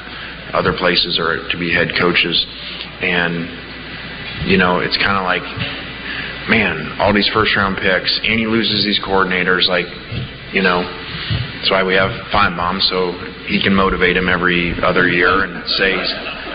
Other 0.54 0.74
places 0.78 1.20
are 1.20 1.50
to 1.50 1.58
be 1.58 1.74
head 1.74 1.92
coaches, 2.00 2.46
and 3.02 4.48
you 4.48 4.58
know, 4.58 4.80
it's 4.80 4.98
kind 4.98 5.18
of 5.18 5.24
like 5.26 5.44
man, 6.50 6.96
all 7.00 7.14
these 7.14 7.30
first 7.34 7.56
round 7.56 7.78
picks, 7.78 8.20
and 8.24 8.40
he 8.40 8.48
loses 8.48 8.84
these 8.84 9.00
coordinators, 9.04 9.68
like, 9.68 9.86
you 10.54 10.64
know, 10.64 10.82
that's 11.60 11.72
why 11.72 11.84
we 11.84 11.94
have 11.96 12.12
Finebaum, 12.32 12.80
so 12.88 13.12
he 13.48 13.62
can 13.62 13.76
motivate 13.76 14.16
him 14.16 14.30
every 14.30 14.74
other 14.82 15.08
year 15.08 15.44
and 15.44 15.64
say, 15.76 15.92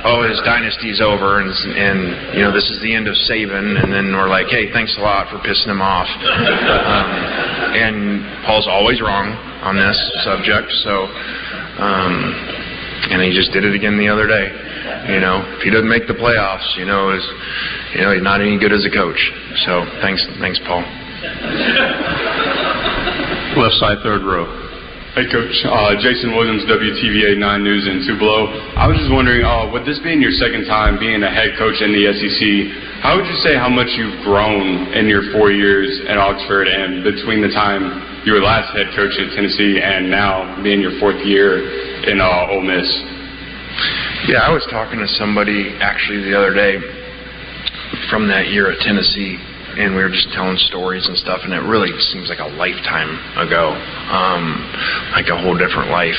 oh, 0.04 0.26
his 0.26 0.40
dynasty's 0.42 1.00
over, 1.00 1.40
and, 1.40 1.50
and 1.50 2.34
you 2.34 2.42
know, 2.42 2.52
this 2.52 2.66
is 2.70 2.80
the 2.82 2.94
end 2.94 3.06
of 3.06 3.14
Saban, 3.30 3.82
and 3.82 3.92
then 3.92 4.12
we're 4.14 4.28
like, 4.28 4.46
hey, 4.50 4.70
thanks 4.72 4.94
a 4.98 5.00
lot 5.00 5.30
for 5.30 5.38
pissing 5.46 5.70
him 5.70 5.80
off. 5.80 6.08
um, 6.10 7.08
and 7.78 7.96
Paul's 8.44 8.66
always 8.66 9.00
wrong 9.00 9.30
on 9.62 9.76
this 9.78 9.98
subject, 10.24 10.70
so, 10.82 11.06
um, 11.78 12.12
and 13.14 13.22
he 13.22 13.30
just 13.30 13.52
did 13.52 13.64
it 13.64 13.74
again 13.74 13.98
the 13.98 14.08
other 14.08 14.26
day. 14.26 14.50
You 15.14 15.20
know, 15.20 15.42
if 15.58 15.62
he 15.62 15.70
doesn't 15.70 15.88
make 15.88 16.06
the 16.06 16.14
playoffs, 16.14 16.66
you 16.78 16.84
know, 16.84 17.10
is 17.10 17.24
you 17.94 18.02
know 18.02 18.12
he's 18.12 18.22
not 18.22 18.40
any 18.40 18.58
good 18.58 18.72
as 18.72 18.84
a 18.86 18.90
coach. 18.90 19.18
So 19.66 19.86
thanks, 20.00 20.22
thanks, 20.38 20.58
Paul. 20.66 20.82
Left 23.58 23.74
side, 23.78 23.98
third 24.02 24.22
row. 24.22 24.61
Hey, 25.12 25.28
Coach. 25.28 25.52
Uh, 25.68 25.92
Jason 26.00 26.32
Williams, 26.32 26.64
WTVA 26.64 27.36
9 27.36 27.44
News 27.60 27.84
in 27.84 28.00
Tupelo. 28.08 28.48
I 28.80 28.88
was 28.88 28.96
just 28.96 29.12
wondering, 29.12 29.44
uh, 29.44 29.68
with 29.68 29.84
this 29.84 30.00
being 30.00 30.24
your 30.24 30.32
second 30.40 30.64
time 30.64 30.96
being 30.96 31.20
a 31.20 31.28
head 31.28 31.52
coach 31.60 31.84
in 31.84 31.92
the 31.92 32.08
SEC, 32.16 32.40
how 33.04 33.20
would 33.20 33.28
you 33.28 33.36
say 33.44 33.52
how 33.52 33.68
much 33.68 33.92
you've 33.92 34.24
grown 34.24 34.88
in 34.96 35.12
your 35.12 35.28
four 35.36 35.52
years 35.52 36.00
at 36.08 36.16
Oxford 36.16 36.64
and 36.64 37.04
between 37.04 37.44
the 37.44 37.52
time 37.52 38.24
you 38.24 38.32
were 38.32 38.40
last 38.40 38.72
head 38.72 38.88
coach 38.96 39.12
at 39.20 39.36
Tennessee 39.36 39.84
and 39.84 40.08
now 40.08 40.48
being 40.64 40.80
your 40.80 40.96
fourth 40.96 41.20
year 41.28 41.60
in 42.08 42.16
uh, 42.16 42.48
Ole 42.48 42.64
Miss? 42.64 42.88
Yeah, 44.32 44.48
I 44.48 44.50
was 44.56 44.64
talking 44.72 44.96
to 44.96 45.08
somebody 45.20 45.76
actually 45.76 46.24
the 46.24 46.32
other 46.32 46.56
day 46.56 46.80
from 48.08 48.32
that 48.32 48.48
year 48.48 48.72
at 48.72 48.80
Tennessee, 48.80 49.36
and 49.78 49.94
we 49.94 50.02
were 50.02 50.10
just 50.10 50.28
telling 50.32 50.56
stories 50.68 51.06
and 51.08 51.16
stuff, 51.16 51.40
and 51.44 51.52
it 51.52 51.64
really 51.64 51.90
seems 52.12 52.28
like 52.28 52.40
a 52.40 52.50
lifetime 52.56 53.12
ago, 53.38 53.72
um, 54.12 54.58
like 55.12 55.28
a 55.28 55.38
whole 55.38 55.56
different 55.56 55.90
life. 55.90 56.18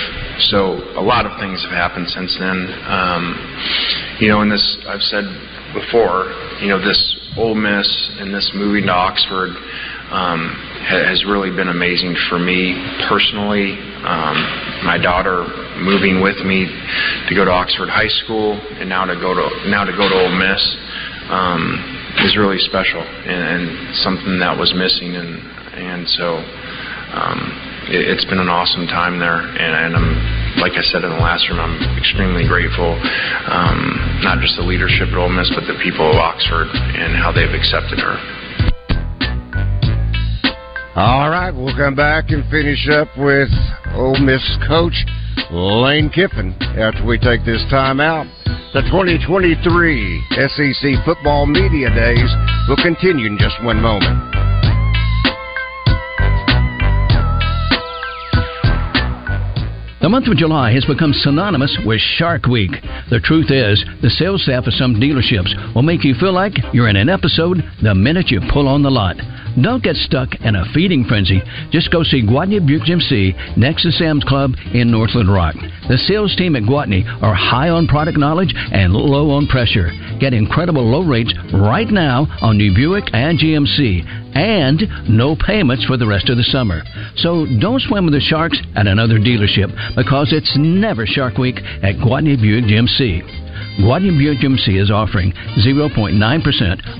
So 0.49 0.82
a 0.97 1.04
lot 1.04 1.26
of 1.26 1.39
things 1.39 1.62
have 1.64 1.72
happened 1.72 2.10
since 2.10 2.36
then. 2.39 2.58
Um, 2.88 3.24
you 4.20 4.28
know, 4.30 4.41
and 4.41 4.51
this 4.51 4.64
I've 4.88 5.04
said 5.04 5.26
before, 5.74 6.34
you 6.62 6.68
know, 6.68 6.80
this 6.80 6.97
Ole 7.38 7.56
Miss 7.56 7.89
and 8.20 8.34
this 8.34 8.51
moving 8.54 8.86
to 8.86 8.93
Oxford 8.93 9.49
um, 10.14 10.54
ha- 10.86 11.06
has 11.10 11.26
really 11.26 11.49
been 11.49 11.70
amazing 11.70 12.16
for 12.30 12.38
me 12.38 12.78
personally. 13.10 13.74
Um, 14.06 14.38
my 14.86 14.97
daughter 15.01 15.45
moving 15.82 16.22
with 16.22 16.38
me 16.45 16.70
to 17.30 17.36
go 17.36 17.45
to 17.45 17.51
Oxford 17.51 17.89
High 17.89 18.12
School, 18.22 18.54
and 18.54 18.89
now 18.89 19.06
to 19.06 19.16
go 19.16 19.34
to 19.34 19.70
now 19.70 19.84
to 19.84 19.91
go 19.91 20.10
to 20.10 20.16
Ole 20.16 20.38
Miss 20.38 20.62
um, 21.30 22.03
is 22.22 22.38
really 22.38 22.59
special 22.59 23.01
and, 23.01 23.41
and 23.66 23.95
something 23.97 24.39
that 24.39 24.57
was 24.57 24.74
missing, 24.76 25.16
and 25.16 25.41
and 25.74 26.07
so 26.07 26.38
um, 27.14 27.39
it, 27.89 28.05
it's 28.14 28.26
been 28.26 28.39
an 28.39 28.49
awesome 28.49 28.86
time 28.88 29.20
there, 29.20 29.41
and, 29.41 29.74
and 29.74 29.91
I'm 29.97 30.09
like 30.61 30.74
I 30.74 30.82
said 30.82 31.03
in 31.03 31.09
the 31.09 31.24
last 31.24 31.49
room, 31.49 31.59
I'm 31.59 31.82
extremely 31.97 32.47
grateful, 32.47 32.93
um, 33.49 34.22
not 34.22 34.39
just 34.39 34.55
the 34.55 34.64
leadership 34.64 35.09
at 35.09 35.18
Ole 35.18 35.30
Miss, 35.30 35.49
but 35.49 35.66
the 35.66 35.78
people 35.82 36.05
of 36.09 36.16
Oxford 36.16 36.70
and 36.70 37.18
how 37.18 37.32
they've 37.32 37.53
accepted 37.53 37.99
her. 37.99 38.18
All 40.95 41.30
right, 41.30 41.49
we'll 41.49 41.76
come 41.76 41.95
back 41.95 42.30
and 42.30 42.45
finish 42.51 42.88
up 42.89 43.09
with 43.18 43.49
Ole 43.97 44.20
Miss 44.22 44.45
coach 44.68 44.93
Lane 45.49 46.09
Kiffin 46.09 46.53
after 46.78 47.03
we 47.05 47.18
take 47.18 47.43
this 47.45 47.66
time 47.70 47.99
out. 47.99 48.28
The 48.74 48.82
2023 48.89 50.26
SEC 50.34 51.05
Football 51.05 51.45
Media 51.45 51.93
Days 51.93 52.34
will 52.67 52.82
continue 52.82 53.28
in 53.28 53.38
just 53.38 53.61
one 53.61 53.80
moment. 53.80 54.43
The 60.04 60.10
month 60.10 60.28
of 60.28 60.36
July 60.36 60.74
has 60.74 60.84
become 60.84 61.14
synonymous 61.14 61.78
with 61.86 62.01
Shark 62.01 62.45
Week. 62.45 62.72
The 63.10 63.22
truth 63.24 63.49
is, 63.49 63.86
the 64.01 64.10
sales 64.10 64.43
staff 64.43 64.68
of 64.68 64.74
some 64.74 64.95
dealerships 64.95 65.56
will 65.74 65.82
make 65.82 66.04
you 66.04 66.14
feel 66.20 66.34
like 66.34 66.60
you're 66.74 66.89
in 66.89 66.97
an 66.97 67.08
episode 67.08 67.64
the 67.82 67.95
minute 67.95 68.28
you 68.28 68.41
pull 68.51 68.68
on 68.68 68.84
the 68.84 68.91
lot. 68.91 69.16
Don't 69.62 69.82
get 69.82 69.95
stuck 69.95 70.36
in 70.41 70.58
a 70.58 70.66
feeding 70.74 71.06
frenzy. 71.06 71.41
Just 71.72 71.89
go 71.89 72.04
see 72.04 72.22
Gwatney 72.22 72.60
Buick 72.60 72.84
GMC 72.84 73.56
next 73.56 73.84
to 73.84 73.91
Sam's 73.91 74.26
Club 74.26 74.51
in 74.74 74.91
Northland 74.91 75.32
Rock. 75.32 75.56
The 75.88 75.97
sales 75.97 76.36
team 76.36 76.58
at 76.58 76.64
Gwatney 76.64 77.08
are 77.24 77.34
high 77.34 77.70
on 77.70 77.88
product 77.88 78.18
knowledge 78.18 78.54
and 78.74 78.91
low 78.91 79.32
on 79.32 79.47
pressure. 79.47 79.89
Get 80.20 80.34
incredible 80.34 80.84
low 80.84 81.08
rates 81.08 81.34
right 81.54 81.88
now 81.88 82.28
on 82.41 82.58
new 82.58 82.76
Buick 82.76 83.06
and 83.14 83.39
GMC 83.39 84.22
and 84.36 84.84
no 85.10 85.36
payments 85.36 85.86
for 85.86 85.98
the 85.98 86.08
rest 86.08 86.30
of 86.30 86.38
the 86.38 86.44
summer. 86.44 86.82
So 87.18 87.46
don't 87.60 87.82
swim 87.82 88.06
with 88.06 88.14
the 88.14 88.22
sharks 88.22 88.60
at 88.76 88.88
another 88.88 89.20
dealership 89.20 89.70
because 89.96 90.34
it's 90.34 90.54
never 90.58 91.06
Shark 91.06 91.38
Week 91.38 91.58
at 91.58 91.96
Gwatney 91.96 92.40
Buick 92.40 92.66
GMC. 92.66 93.44
Gwatney 93.80 94.18
Buick 94.18 94.40
GMC 94.40 94.82
is 94.82 94.92
offering 94.92 95.34
0.9% 95.66 96.14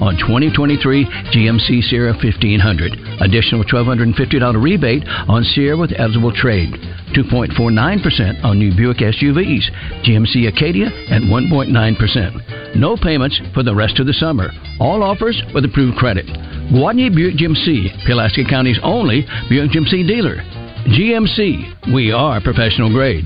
on 0.02 0.18
2023 0.18 1.06
GMC 1.06 1.84
Sierra 1.84 2.14
1500. 2.14 2.98
Additional 3.22 3.64
$1,250 3.64 4.64
rebate 4.64 5.04
on 5.28 5.44
Sierra 5.44 5.78
with 5.78 5.94
eligible 5.98 6.34
trade. 6.34 6.74
2.49% 7.14 8.44
on 8.44 8.58
new 8.58 8.76
Buick 8.76 8.98
SUVs, 8.98 9.70
GMC 10.04 10.48
Acadia 10.48 10.88
at 11.10 11.22
1.9%. 11.22 12.53
No 12.76 12.98
payments 12.98 13.40
for 13.54 13.62
the 13.62 13.76
rest 13.76 14.00
of 14.00 14.08
the 14.08 14.14
summer. 14.14 14.50
All 14.80 15.04
offers 15.04 15.40
with 15.54 15.66
approved 15.66 15.98
credit. 15.98 16.26
Gwatney 16.72 17.14
Buick 17.14 17.36
GMC, 17.36 18.06
Pulaski 18.06 18.44
County's 18.44 18.80
only 18.82 19.28
Buick 19.48 19.72
GMC 19.72 20.08
dealer. 20.08 20.38
GMC, 20.88 21.94
we 21.94 22.12
are 22.12 22.42
professional 22.42 22.92
grade. 22.92 23.26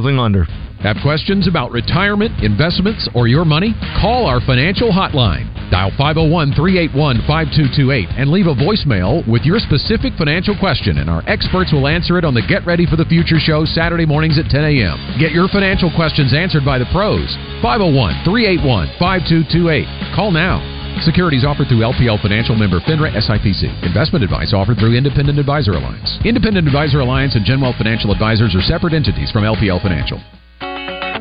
lender. 0.09 0.45
Have 0.81 0.97
questions 1.03 1.47
about 1.47 1.69
retirement, 1.69 2.41
investments, 2.41 3.07
or 3.13 3.27
your 3.27 3.45
money? 3.45 3.75
Call 4.01 4.25
our 4.25 4.41
financial 4.41 4.89
hotline. 4.89 5.45
Dial 5.69 5.93
501 5.93 6.57
381 6.57 7.21
5228 7.29 8.09
and 8.17 8.33
leave 8.33 8.47
a 8.49 8.57
voicemail 8.57 9.21
with 9.29 9.45
your 9.45 9.59
specific 9.59 10.17
financial 10.17 10.57
question, 10.57 10.97
and 10.97 11.09
our 11.09 11.21
experts 11.29 11.71
will 11.71 11.87
answer 11.87 12.17
it 12.17 12.25
on 12.25 12.33
the 12.33 12.41
Get 12.41 12.65
Ready 12.65 12.89
for 12.89 12.97
the 12.97 13.05
Future 13.05 13.37
show 13.37 13.63
Saturday 13.63 14.05
mornings 14.05 14.41
at 14.41 14.49
10 14.49 14.65
a.m. 14.65 14.97
Get 15.21 15.31
your 15.31 15.47
financial 15.47 15.93
questions 15.93 16.33
answered 16.33 16.65
by 16.65 16.81
the 16.81 16.89
pros. 16.89 17.29
501 17.61 18.25
381 18.25 18.97
5228. 18.97 20.17
Call 20.17 20.31
now. 20.33 20.80
Securities 21.03 21.43
offered 21.43 21.67
through 21.67 21.81
LPL 21.81 22.21
Financial 22.21 22.55
member 22.55 22.79
FINRA 22.79 23.09
SIPC. 23.17 23.83
Investment 23.83 24.23
advice 24.23 24.53
offered 24.53 24.77
through 24.77 24.95
Independent 24.95 25.39
Advisor 25.39 25.71
Alliance. 25.71 26.19
Independent 26.23 26.67
Advisor 26.67 26.99
Alliance 26.99 27.35
and 27.35 27.43
Genwealth 27.43 27.77
Financial 27.77 28.11
Advisors 28.11 28.53
are 28.55 28.61
separate 28.61 28.93
entities 28.93 29.31
from 29.31 29.43
LPL 29.43 29.81
Financial. 29.81 30.21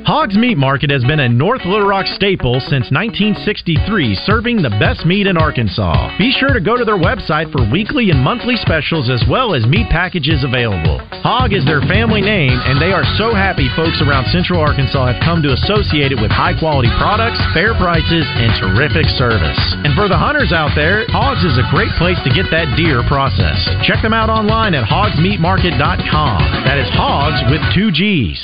Hoggs 0.04 0.34
Meat 0.34 0.56
Market 0.56 0.90
has 0.90 1.04
been 1.04 1.20
a 1.20 1.28
North 1.28 1.64
Little 1.68 1.86
Rock 1.86 2.06
staple 2.16 2.58
since 2.58 2.88
1963, 2.88 4.16
serving 4.24 4.58
the 4.58 4.72
best 4.80 5.04
meat 5.04 5.28
in 5.28 5.36
Arkansas. 5.36 6.16
Be 6.16 6.32
sure 6.32 6.56
to 6.56 6.60
go 6.60 6.76
to 6.76 6.88
their 6.88 6.98
website 6.98 7.52
for 7.52 7.62
weekly 7.68 8.10
and 8.10 8.18
monthly 8.18 8.56
specials 8.56 9.12
as 9.12 9.22
well 9.28 9.54
as 9.54 9.68
meat 9.68 9.86
packages 9.92 10.42
available. 10.42 10.98
Hogg 11.20 11.52
is 11.52 11.64
their 11.68 11.84
family 11.84 12.24
name, 12.24 12.56
and 12.64 12.80
they 12.80 12.96
are 12.96 13.04
so 13.20 13.36
happy 13.36 13.68
folks 13.76 14.00
around 14.00 14.24
Central 14.32 14.58
Arkansas 14.58 15.12
have 15.12 15.22
come 15.22 15.44
to 15.44 15.52
associate 15.52 16.16
it 16.16 16.20
with 16.20 16.32
high 16.32 16.56
quality 16.56 16.90
products, 16.96 17.38
fair 17.52 17.76
prices, 17.76 18.24
and 18.40 18.50
terrific 18.56 19.06
service. 19.20 19.60
And 19.84 19.92
for 19.92 20.08
the 20.08 20.16
hunters 20.16 20.50
out 20.50 20.72
there, 20.72 21.04
Hoggs 21.12 21.44
is 21.44 21.60
a 21.60 21.68
great 21.68 21.92
place 22.00 22.18
to 22.24 22.32
get 22.32 22.48
that 22.50 22.72
deer 22.74 23.04
processed. 23.04 23.68
Check 23.84 24.00
them 24.00 24.16
out 24.16 24.32
online 24.32 24.72
at 24.72 24.88
hoggsmeatmarket.com. 24.88 26.38
That 26.64 26.80
is 26.80 26.88
Hoggs 26.96 27.44
with 27.52 27.60
two 27.76 27.92
G's. 27.92 28.40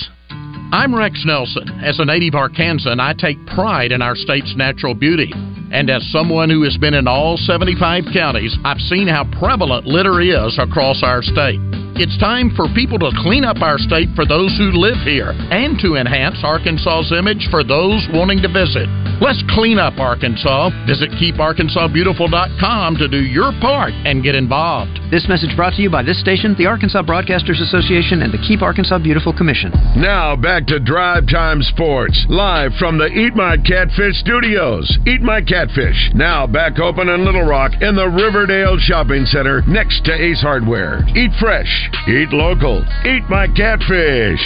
I'm 0.73 0.95
Rex 0.95 1.23
Nelson. 1.25 1.69
As 1.81 2.01
a 2.01 2.05
native 2.05 2.35
Arkansan, 2.35 2.99
I 2.99 3.13
take 3.13 3.45
pride 3.47 3.93
in 3.93 4.03
our 4.03 4.17
state's 4.17 4.55
natural 4.57 4.95
beauty. 4.95 5.33
And 5.71 5.89
as 5.89 6.11
someone 6.11 6.51
who 6.51 6.65
has 6.65 6.77
been 6.77 6.95
in 6.95 7.07
all 7.07 7.37
75 7.37 8.05
counties, 8.13 8.57
I've 8.65 8.81
seen 8.81 9.07
how 9.07 9.31
prevalent 9.39 9.87
litter 9.87 10.21
is 10.21 10.59
across 10.59 11.03
our 11.05 11.23
state. 11.23 11.61
It's 11.99 12.19
time 12.21 12.53
for 12.53 12.69
people 12.77 12.99
to 12.99 13.11
clean 13.25 13.43
up 13.43 13.63
our 13.65 13.79
state 13.79 14.13
for 14.15 14.29
those 14.29 14.53
who 14.61 14.69
live 14.77 15.01
here 15.01 15.33
and 15.33 15.81
to 15.81 15.97
enhance 15.97 16.45
Arkansas's 16.45 17.09
image 17.17 17.49
for 17.49 17.65
those 17.65 18.07
wanting 18.13 18.45
to 18.45 18.53
visit. 18.53 18.85
Let's 19.17 19.41
clean 19.57 19.79
up 19.79 19.97
Arkansas. 19.97 20.85
Visit 20.85 21.09
keeparkansasbeautiful.com 21.17 22.97
to 22.97 23.09
do 23.09 23.25
your 23.25 23.51
part 23.65 23.97
and 24.05 24.23
get 24.23 24.35
involved. 24.35 25.01
This 25.11 25.25
message 25.27 25.57
brought 25.57 25.73
to 25.75 25.83
you 25.83 25.89
by 25.89 26.03
this 26.03 26.21
station, 26.21 26.55
the 26.59 26.67
Arkansas 26.67 27.01
Broadcasters 27.01 27.63
Association, 27.65 28.21
and 28.21 28.29
the 28.29 28.45
Keep 28.45 28.61
Arkansas 28.61 28.99
Beautiful 28.99 29.33
Commission. 29.33 29.73
Now 29.97 30.37
back 30.37 30.67
to 30.67 30.79
Drive 30.79 31.29
Time 31.33 31.63
Sports, 31.63 32.27
live 32.29 32.73
from 32.79 32.99
the 32.99 33.07
Eat 33.07 33.35
My 33.35 33.57
Catfish 33.57 34.21
studios. 34.21 34.85
Eat 35.07 35.23
My 35.23 35.41
Catfish, 35.41 36.13
now 36.13 36.47
back 36.47 36.79
open 36.79 37.09
in 37.09 37.25
Little 37.25 37.47
Rock 37.47 37.73
in 37.81 37.97
the 37.97 38.09
Riverdale 38.09 38.77
Shopping 38.77 39.25
Center 39.25 39.63
next 39.67 40.05
to 40.05 40.13
Ace 40.13 40.43
Hardware. 40.43 41.01
Eat 41.17 41.33
fresh, 41.41 41.86
eat 42.09 42.31
local, 42.33 42.85
eat 43.05 43.25
my 43.29 43.47
catfish. 43.55 44.43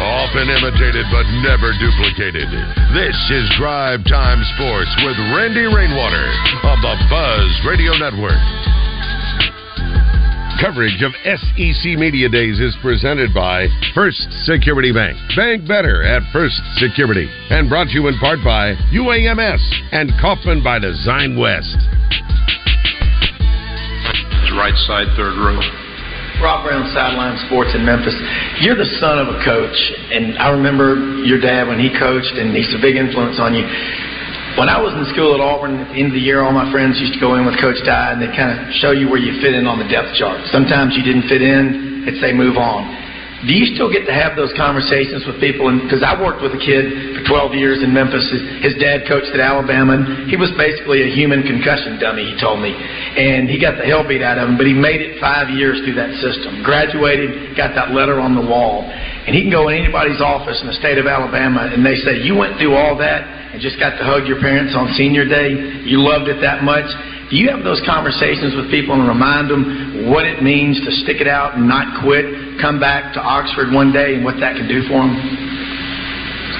Often 0.00 0.50
imitated 0.50 1.06
but 1.10 1.26
never 1.42 1.72
duplicated. 1.78 2.48
This 2.94 3.16
is 3.30 3.48
Drive 3.58 4.04
Time 4.04 4.42
Sports 4.54 4.92
with 5.04 5.16
Randy 5.34 5.66
Rainwater 5.66 6.26
on 6.64 6.78
the 6.82 6.94
Buzz 7.08 7.50
Radio 7.66 7.96
Network. 7.96 8.38
Coverage 10.60 11.02
of 11.02 11.12
SEC 11.22 11.94
Media 11.98 12.28
Days 12.28 12.58
is 12.58 12.74
presented 12.82 13.32
by 13.32 13.68
First 13.94 14.26
Security 14.42 14.92
Bank. 14.92 15.16
Bank 15.36 15.68
better 15.68 16.02
at 16.02 16.20
First 16.32 16.60
Security. 16.78 17.28
And 17.50 17.68
brought 17.68 17.86
to 17.88 17.94
you 17.94 18.08
in 18.08 18.18
part 18.18 18.40
by 18.42 18.74
UAMS 18.90 19.62
and 19.92 20.10
Kaufman 20.20 20.64
by 20.64 20.80
Design 20.80 21.38
West. 21.38 21.78
Right 24.58 24.74
side, 24.90 25.06
third 25.14 25.38
row. 25.38 25.54
Rob 26.42 26.66
Brown, 26.66 26.82
Sideline 26.90 27.38
Sports 27.46 27.78
in 27.78 27.86
Memphis. 27.86 28.18
You're 28.58 28.74
the 28.74 28.90
son 28.98 29.22
of 29.22 29.30
a 29.30 29.38
coach, 29.46 29.78
and 30.10 30.34
I 30.34 30.50
remember 30.50 31.22
your 31.22 31.38
dad 31.38 31.70
when 31.70 31.78
he 31.78 31.94
coached, 31.94 32.34
and 32.34 32.50
he's 32.50 32.74
a 32.74 32.82
big 32.82 32.98
influence 32.98 33.38
on 33.38 33.54
you. 33.54 33.62
When 34.58 34.66
I 34.66 34.82
was 34.82 34.90
in 34.98 35.06
school 35.14 35.38
at 35.38 35.38
Auburn, 35.38 35.78
at 35.78 35.94
the 35.94 36.02
end 36.02 36.10
of 36.10 36.18
the 36.18 36.26
year, 36.26 36.42
all 36.42 36.50
my 36.50 36.66
friends 36.74 36.98
used 36.98 37.14
to 37.14 37.22
go 37.22 37.38
in 37.38 37.46
with 37.46 37.54
Coach 37.62 37.78
Dye, 37.86 38.10
and 38.10 38.18
they 38.18 38.26
kind 38.34 38.50
of 38.50 38.74
show 38.82 38.90
you 38.90 39.06
where 39.06 39.22
you 39.22 39.38
fit 39.38 39.54
in 39.54 39.70
on 39.70 39.78
the 39.78 39.86
depth 39.86 40.18
chart. 40.18 40.42
Sometimes 40.50 40.98
you 40.98 41.06
didn't 41.06 41.30
fit 41.30 41.38
in, 41.38 42.02
they'd 42.02 42.18
say 42.18 42.34
move 42.34 42.58
on. 42.58 42.82
Do 43.46 43.54
you 43.54 43.70
still 43.78 43.86
get 43.86 44.02
to 44.10 44.14
have 44.14 44.34
those 44.34 44.50
conversations 44.58 45.22
with 45.22 45.38
people? 45.38 45.70
Because 45.70 46.02
I 46.02 46.18
worked 46.18 46.42
with 46.42 46.58
a 46.58 46.62
kid 46.62 47.14
for 47.14 47.22
12 47.22 47.54
years 47.54 47.78
in 47.86 47.94
Memphis. 47.94 48.26
His, 48.34 48.42
his 48.66 48.74
dad 48.82 49.06
coached 49.06 49.30
at 49.30 49.38
Alabama, 49.38 49.94
and 49.94 50.26
he 50.26 50.34
was 50.34 50.50
basically 50.58 51.06
a 51.06 51.10
human 51.14 51.46
concussion 51.46 52.02
dummy, 52.02 52.26
he 52.26 52.34
told 52.42 52.58
me. 52.58 52.74
And 52.74 53.46
he 53.46 53.62
got 53.62 53.78
the 53.78 53.86
hell 53.86 54.02
beat 54.02 54.26
out 54.26 54.42
of 54.42 54.50
him, 54.50 54.58
but 54.58 54.66
he 54.66 54.74
made 54.74 54.98
it 54.98 55.22
five 55.22 55.54
years 55.54 55.78
through 55.86 55.94
that 56.02 56.18
system. 56.18 56.66
Graduated, 56.66 57.54
got 57.54 57.78
that 57.78 57.94
letter 57.94 58.18
on 58.18 58.34
the 58.34 58.42
wall. 58.42 58.82
And 58.90 59.30
he 59.30 59.46
can 59.46 59.54
go 59.54 59.70
in 59.70 59.86
anybody's 59.86 60.18
office 60.18 60.58
in 60.58 60.66
the 60.66 60.74
state 60.74 60.98
of 60.98 61.06
Alabama, 61.06 61.70
and 61.70 61.86
they 61.86 61.94
say, 62.02 62.18
You 62.26 62.34
went 62.34 62.58
through 62.58 62.74
all 62.74 62.98
that 62.98 63.22
and 63.54 63.62
just 63.62 63.78
got 63.78 63.94
to 63.96 64.04
hug 64.04 64.26
your 64.26 64.42
parents 64.42 64.74
on 64.74 64.90
senior 64.98 65.22
day? 65.22 65.54
You 65.86 66.02
loved 66.02 66.26
it 66.26 66.42
that 66.42 66.66
much? 66.66 66.90
Do 67.30 67.36
you 67.36 67.50
have 67.52 67.62
those 67.62 67.82
conversations 67.84 68.56
with 68.56 68.70
people 68.70 68.96
and 68.96 69.06
remind 69.06 69.50
them 69.50 70.08
what 70.08 70.24
it 70.24 70.42
means 70.42 70.80
to 70.80 70.90
stick 71.04 71.20
it 71.20 71.28
out 71.28 71.56
and 71.56 71.68
not 71.68 72.00
quit, 72.00 72.24
come 72.60 72.80
back 72.80 73.12
to 73.14 73.20
Oxford 73.20 73.68
one 73.72 73.92
day 73.92 74.14
and 74.16 74.24
what 74.24 74.40
that 74.40 74.56
can 74.56 74.66
do 74.66 74.80
for 74.88 75.04
them? 75.04 75.12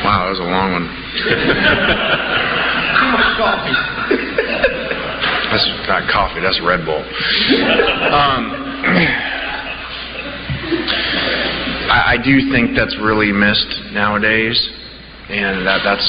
Wow, 0.04 0.28
that 0.28 0.36
was 0.36 0.44
a 0.44 0.48
long 0.48 0.72
one. 0.76 0.86
That's 5.50 5.64
not 5.88 6.10
coffee. 6.12 6.40
That's 6.40 6.60
Red 6.60 6.84
Bull. 6.84 7.00
Um, 7.00 8.52
I, 11.88 12.14
I 12.14 12.16
do 12.22 12.52
think 12.52 12.76
that's 12.76 12.96
really 13.00 13.32
missed 13.32 13.92
nowadays, 13.92 14.60
and 15.30 15.66
that 15.66 15.80
that's 15.84 16.04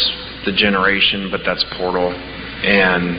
the 0.46 0.52
generation, 0.52 1.30
but 1.32 1.40
that's 1.46 1.64
Portal, 1.78 2.12
and 2.12 3.16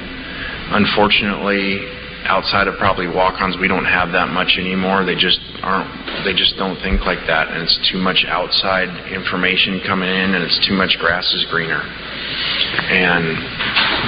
unfortunately, 0.71 1.79
outside 2.25 2.69
of 2.69 2.77
probably 2.77 3.09
walk-ons, 3.09 3.57
we 3.59 3.69
don't 3.69 3.85
have 3.85 4.13
that 4.13 4.29
much 4.29 4.57
anymore. 4.59 5.05
They 5.05 5.17
just 5.17 5.41
aren't. 5.63 5.89
They 6.25 6.33
just 6.33 6.57
don't 6.57 6.77
think 6.83 7.03
like 7.03 7.27
that, 7.27 7.49
and 7.49 7.63
it's 7.63 7.79
too 7.91 7.99
much 7.99 8.25
outside 8.29 8.89
information 9.11 9.81
coming 9.87 10.09
in, 10.09 10.35
and 10.35 10.45
it's 10.45 10.61
too 10.67 10.75
much 10.75 10.97
grass 11.01 11.25
is 11.35 11.47
greener. 11.51 11.81
And 11.81 13.37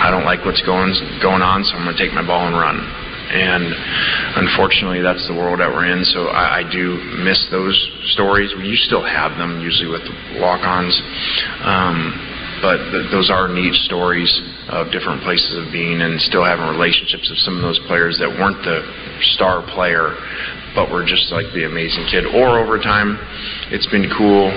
I 0.03 0.11
don't 0.11 0.25
like 0.25 0.45
what's 0.45 0.63
going 0.63 0.93
going 1.23 1.43
on, 1.43 1.65
so 1.65 1.75
I'm 1.75 1.85
going 1.85 1.97
to 1.97 2.03
take 2.03 2.13
my 2.13 2.27
ball 2.27 2.47
and 2.47 2.57
run. 2.57 2.79
And 3.33 3.65
unfortunately, 4.45 5.01
that's 5.01 5.27
the 5.27 5.33
world 5.33 5.61
that 5.61 5.71
we're 5.73 5.89
in. 5.89 6.05
So 6.05 6.29
I, 6.29 6.61
I 6.61 6.63
do 6.69 7.01
miss 7.25 7.41
those 7.51 7.77
stories. 8.13 8.53
You 8.61 8.77
still 8.77 9.03
have 9.03 9.39
them 9.39 9.61
usually 9.61 9.89
with 9.89 10.05
walk-ons. 10.37 10.93
Um, 11.65 12.32
but 12.63 12.79
th- 12.95 13.11
those 13.11 13.29
are 13.29 13.51
neat 13.51 13.75
stories 13.85 14.31
of 14.71 14.89
different 14.95 15.21
places 15.27 15.59
of 15.59 15.69
being 15.75 16.01
and 16.01 16.17
still 16.23 16.47
having 16.47 16.65
relationships 16.71 17.29
with 17.29 17.43
some 17.43 17.59
of 17.59 17.63
those 17.63 17.83
players 17.91 18.17
that 18.23 18.31
weren't 18.31 18.63
the 18.63 18.81
star 19.35 19.67
player 19.75 20.15
but 20.73 20.89
were 20.89 21.05
just 21.05 21.29
like 21.35 21.45
the 21.53 21.67
amazing 21.67 22.07
kid 22.09 22.25
or 22.25 22.57
over 22.63 22.79
time 22.79 23.19
it's 23.75 23.87
been 23.91 24.09
cool 24.17 24.49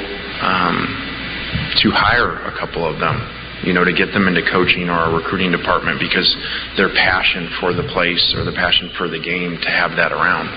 um, 0.45 0.77
to 1.81 1.91
hire 1.91 2.45
a 2.45 2.53
couple 2.57 2.83
of 2.83 2.99
them. 2.99 3.17
You 3.63 3.73
know, 3.73 3.83
to 3.87 3.95
get 3.95 4.13
them 4.13 4.27
into 4.27 4.43
coaching 4.51 4.91
or 4.91 5.09
a 5.09 5.11
recruiting 5.15 5.49
department 5.49 5.97
because 5.97 6.27
their 6.77 6.91
passion 6.93 7.49
for 7.57 7.73
the 7.73 7.87
place 7.89 8.21
or 8.37 8.43
the 8.43 8.53
passion 8.53 8.91
for 8.97 9.07
the 9.07 9.17
game 9.17 9.57
to 9.57 9.69
have 9.71 9.95
that 9.97 10.11
around. 10.11 10.51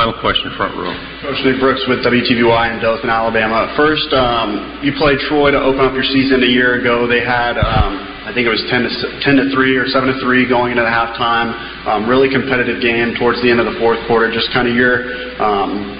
Final 0.00 0.16
question, 0.16 0.48
front 0.56 0.72
row. 0.80 0.96
Coach 1.20 1.44
Nick 1.44 1.60
Brooks 1.60 1.84
with 1.84 2.00
WTVY 2.00 2.64
in 2.72 2.80
Dothan, 2.80 3.12
Alabama. 3.12 3.68
First, 3.76 4.08
um, 4.16 4.80
you 4.80 4.96
played 4.96 5.20
Troy 5.28 5.52
to 5.52 5.60
open 5.60 5.84
up 5.84 5.92
your 5.92 6.08
season 6.08 6.40
a 6.40 6.48
year 6.48 6.80
ago. 6.80 7.04
They 7.04 7.20
had, 7.20 7.60
um, 7.60 8.00
I 8.24 8.32
think 8.32 8.48
it 8.48 8.52
was 8.52 8.64
10 8.72 8.80
to 8.80 8.90
10 9.20 9.36
to 9.36 9.44
three 9.52 9.76
or 9.76 9.84
7 9.84 10.08
to 10.08 10.16
three 10.24 10.48
going 10.48 10.72
into 10.72 10.80
the 10.80 10.88
halftime. 10.88 11.52
Um, 11.84 12.08
really 12.08 12.32
competitive 12.32 12.80
game 12.80 13.12
towards 13.20 13.44
the 13.44 13.52
end 13.52 13.60
of 13.60 13.68
the 13.68 13.76
fourth 13.76 14.00
quarter. 14.08 14.32
Just 14.32 14.48
kind 14.56 14.64
of 14.64 14.72
your 14.72 15.04
um, 15.36 15.92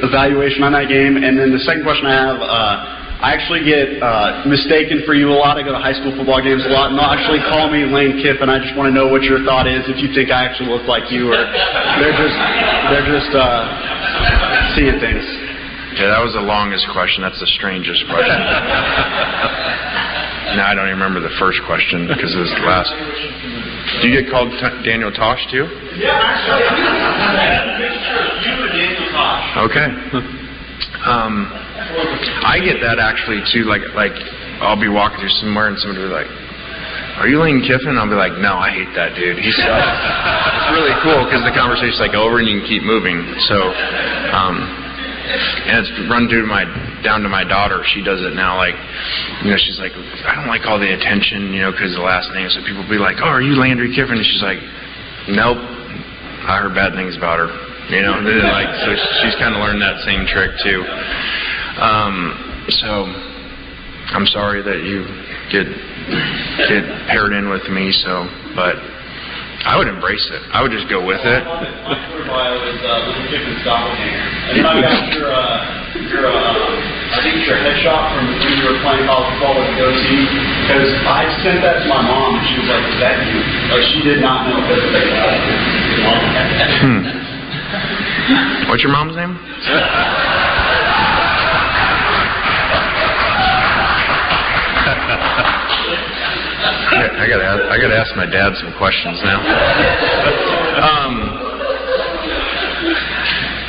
evaluation 0.00 0.64
on 0.64 0.72
that 0.72 0.88
game. 0.88 1.20
And 1.20 1.36
then 1.36 1.52
the 1.52 1.60
second 1.68 1.84
question 1.84 2.08
I 2.08 2.16
have. 2.16 2.40
Uh, 2.40 3.01
I 3.22 3.38
actually 3.38 3.62
get 3.62 4.02
uh, 4.02 4.42
mistaken 4.50 5.06
for 5.06 5.14
you 5.14 5.30
a 5.30 5.38
lot. 5.38 5.54
I 5.54 5.62
go 5.62 5.70
to 5.70 5.78
high 5.78 5.94
school 5.94 6.10
football 6.18 6.42
games 6.42 6.66
a 6.66 6.74
lot, 6.74 6.90
and 6.90 6.98
they'll 6.98 7.06
actually 7.06 7.38
call 7.46 7.70
me 7.70 7.86
Lane 7.86 8.18
Kiffin. 8.18 8.50
I 8.50 8.58
just 8.58 8.74
want 8.74 8.90
to 8.90 8.94
know 8.94 9.06
what 9.06 9.22
your 9.22 9.38
thought 9.46 9.70
is 9.70 9.86
if 9.86 10.02
you 10.02 10.10
think 10.10 10.34
I 10.34 10.42
actually 10.42 10.74
look 10.74 10.90
like 10.90 11.06
you, 11.14 11.30
or 11.30 11.38
they're 11.38 12.18
just 12.18 12.34
they're 12.90 13.06
just 13.06 13.30
uh, 13.30 14.74
seeing 14.74 14.98
things. 14.98 15.22
Yeah, 16.02 16.10
that 16.10 16.18
was 16.18 16.34
the 16.34 16.42
longest 16.42 16.90
question. 16.90 17.22
That's 17.22 17.38
the 17.38 17.46
strangest 17.54 18.02
question. 18.10 18.42
now 20.58 20.66
I 20.66 20.74
don't 20.74 20.90
even 20.90 20.98
remember 20.98 21.22
the 21.22 21.30
first 21.38 21.62
question 21.62 22.10
because 22.10 22.34
it 22.34 22.42
was 22.42 22.50
the 22.58 22.66
last. 22.66 22.90
Do 24.02 24.10
you 24.10 24.18
get 24.18 24.26
called 24.34 24.50
T- 24.50 24.82
Daniel 24.82 25.14
Tosh 25.14 25.46
too? 25.46 25.70
Yeah, 25.94 26.10
actually, 26.10 26.58
you 28.50 28.58
were 28.58 28.66
Daniel 28.74 29.06
Tosh. 29.14 29.70
Okay. 29.70 30.42
Um, 31.02 31.50
I 32.44 32.58
get 32.62 32.80
that 32.82 32.98
actually 32.98 33.42
too. 33.52 33.64
Like 33.64 33.82
like 33.94 34.14
I'll 34.62 34.78
be 34.78 34.88
walking 34.88 35.18
through 35.18 35.34
somewhere 35.42 35.68
and 35.68 35.78
somebody 35.78 36.02
will 36.02 36.14
be 36.14 36.18
like, 36.22 36.30
"Are 37.18 37.28
you 37.28 37.42
Lane 37.42 37.62
Kiffin?" 37.62 37.98
I'll 37.98 38.10
be 38.10 38.18
like, 38.18 38.38
"No, 38.38 38.56
I 38.58 38.70
hate 38.70 38.90
that 38.94 39.14
dude. 39.18 39.38
He's 39.38 39.58
it's 39.58 40.70
really 40.74 40.94
cool 41.02 41.26
because 41.26 41.42
the 41.42 41.54
conversation's 41.54 42.00
like 42.00 42.14
over 42.14 42.38
and 42.38 42.46
you 42.46 42.60
can 42.62 42.68
keep 42.68 42.82
moving." 42.82 43.18
So, 43.50 43.58
um, 43.58 44.56
and 45.66 45.82
it's 45.82 45.90
run 46.10 46.28
through 46.28 46.46
my 46.46 46.66
down 47.02 47.22
to 47.26 47.30
my 47.30 47.42
daughter. 47.42 47.82
She 47.94 48.02
does 48.02 48.22
it 48.22 48.34
now. 48.38 48.56
Like, 48.56 48.78
you 49.42 49.50
know, 49.50 49.58
she's 49.58 49.78
like, 49.78 49.92
"I 50.26 50.38
don't 50.38 50.46
like 50.46 50.66
all 50.66 50.78
the 50.78 50.92
attention, 50.94 51.52
you 51.52 51.62
know, 51.62 51.72
because 51.72 51.94
the 51.94 52.04
last 52.04 52.30
name." 52.34 52.48
So 52.50 52.62
people 52.62 52.86
be 52.86 52.98
like, 52.98 53.18
"Oh, 53.18 53.30
are 53.30 53.42
you 53.42 53.58
Landry 53.58 53.90
Kiffin?" 53.94 54.18
And 54.18 54.26
she's 54.26 54.42
like, 54.42 54.62
"Nope, 55.30 55.58
I 55.58 56.62
heard 56.62 56.74
bad 56.74 56.94
things 56.94 57.16
about 57.16 57.42
her." 57.42 57.50
You 57.90 58.02
know, 58.02 58.14
like 58.54 58.70
so 58.86 58.94
she's 59.26 59.34
kind 59.42 59.54
of 59.54 59.60
learned 59.60 59.82
that 59.82 59.98
same 60.06 60.22
trick 60.30 60.54
too. 60.62 60.86
Um, 61.80 62.66
so 62.68 62.88
I'm 64.12 64.26
sorry 64.28 64.60
that 64.62 64.84
you 64.84 65.06
get 65.48 65.64
get 66.68 66.84
paired 67.08 67.32
in 67.32 67.48
with 67.48 67.64
me. 67.72 67.92
So, 68.04 68.28
but 68.54 68.76
I 69.64 69.78
would 69.78 69.86
embrace 69.88 70.26
it. 70.28 70.42
I 70.52 70.60
would 70.60 70.74
just 70.74 70.90
go 70.90 71.00
with 71.06 71.22
it. 71.22 71.42
My 71.46 71.96
Twitter 72.10 72.26
bio 72.26 72.58
is 72.66 72.82
uh, 72.82 73.08
Little 73.08 73.26
Kiffin's 73.30 73.62
doppelganger. 73.62 74.26
And 74.52 74.58
then 74.58 74.66
I 74.66 74.74
got 74.82 75.06
your, 75.14 75.30
uh, 75.30 76.02
your, 76.12 76.26
uh, 76.26 77.14
I 77.14 77.18
think 77.22 77.46
your 77.46 77.56
headshot 77.62 78.02
from 78.10 78.26
when 78.26 78.52
you 78.58 78.66
were 78.66 78.82
playing 78.82 79.06
college 79.06 79.30
football 79.38 79.54
with 79.62 79.70
the 79.70 79.76
goatee. 79.78 80.26
Because 80.66 80.90
I 81.06 81.30
sent 81.46 81.62
that 81.62 81.86
to 81.86 81.88
my 81.88 82.02
mom, 82.02 82.36
and 82.36 82.44
she 82.50 82.58
was 82.58 82.68
like, 82.68 82.84
"Is 82.90 82.98
that 83.00 83.16
you?" 83.22 83.38
Like 83.70 83.84
she 83.94 84.00
did 84.02 84.18
not 84.20 84.50
know 84.50 84.58
that 84.60 84.82
they 84.92 85.06
Hmm. 86.82 87.06
What's 88.68 88.82
your 88.82 88.92
mom's 88.92 89.14
name? 89.16 89.38
I 96.92 97.24
gotta, 97.28 97.44
ask, 97.44 97.62
I 97.72 97.76
gotta 97.80 97.96
ask 97.96 98.10
my 98.16 98.26
dad 98.26 98.52
some 98.60 98.72
questions 98.76 99.16
now. 99.24 99.40
Um, 100.82 101.14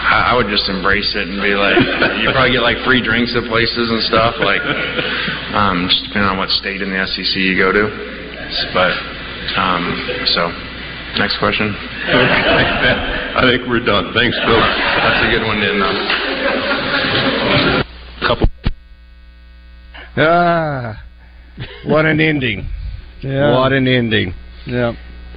I, 0.03 0.33
I 0.33 0.35
would 0.35 0.51
just 0.51 0.67
embrace 0.67 1.15
it 1.15 1.27
and 1.31 1.39
be 1.39 1.55
like, 1.55 1.79
you 2.19 2.27
probably 2.35 2.51
get 2.51 2.61
like 2.61 2.77
free 2.83 2.99
drinks 3.01 3.31
at 3.35 3.47
places 3.47 3.87
and 3.89 4.03
stuff, 4.03 4.35
like, 4.43 4.61
um, 5.55 5.87
just 5.87 6.03
depending 6.03 6.29
on 6.29 6.37
what 6.37 6.49
state 6.51 6.81
in 6.83 6.91
the 6.91 6.99
SEC 7.07 7.33
you 7.39 7.55
go 7.55 7.71
to. 7.71 7.87
But, 8.75 8.93
um, 9.55 9.87
so, 10.35 10.51
next 11.17 11.39
question. 11.39 11.71
I 13.39 13.47
think 13.47 13.65
we're 13.71 13.83
done. 13.85 14.11
Thanks, 14.13 14.37
Bill. 14.43 14.59
That's 14.59 15.23
a 15.23 15.29
good 15.31 15.47
one 15.47 15.57
to 15.63 15.67
end 15.71 15.81
on. 15.81 15.95
Couple. 18.27 18.47
Ah, 20.17 21.01
what 21.85 22.05
an 22.05 22.19
ending! 22.19 22.67
Yeah. 23.23 23.57
What 23.59 23.71
an 23.73 23.87
ending! 23.87 24.33
Yeah. 24.65 24.93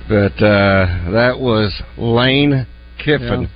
But 0.08 0.36
uh, 0.42 1.10
that 1.12 1.34
was 1.38 1.72
Lane 1.98 2.66
Kiffin, 3.04 3.48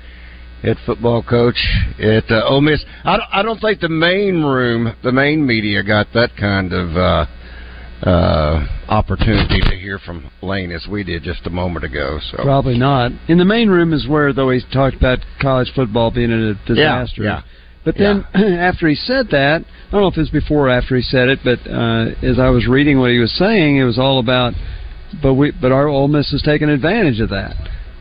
head 0.63 0.77
football 0.85 1.23
coach 1.23 1.59
at 1.99 2.25
uh, 2.31 2.43
Ole 2.49 2.61
Miss. 2.61 2.85
I 3.05 3.17
don't, 3.17 3.29
I 3.33 3.43
don't 3.43 3.61
think 3.61 3.81
the 3.81 3.89
main 3.89 4.43
room, 4.43 4.95
the 5.05 5.13
main 5.13 5.47
media, 5.47 5.83
got 5.85 6.09
that 6.15 6.31
kind 6.37 6.73
of 6.73 6.97
uh, 6.97 7.27
uh, 8.09 8.67
opportunity 8.89 9.61
to 9.61 9.77
hear 9.77 9.99
from 9.99 10.31
Lane 10.43 10.73
as 10.73 10.87
we 10.91 11.05
did 11.05 11.23
just 11.23 11.47
a 11.47 11.51
moment 11.51 11.85
ago. 11.85 12.19
So 12.31 12.43
Probably 12.43 12.79
not. 12.79 13.13
In 13.29 13.39
the 13.39 13.45
main 13.45 13.69
room 13.69 13.93
is 13.93 14.09
where, 14.09 14.33
though, 14.33 14.51
he 14.51 14.61
talked 14.73 14.97
about 14.97 15.19
college 15.41 15.71
football 15.75 16.11
being 16.11 16.33
a 16.33 16.55
disaster. 16.67 17.23
yeah. 17.23 17.43
But 17.85 17.97
then, 17.97 18.27
after 18.35 18.89
he 18.89 18.95
said 18.95 19.29
that, 19.31 19.63
I 19.65 19.91
don't 19.91 20.03
know 20.03 20.09
if 20.09 20.17
it 20.17 20.21
was 20.21 20.31
before 20.31 20.67
or 20.69 20.71
after 20.71 20.97
he 20.97 21.03
said 21.03 21.29
it, 21.29 21.41
but 21.43 21.59
uh, 21.69 22.11
as 22.23 22.39
I 22.39 22.51
was 22.51 22.67
reading 22.67 22.99
what 23.01 23.11
he 23.11 23.19
was 23.19 23.33
saying, 23.33 23.77
it 23.79 23.85
was 23.85 23.99
all 23.99 24.19
about, 24.19 24.53
but 25.23 25.35
we, 25.35 25.51
but 25.51 25.73
our 25.73 25.89
Ole 25.89 26.09
Miss 26.09 26.31
has 26.33 26.43
taken 26.43 26.69
advantage 26.69 27.21
of 27.21 27.31
that. 27.31 27.55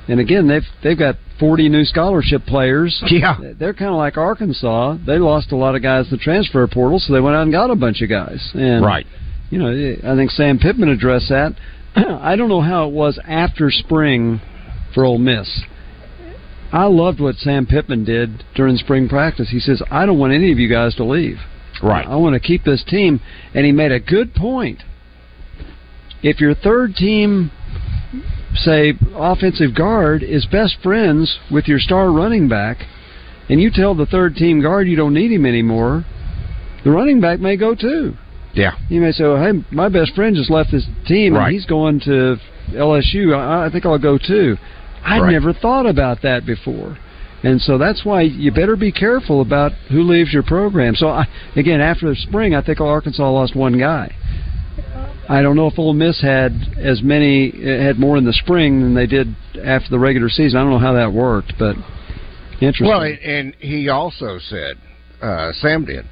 And 0.08 0.20
again, 0.20 0.48
they've 0.48 0.64
they've 0.84 0.98
got 0.98 1.16
40 1.40 1.70
new 1.70 1.86
scholarship 1.86 2.46
players. 2.46 3.02
Yeah, 3.10 3.38
they're 3.58 3.74
kind 3.74 3.92
of 3.92 3.98
like 3.98 4.18
Arkansas. 4.18 4.98
They 5.06 5.18
lost 5.18 5.52
a 5.52 5.56
lot 5.56 5.76
of 5.76 5.82
guys 5.82 6.06
in 6.06 6.18
the 6.18 6.24
transfer 6.24 6.68
portal, 6.68 7.00
so 7.00 7.14
they 7.14 7.20
went 7.22 7.36
out 7.36 7.44
and 7.44 7.52
got 7.52 7.70
a 7.72 7.76
bunch 7.76 8.02
of 8.02 8.10
guys. 8.10 8.52
And 8.54 8.84
Right. 8.84 9.08
you 9.50 9.60
know, 9.60 9.70
I 10.04 10.16
think 10.16 10.32
Sam 10.32 10.60
Pittman 10.60 10.90
addressed 10.90 11.30
that. 11.30 11.56
I 11.96 12.36
don't 12.36 12.50
know 12.50 12.62
how 12.62 12.88
it 12.88 12.92
was 12.94 13.20
after 13.26 13.72
spring 13.72 14.42
for 14.94 15.06
Ole 15.06 15.18
Miss. 15.20 15.62
I 16.72 16.86
loved 16.86 17.20
what 17.20 17.36
Sam 17.38 17.66
Pittman 17.66 18.04
did 18.06 18.44
during 18.56 18.78
spring 18.78 19.10
practice. 19.10 19.50
He 19.50 19.60
says, 19.60 19.82
"I 19.90 20.06
don't 20.06 20.20
want 20.20 20.34
any 20.34 20.52
of 20.52 20.60
you 20.60 20.68
guys 20.68 20.96
to 20.96 21.04
leave. 21.04 21.40
Right. 21.82 22.06
I 22.08 22.16
want 22.16 22.34
to 22.34 22.40
keep 22.40 22.64
this 22.64 22.84
team." 22.84 23.20
And 23.54 23.66
he 23.66 23.72
made 23.72 23.92
a 23.92 24.00
good 24.00 24.36
point. 24.36 24.84
If 26.22 26.40
your 26.42 26.54
third 26.54 26.96
team, 26.96 27.50
say 28.56 28.94
offensive 29.16 29.74
guard, 29.74 30.22
is 30.22 30.46
best 30.46 30.78
friends 30.84 31.40
with 31.50 31.68
your 31.68 31.80
star 31.80 32.12
running 32.12 32.48
back, 32.48 32.86
and 33.50 33.62
you 33.62 33.72
tell 33.72 33.96
the 33.96 34.06
third 34.06 34.36
team 34.36 34.62
guard 34.62 34.88
you 34.88 34.96
don't 34.96 35.14
need 35.14 35.32
him 35.32 35.46
anymore, 35.46 36.06
the 36.84 36.92
running 36.92 37.20
back 37.22 37.40
may 37.40 37.56
go 37.56 37.74
too. 37.74 38.16
Yeah. 38.54 38.74
You 38.90 39.00
may 39.02 39.12
say, 39.12 39.24
well, 39.24 39.42
"Hey, 39.42 39.64
my 39.72 39.90
best 39.90 40.14
friend 40.16 40.36
just 40.36 40.50
left 40.50 40.72
this 40.72 40.86
team, 41.08 41.34
Right. 41.34 41.46
and 41.46 41.54
he's 41.54 41.66
going 41.66 42.00
to 42.02 42.38
LSU. 42.74 43.34
I, 43.34 43.66
I 43.66 43.70
think 43.70 43.86
I'll 43.86 43.98
go 43.98 44.18
too." 44.18 44.58
I'd 45.06 45.22
Right. 45.22 45.32
never 45.32 45.54
thought 45.54 45.86
about 45.86 46.22
that 46.24 46.46
before, 46.46 46.98
and 47.44 47.62
so 47.62 47.78
that's 47.78 48.04
why 48.06 48.22
you 48.22 48.52
better 48.52 48.76
be 48.76 48.92
careful 48.92 49.42
about 49.42 49.72
who 49.90 50.04
leaves 50.04 50.34
your 50.34 50.44
program. 50.44 50.96
So, 50.96 51.08
I, 51.10 51.28
again, 51.56 51.82
after 51.82 52.10
the 52.10 52.16
spring, 52.16 52.54
I 52.56 52.62
think 52.62 52.82
Arkansas 52.82 53.30
lost 53.30 53.56
one 53.56 53.78
guy. 53.78 54.12
I 55.32 55.42
don't 55.44 55.56
know 55.56 55.68
if 55.68 55.78
Ole 55.78 55.94
Miss 55.94 56.20
had 56.22 56.54
as 56.78 57.04
many 57.04 57.52
had 57.52 58.00
more 58.00 58.18
in 58.18 58.26
the 58.26 58.34
spring 58.34 58.82
than 58.82 58.96
they 58.96 59.06
did 59.06 59.36
after 59.64 59.90
the 59.90 60.00
regular 60.00 60.28
season. 60.30 60.60
I 60.60 60.64
don't 60.64 60.72
know 60.72 60.80
how 60.80 60.94
that 60.94 61.14
worked, 61.14 61.54
but 61.60 61.76
interesting. 62.62 62.88
Well, 62.88 63.04
and 63.04 63.54
he 63.60 63.90
also 63.90 64.40
said, 64.40 64.78
uh, 65.22 65.52
Sam 65.54 65.86
did, 65.86 66.06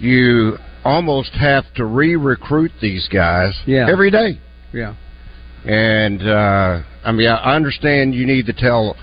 you 0.00 0.56
almost 0.84 1.32
have 1.34 1.64
to 1.74 1.84
re-recruit 1.84 2.72
these 2.80 3.06
guys 3.08 3.52
Yeah. 3.66 3.86
every 3.90 4.10
day. 4.10 4.38
yeah. 4.72 4.94
And 5.68 6.26
uh, 6.26 6.82
I 7.04 7.12
mean, 7.12 7.28
I 7.28 7.54
understand 7.54 8.14
you 8.14 8.26
need 8.26 8.46
to 8.46 8.54
tell 8.54 8.96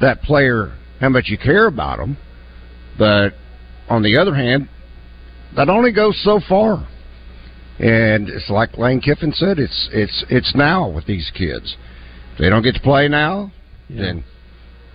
that 0.00 0.22
player 0.22 0.72
how 1.00 1.10
much 1.10 1.26
you 1.28 1.36
care 1.36 1.66
about 1.66 1.98
them, 1.98 2.16
but 2.98 3.34
on 3.90 4.02
the 4.02 4.16
other 4.16 4.34
hand, 4.34 4.68
that 5.54 5.68
only 5.68 5.92
goes 5.92 6.18
so 6.24 6.40
far. 6.48 6.88
And 7.78 8.30
it's 8.30 8.48
like 8.48 8.78
Lane 8.78 9.00
Kiffin 9.02 9.32
said, 9.32 9.58
it's 9.58 9.90
it's 9.92 10.24
it's 10.30 10.54
now 10.54 10.88
with 10.88 11.04
these 11.06 11.30
kids. 11.34 11.76
If 12.32 12.38
they 12.38 12.48
don't 12.48 12.62
get 12.62 12.74
to 12.74 12.80
play 12.80 13.08
now, 13.08 13.52
then 13.90 14.24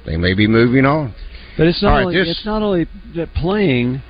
they 0.03 0.17
may 0.17 0.33
be 0.33 0.47
moving 0.47 0.85
on. 0.85 1.13
But 1.57 1.67
it's 1.67 1.83
not 1.83 1.89
All 1.89 1.95
right, 1.97 2.05
only 2.05 2.15
this- 2.17 2.37
it's 2.37 2.45
not 2.45 2.63
only 2.63 2.87
that 3.15 3.33
playing. 3.35 4.01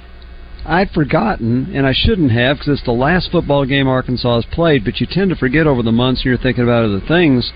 I'd 0.68 0.92
forgotten, 0.92 1.72
and 1.74 1.88
I 1.88 1.94
shouldn't 1.94 2.32
have, 2.32 2.58
because 2.58 2.80
it's 2.80 2.86
the 2.86 2.92
last 2.92 3.32
football 3.32 3.66
game 3.66 3.88
Arkansas 3.88 4.36
has 4.36 4.46
played. 4.52 4.84
But 4.84 5.00
you 5.00 5.08
tend 5.10 5.30
to 5.30 5.36
forget 5.36 5.66
over 5.66 5.82
the 5.82 5.94
months, 5.94 6.22
and 6.22 6.26
you're 6.26 6.38
thinking 6.38 6.66
about 6.66 6.84
other 6.84 7.00
things. 7.08 7.52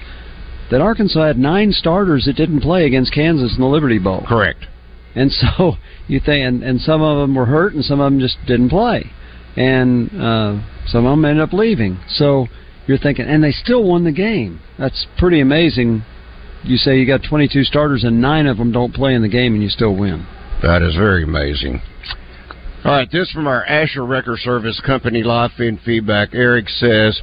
That 0.72 0.80
Arkansas 0.80 1.28
had 1.28 1.38
nine 1.38 1.74
starters 1.74 2.24
that 2.26 2.38
didn't 2.38 2.62
play 2.62 2.86
against 2.86 3.14
Kansas 3.14 3.54
in 3.54 3.60
the 3.60 3.68
Liberty 3.68 4.00
Bowl. 4.00 4.24
Correct. 4.26 4.66
And 5.14 5.30
so 5.30 5.74
you 6.08 6.22
think, 6.22 6.46
and, 6.46 6.64
and 6.64 6.80
some 6.80 7.02
of 7.02 7.20
them 7.20 7.36
were 7.36 7.48
hurt, 7.48 7.74
and 7.74 7.84
some 7.84 8.00
of 8.00 8.12
them 8.12 8.22
just 8.22 8.38
didn't 8.48 8.70
play, 8.70 9.12
and 9.58 10.10
uh, 10.10 10.62
some 10.88 11.06
of 11.06 11.12
them 11.12 11.26
ended 11.26 11.44
up 11.44 11.52
leaving. 11.52 12.00
So 12.08 12.48
you're 12.88 12.98
thinking, 12.98 13.26
and 13.26 13.44
they 13.44 13.52
still 13.52 13.84
won 13.84 14.06
the 14.06 14.14
game. 14.14 14.62
That's 14.80 15.06
pretty 15.18 15.42
amazing. 15.42 16.06
You 16.64 16.78
say 16.78 16.98
you 16.98 17.06
got 17.06 17.28
22 17.28 17.66
starters, 17.66 18.06
and 18.06 18.22
nine 18.22 18.48
of 18.48 18.58
them 18.58 18.72
don't 18.72 18.94
play 18.94 19.14
in 19.14 19.22
the 19.22 19.30
game, 19.30 19.54
and 19.54 19.62
you 19.62 19.70
still 19.70 19.96
win. 19.96 20.26
That 20.62 20.82
is 20.82 20.96
very 20.96 21.24
amazing. 21.24 21.82
All 22.84 22.92
right, 22.92 23.12
this 23.12 23.30
from 23.30 23.46
our 23.46 23.64
Asher 23.64 24.04
Record 24.04 24.40
Service 24.40 24.82
Company 24.84 25.22
live 25.22 25.52
feed 25.56 25.80
feedback. 25.86 26.30
Eric 26.34 26.68
says, 26.68 27.22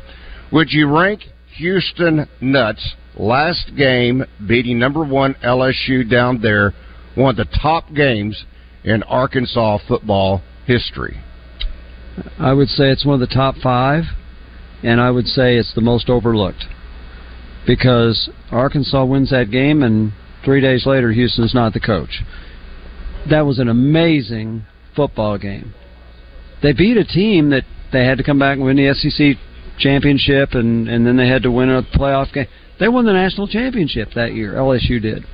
"Would 0.53 0.73
you 0.73 0.87
rank 0.87 1.33
Houston 1.57 2.29
Nutt's 2.41 2.95
last 3.17 3.75
game 3.75 4.25
beating 4.47 4.79
number 4.79 5.03
one 5.03 5.35
LSU 5.43 6.05
down 6.05 6.39
there 6.43 6.75
one 7.17 7.31
of 7.31 7.37
the 7.37 7.59
top 7.59 7.93
games 7.93 8.45
in 8.85 9.03
Arkansas 9.03 9.79
football 9.79 10.43
history?" 10.65 11.17
I 12.39 12.53
would 12.53 12.69
say 12.69 12.91
it's 12.91 13.05
one 13.05 13.21
of 13.21 13.29
the 13.29 13.35
top 13.35 13.57
five, 13.57 14.05
and 14.85 15.01
I 15.01 15.11
would 15.11 15.27
say 15.27 15.57
it's 15.57 15.75
the 15.75 15.81
most 15.81 16.09
overlooked 16.09 16.69
because 17.67 18.31
Arkansas 18.53 19.05
wins 19.05 19.31
that 19.31 19.51
game, 19.51 19.83
and 19.83 20.13
three 20.45 20.61
days 20.61 20.87
later, 20.87 21.11
Houston's 21.11 21.53
not 21.53 21.73
the 21.73 21.81
coach. 21.81 22.23
That 23.29 23.45
was 23.45 23.59
an 23.59 23.69
amazing 23.69 24.65
football 24.99 25.39
game. 25.39 25.73
They 26.61 26.73
beat 26.73 26.97
a 26.97 27.05
team 27.05 27.51
that 27.51 27.63
they 27.93 28.05
had 28.05 28.19
to 28.19 28.25
come 28.25 28.41
back 28.41 28.57
and 28.57 28.67
win 28.67 28.77
the 28.77 28.93
SEC 28.93 29.37
championship, 29.79 30.55
and 30.55 30.89
and 30.89 31.07
then 31.07 31.17
they 31.17 31.29
had 31.29 31.45
to 31.45 31.53
win 31.53 31.71
a 31.71 31.83
playoff 31.83 32.33
game. 32.33 32.49
They 32.81 32.89
won 32.89 33.05
the 33.07 33.13
national 33.13 33.47
championship 33.47 34.09
that 34.17 34.35
year. 34.35 34.55
LSU 34.55 35.01
did, 35.01 35.25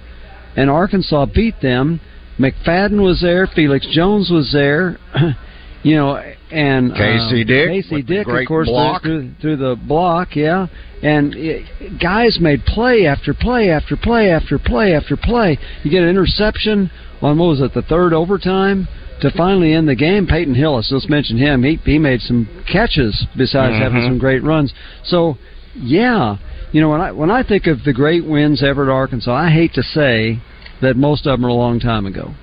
and 0.55 0.69
Arkansas 0.69 1.27
beat 1.35 1.55
them. 1.63 2.01
McFadden 2.39 3.03
was 3.03 3.23
there. 3.23 3.47
Felix 3.47 3.87
Jones 3.91 4.31
was 4.31 4.53
there. 4.53 4.99
you 5.83 5.97
know, 5.97 6.17
and 6.51 6.93
Casey 6.93 7.43
uh, 7.43 7.47
Dick 7.47 7.69
Casey 7.69 8.03
Dick, 8.03 8.27
of 8.27 8.47
course, 8.47 8.69
through, 9.03 9.33
through 9.41 9.57
the 9.57 9.77
block, 9.87 10.37
yeah. 10.37 10.67
And 11.03 11.35
it, 11.35 12.01
guys 12.01 12.39
made 12.41 12.65
play 12.65 13.07
after 13.07 13.33
play 13.33 13.71
after 13.71 13.97
play 13.97 14.31
after 14.31 14.59
play 14.59 14.95
after 14.95 15.17
play. 15.17 15.59
You 15.85 15.91
get 15.91 16.03
an 16.03 16.09
interception 16.11 16.91
on 17.25 17.39
what 17.39 17.47
was 17.49 17.61
it, 17.61 17.73
the 17.75 17.83
third 17.83 18.13
overtime 18.13 18.87
to 19.21 19.31
finally 19.31 19.73
end 19.73 19.89
the 19.89 19.95
game. 19.95 20.27
Peyton 20.27 20.55
Hillis, 20.55 20.91
let's 20.93 21.09
mention 21.09 21.37
him. 21.39 21.63
He 21.63 21.79
he 21.85 21.99
made 21.99 22.21
some 22.21 22.47
catches 22.71 23.27
besides 23.37 23.75
having 23.77 24.03
Mhm. 24.03 24.09
some 24.09 24.19
great 24.19 24.43
runs. 24.43 24.73
So, 25.05 25.39
yeah, 25.75 26.37
you 26.73 26.81
know 26.81 26.91
when 26.91 27.01
I 27.01 27.13
when 27.13 27.31
I 27.31 27.43
think 27.43 27.67
of 27.67 27.83
the 27.85 27.93
great 27.93 28.25
wins 28.25 28.63
ever 28.63 28.85
at 28.85 28.93
Arkansas, 28.93 29.33
I 29.35 29.51
hate 29.51 29.73
to 29.75 29.83
say 29.83 30.39
that 30.83 30.97
most 30.97 31.27
of 31.27 31.33
them 31.39 31.47
are 31.47 31.49
a 31.49 31.55
long 31.55 31.81
time 31.81 32.07
ago. 32.07 32.35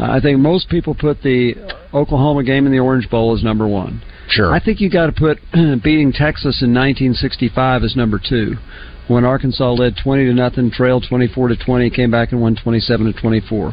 I 0.00 0.20
think 0.20 0.38
most 0.38 0.68
people 0.68 0.94
put 0.94 1.22
the 1.22 1.56
Oklahoma 1.92 2.44
game 2.44 2.66
in 2.66 2.72
the 2.72 2.78
Orange 2.78 3.08
Bowl 3.10 3.34
as 3.36 3.42
number 3.42 3.66
one. 3.66 4.00
Sure. 4.28 4.52
I 4.52 4.60
think 4.60 4.80
you 4.80 4.90
got 4.90 5.06
to 5.06 5.12
put 5.12 5.38
beating 5.82 6.12
Texas 6.12 6.60
in 6.62 6.72
1965 6.74 7.82
as 7.82 7.96
number 7.96 8.18
two, 8.18 8.56
when 9.08 9.24
Arkansas 9.24 9.72
led 9.72 9.96
20 9.96 10.26
to 10.26 10.34
nothing, 10.34 10.70
trailed 10.70 11.04
24 11.08 11.48
to 11.48 11.56
20, 11.56 11.90
came 11.90 12.10
back 12.10 12.30
and 12.32 12.40
won 12.40 12.54
27 12.54 13.12
to 13.12 13.20
24. 13.20 13.72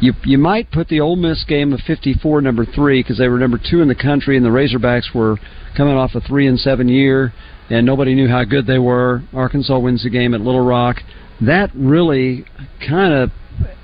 You 0.00 0.12
you 0.24 0.36
might 0.36 0.70
put 0.70 0.88
the 0.88 1.00
Ole 1.00 1.16
Miss 1.16 1.44
game 1.44 1.72
of 1.72 1.80
'54 1.80 2.42
number 2.42 2.66
three 2.66 3.02
because 3.02 3.18
they 3.18 3.28
were 3.28 3.38
number 3.38 3.58
two 3.58 3.80
in 3.80 3.88
the 3.88 3.94
country, 3.94 4.36
and 4.36 4.44
the 4.44 4.50
Razorbacks 4.50 5.14
were 5.14 5.38
coming 5.76 5.94
off 5.94 6.14
a 6.14 6.20
three 6.20 6.46
and 6.46 6.58
seven 6.58 6.88
year, 6.88 7.32
and 7.70 7.86
nobody 7.86 8.14
knew 8.14 8.28
how 8.28 8.44
good 8.44 8.66
they 8.66 8.78
were. 8.78 9.22
Arkansas 9.32 9.78
wins 9.78 10.02
the 10.02 10.10
game 10.10 10.34
at 10.34 10.40
Little 10.40 10.64
Rock. 10.64 10.96
That 11.40 11.70
really 11.74 12.44
kind 12.86 13.12
of 13.12 13.30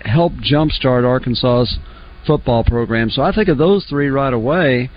helped 0.00 0.36
jumpstart 0.36 1.04
Arkansas's 1.04 1.78
football 2.26 2.64
program. 2.64 3.10
So 3.10 3.22
I 3.22 3.32
think 3.32 3.48
of 3.48 3.58
those 3.58 3.84
three 3.86 4.08
right 4.08 4.32
away. 4.32 4.90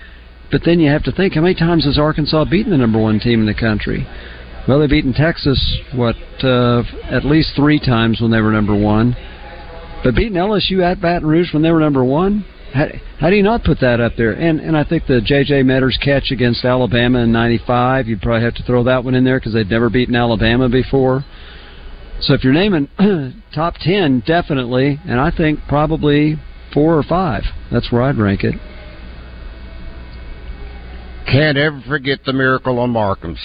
But 0.51 0.61
then 0.63 0.79
you 0.79 0.91
have 0.91 1.03
to 1.03 1.11
think 1.11 1.33
how 1.33 1.41
many 1.41 1.55
times 1.55 1.85
has 1.85 1.97
Arkansas 1.97 2.45
beaten 2.45 2.71
the 2.71 2.77
number 2.77 3.01
one 3.01 3.19
team 3.19 3.39
in 3.39 3.45
the 3.45 3.53
country? 3.53 4.07
Well, 4.67 4.79
they've 4.79 4.89
beaten 4.89 5.13
Texas 5.13 5.79
what 5.93 6.15
uh, 6.43 6.83
at 7.09 7.25
least 7.25 7.53
three 7.55 7.79
times 7.79 8.21
when 8.21 8.31
they 8.31 8.41
were 8.41 8.51
number 8.51 8.75
one. 8.75 9.15
But 10.05 10.13
beating 10.13 10.33
LSU 10.33 10.83
at 10.83 11.01
Baton 11.01 11.27
Rouge 11.27 11.51
when 11.51 11.63
they 11.63 11.71
were 11.71 11.79
number 11.79 12.05
one, 12.05 12.45
how, 12.75 12.85
how 13.19 13.31
do 13.31 13.35
you 13.35 13.41
not 13.41 13.63
put 13.63 13.79
that 13.79 13.99
up 13.99 14.11
there? 14.15 14.33
And 14.33 14.59
and 14.59 14.77
I 14.77 14.83
think 14.83 15.07
the 15.07 15.19
J.J. 15.19 15.63
Meadors 15.63 15.97
catch 15.99 16.29
against 16.29 16.63
Alabama 16.63 17.21
in 17.21 17.31
'95, 17.31 18.07
you'd 18.07 18.21
probably 18.21 18.43
have 18.43 18.53
to 18.53 18.63
throw 18.63 18.83
that 18.83 19.03
one 19.03 19.15
in 19.15 19.23
there 19.23 19.39
because 19.39 19.53
they'd 19.53 19.67
never 19.67 19.89
beaten 19.89 20.15
Alabama 20.15 20.69
before. 20.69 21.25
So 22.21 22.35
if 22.35 22.43
you're 22.43 22.53
naming 22.53 22.87
top 23.55 23.77
ten, 23.79 24.21
definitely, 24.27 24.99
and 25.07 25.19
I 25.19 25.31
think 25.35 25.61
probably 25.67 26.35
four 26.71 26.95
or 26.95 27.03
five. 27.03 27.41
That's 27.71 27.91
where 27.91 28.03
I'd 28.03 28.19
rank 28.19 28.43
it. 28.43 28.53
Can't 31.25 31.57
ever 31.57 31.81
forget 31.87 32.19
the 32.27 32.33
miracle 32.33 32.77
on 32.77 32.91
Markham's. 32.91 33.39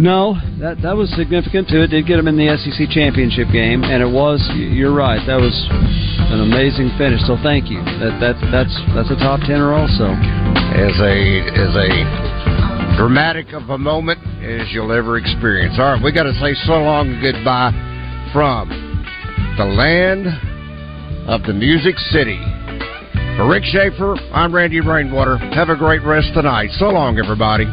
No, 0.00 0.32
that 0.64 0.80
that 0.80 0.96
was 0.96 1.12
significant 1.12 1.68
too. 1.68 1.84
It 1.84 1.92
did 1.92 2.08
get 2.08 2.16
them 2.16 2.24
in 2.24 2.40
the 2.40 2.48
SEC 2.56 2.88
championship 2.88 3.52
game, 3.52 3.84
and 3.84 4.00
it 4.00 4.08
was. 4.08 4.40
You're 4.56 4.96
right. 4.96 5.20
That 5.28 5.36
was 5.36 5.52
an 6.32 6.40
amazing 6.40 6.88
finish. 6.96 7.20
So 7.28 7.36
thank 7.44 7.68
you. 7.68 7.84
That 8.00 8.16
that 8.16 8.40
that's 8.48 8.72
that's 8.96 9.12
a 9.12 9.18
top 9.20 9.44
tenner 9.44 9.76
also. 9.76 10.08
As 10.08 10.96
a 11.04 11.44
as 11.52 11.76
a 11.76 11.92
dramatic 12.96 13.52
of 13.52 13.68
a 13.68 13.76
moment 13.76 14.24
as 14.40 14.72
you'll 14.72 14.88
ever 14.88 15.20
experience. 15.20 15.76
All 15.76 15.92
right, 15.92 16.02
we 16.02 16.16
got 16.16 16.24
to 16.24 16.32
say 16.40 16.56
so 16.64 16.80
long 16.80 17.12
and 17.12 17.20
goodbye 17.20 17.76
from 18.32 18.72
the 19.60 19.68
land 19.68 20.32
of 21.28 21.44
the 21.44 21.52
Music 21.52 22.00
City. 22.08 22.40
For 23.36 23.44
Rick 23.44 23.68
Shaeffer, 23.68 24.16
I'm 24.32 24.48
Randy 24.48 24.80
Rainwater. 24.80 25.36
Have 25.36 25.68
a 25.68 25.76
great 25.76 26.00
rest 26.08 26.32
tonight. 26.32 26.70
So 26.80 26.88
long, 26.88 27.18
everybody. 27.18 27.68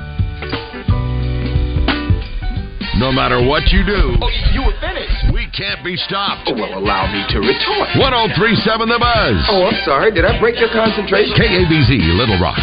No 2.97 3.11
matter 3.11 3.37
what 3.45 3.69
you 3.71 3.85
do, 3.85 4.17
Oh, 4.19 4.29
you 4.53 4.61
were 4.65 4.73
finished. 4.81 5.29
we 5.33 5.45
can't 5.53 5.83
be 5.85 5.95
stopped. 5.95 6.49
Oh, 6.49 6.53
well, 6.55 6.77
allow 6.79 7.05
me 7.11 7.21
to 7.29 7.39
retort. 7.39 7.87
1037 7.95 8.89
The 8.89 8.97
Buzz. 8.99 9.37
Oh, 9.49 9.65
I'm 9.69 9.79
sorry. 9.85 10.11
Did 10.11 10.25
I 10.25 10.39
break 10.39 10.59
your 10.59 10.69
concentration? 10.73 11.35
KABZ, 11.37 12.17
Little 12.17 12.39
Rock. 12.39 12.57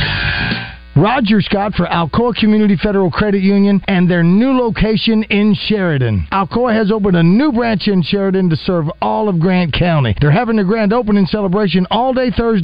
Roger 0.96 1.40
Scott 1.42 1.74
for 1.74 1.86
Alcoa 1.86 2.32
Community 2.36 2.76
Federal 2.76 3.10
Credit 3.10 3.42
Union 3.42 3.82
and 3.88 4.08
their 4.08 4.22
new 4.22 4.56
location 4.56 5.24
in 5.24 5.52
Sheridan. 5.66 6.28
Alcoa 6.30 6.72
has 6.72 6.92
opened 6.92 7.16
a 7.16 7.22
new 7.22 7.50
branch 7.50 7.88
in 7.88 8.00
Sheridan 8.00 8.48
to 8.50 8.54
serve 8.54 8.84
all 9.02 9.28
of 9.28 9.40
Grant 9.40 9.72
County. 9.72 10.14
They're 10.20 10.30
having 10.30 10.54
their 10.54 10.64
grand 10.64 10.92
opening 10.92 11.26
celebration 11.26 11.84
all 11.90 12.14
day 12.14 12.30
Thursday. 12.30 12.62